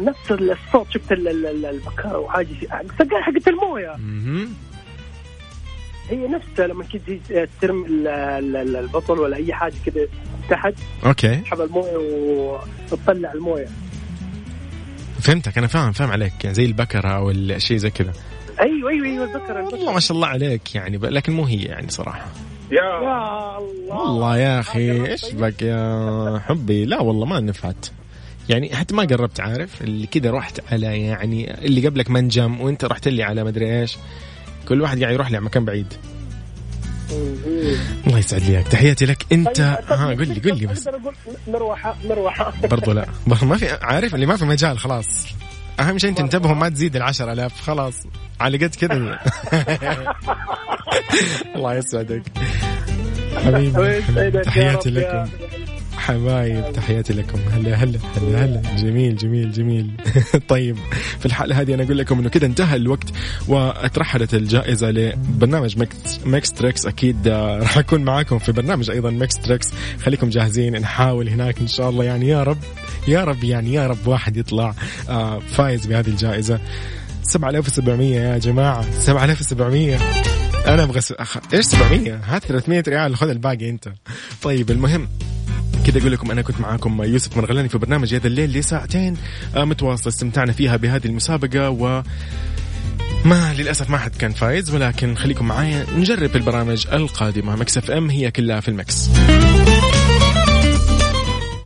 نفس 0.00 0.32
الصوت 0.32 0.86
شفت 0.90 1.12
ال- 1.12 1.28
ال- 1.28 1.46
ال- 1.46 1.66
البكارة 1.66 2.18
وحاجة 2.18 2.48
السقايه 2.62 3.22
حقت 3.22 3.48
الموية. 3.48 3.96
هي 6.10 6.28
نفسها 6.28 6.66
لما 6.66 6.84
كنت 6.84 7.02
تجي 7.06 7.46
ترمي 7.60 7.86
ال- 7.86 8.08
ال- 8.08 8.56
ال- 8.56 8.76
البطل 8.76 9.18
ولا 9.18 9.36
أي 9.36 9.52
حاجة 9.54 9.74
كده 9.86 10.08
تحت 10.50 10.74
أوكي. 11.06 11.36
تسحب 11.36 11.60
الموية 11.60 11.96
وتطلع 12.90 13.32
الموية. 13.32 13.66
فهمتك 15.20 15.58
أنا 15.58 15.66
فاهم 15.66 15.92
فاهم 15.92 16.10
عليك 16.10 16.44
يعني 16.44 16.54
زي 16.54 16.64
البكرة 16.64 17.08
أو 17.08 17.30
الشيء 17.30 17.76
زي 17.76 17.90
كذا. 17.90 18.12
أيوه 18.60 18.90
أيوه 18.90 19.06
أيوه 19.06 19.24
البكرة 19.24 19.64
والله 19.64 19.92
ما 19.92 20.00
شاء 20.00 20.16
الله 20.16 20.26
عليك 20.28 20.74
يعني. 20.74 20.96
لكن 20.98 21.32
مو 21.32 21.44
هي 21.44 21.62
يعني 21.62 21.90
صراحة. 21.90 22.26
يا. 22.70 22.76
يا 22.82 23.58
الله. 23.58 23.94
والله 23.96 24.38
يا 24.38 24.60
أخي 24.60 25.06
إيش 25.10 25.32
بك 25.32 25.62
يا 25.62 26.42
حبي؟ 26.46 26.84
لا 26.84 27.00
والله 27.00 27.26
ما 27.26 27.40
نفعت. 27.40 27.86
يعني 28.48 28.76
حتى 28.76 28.94
ما 28.94 29.02
قربت 29.02 29.40
عارف؟ 29.40 29.82
اللي 29.82 30.06
كذا 30.06 30.30
رحت 30.30 30.60
على 30.72 31.02
يعني 31.02 31.64
اللي 31.64 31.86
قبلك 31.88 32.10
منجم 32.10 32.60
وانت 32.60 32.84
رحت 32.84 33.08
لي 33.08 33.22
على 33.22 33.44
مدري 33.44 33.80
إيش. 33.80 33.96
كل 34.68 34.80
واحد 34.82 35.00
قاعد 35.00 35.14
يروح 35.14 35.30
لي 35.30 35.36
على 35.36 35.44
مكان 35.44 35.64
بعيد 35.64 35.94
الله 38.06 38.18
يسعد 38.18 38.42
لي 38.42 38.62
تحياتي 38.62 39.06
لك. 39.06 39.26
انت 39.32 39.60
ها 39.60 40.06
قول 40.06 40.28
لي 40.28 40.50
قول 40.50 40.58
لي 40.58 40.66
بس. 40.66 40.88
مروحة 41.48 41.96
مروحة. 42.04 42.52
برضو 42.62 42.92
لا. 42.92 43.06
ما 43.26 43.56
في 43.56 43.68
عارف 43.82 44.14
اللي 44.14 44.26
ما 44.26 44.36
في 44.36 44.44
مجال 44.44 44.78
خلاص. 44.78 45.26
أهم 45.80 45.98
شيء 45.98 46.10
انت 46.10 46.20
انتبهوا 46.20 46.54
ما 46.54 46.68
تزيد 46.68 46.96
العشر 46.96 47.32
ألاف. 47.32 47.60
خلاص. 47.60 47.94
على 48.40 48.58
قد 48.58 48.74
كذا. 48.74 49.18
الله 51.56 51.74
يسعدك. 51.74 52.22
حبيبي 53.44 54.00
تحياتي 54.42 54.90
لكم. 54.90 55.30
حبايب 56.02 56.72
تحياتي 56.72 57.12
لكم. 57.12 57.38
هلا 57.52 57.74
هلا 57.74 57.98
هلا 58.16 58.44
هلا. 58.44 58.62
جميل 58.76 59.16
جميل 59.16 59.52
جميل. 59.52 59.90
طيب 60.48 60.76
في 61.18 61.26
الحالة 61.26 61.60
هذه 61.60 61.74
أنا 61.74 61.82
أقول 61.82 61.98
لكم 61.98 62.18
إنه 62.18 62.28
كذا 62.28 62.46
انتهى 62.46 62.76
الوقت 62.76 63.08
واترحلت 63.48 64.34
الجائزة 64.34 64.90
لبرنامج 64.90 65.78
Mix, 66.24 66.52
Tricks. 66.52 66.86
أكيد 66.86 67.28
آه، 67.28 67.58
راح 67.58 67.78
أكون 67.78 68.04
معاكم 68.04 68.38
في 68.38 68.52
برنامج 68.52 68.90
أيضا 68.90 69.10
Mix 69.10 69.34
Tricks. 69.34 69.68
خليكم 70.02 70.28
جاهزين 70.28 70.80
نحاول 70.80 71.28
هناك 71.28 71.58
إن 71.60 71.66
شاء 71.66 71.90
الله. 71.90 72.04
يعني 72.04 72.28
يا 72.28 72.42
رب 72.42 72.58
يا 73.08 73.24
رب 73.24 73.44
يعني 73.44 73.72
يا 73.74 73.86
رب 73.86 74.06
واحد 74.06 74.36
يطلع 74.36 74.74
آه، 75.08 75.38
فايز 75.38 75.86
بهذه 75.86 76.08
الجائزة. 76.08 76.60
7700 77.22 78.16
يا 78.16 78.38
جماعة. 78.38 78.90
7700 78.90 79.98
أنا 80.66 80.82
أبغى. 80.82 81.00
أخ... 81.10 81.36
إيش 81.54 81.64
700 81.64 82.20
هات 82.24 82.44
300 82.44 82.82
ريال 82.88 83.16
خذ 83.16 83.28
الباقي 83.28 83.70
أنت. 83.70 83.88
طيب 84.42 84.70
المهم 84.70 85.08
كذا 85.86 85.98
أقول 85.98 86.12
لكم 86.12 86.30
أنا 86.30 86.42
كنت 86.42 86.60
معاكم 86.60 87.02
يوسف 87.02 87.36
مرغلاني 87.36 87.68
في 87.68 87.78
برنامج 87.78 88.14
يا 88.14 88.18
ذا 88.18 88.26
الليل 88.26 88.52
لساعتين 88.52 89.16
آه، 89.56 89.64
متواصله 89.64 90.08
استمتعنا 90.08 90.52
فيها 90.52 90.76
بهذه 90.76 91.06
المسابقة 91.06 91.70
و 91.70 92.02
ما 93.24 93.54
للأسف 93.54 93.90
ما 93.90 93.98
حد 93.98 94.16
كان 94.16 94.32
فايز 94.32 94.74
ولكن 94.74 95.14
خليكم 95.14 95.48
معايا 95.48 95.86
نجرب 95.96 96.36
البرامج 96.36 96.86
القادمة. 96.92 97.56
Mix 97.56 97.78
FM 97.78 98.10
هي 98.10 98.30
كلها 98.30 98.60
في 98.60 98.68
ال 98.68 98.76
mix. 98.76 99.08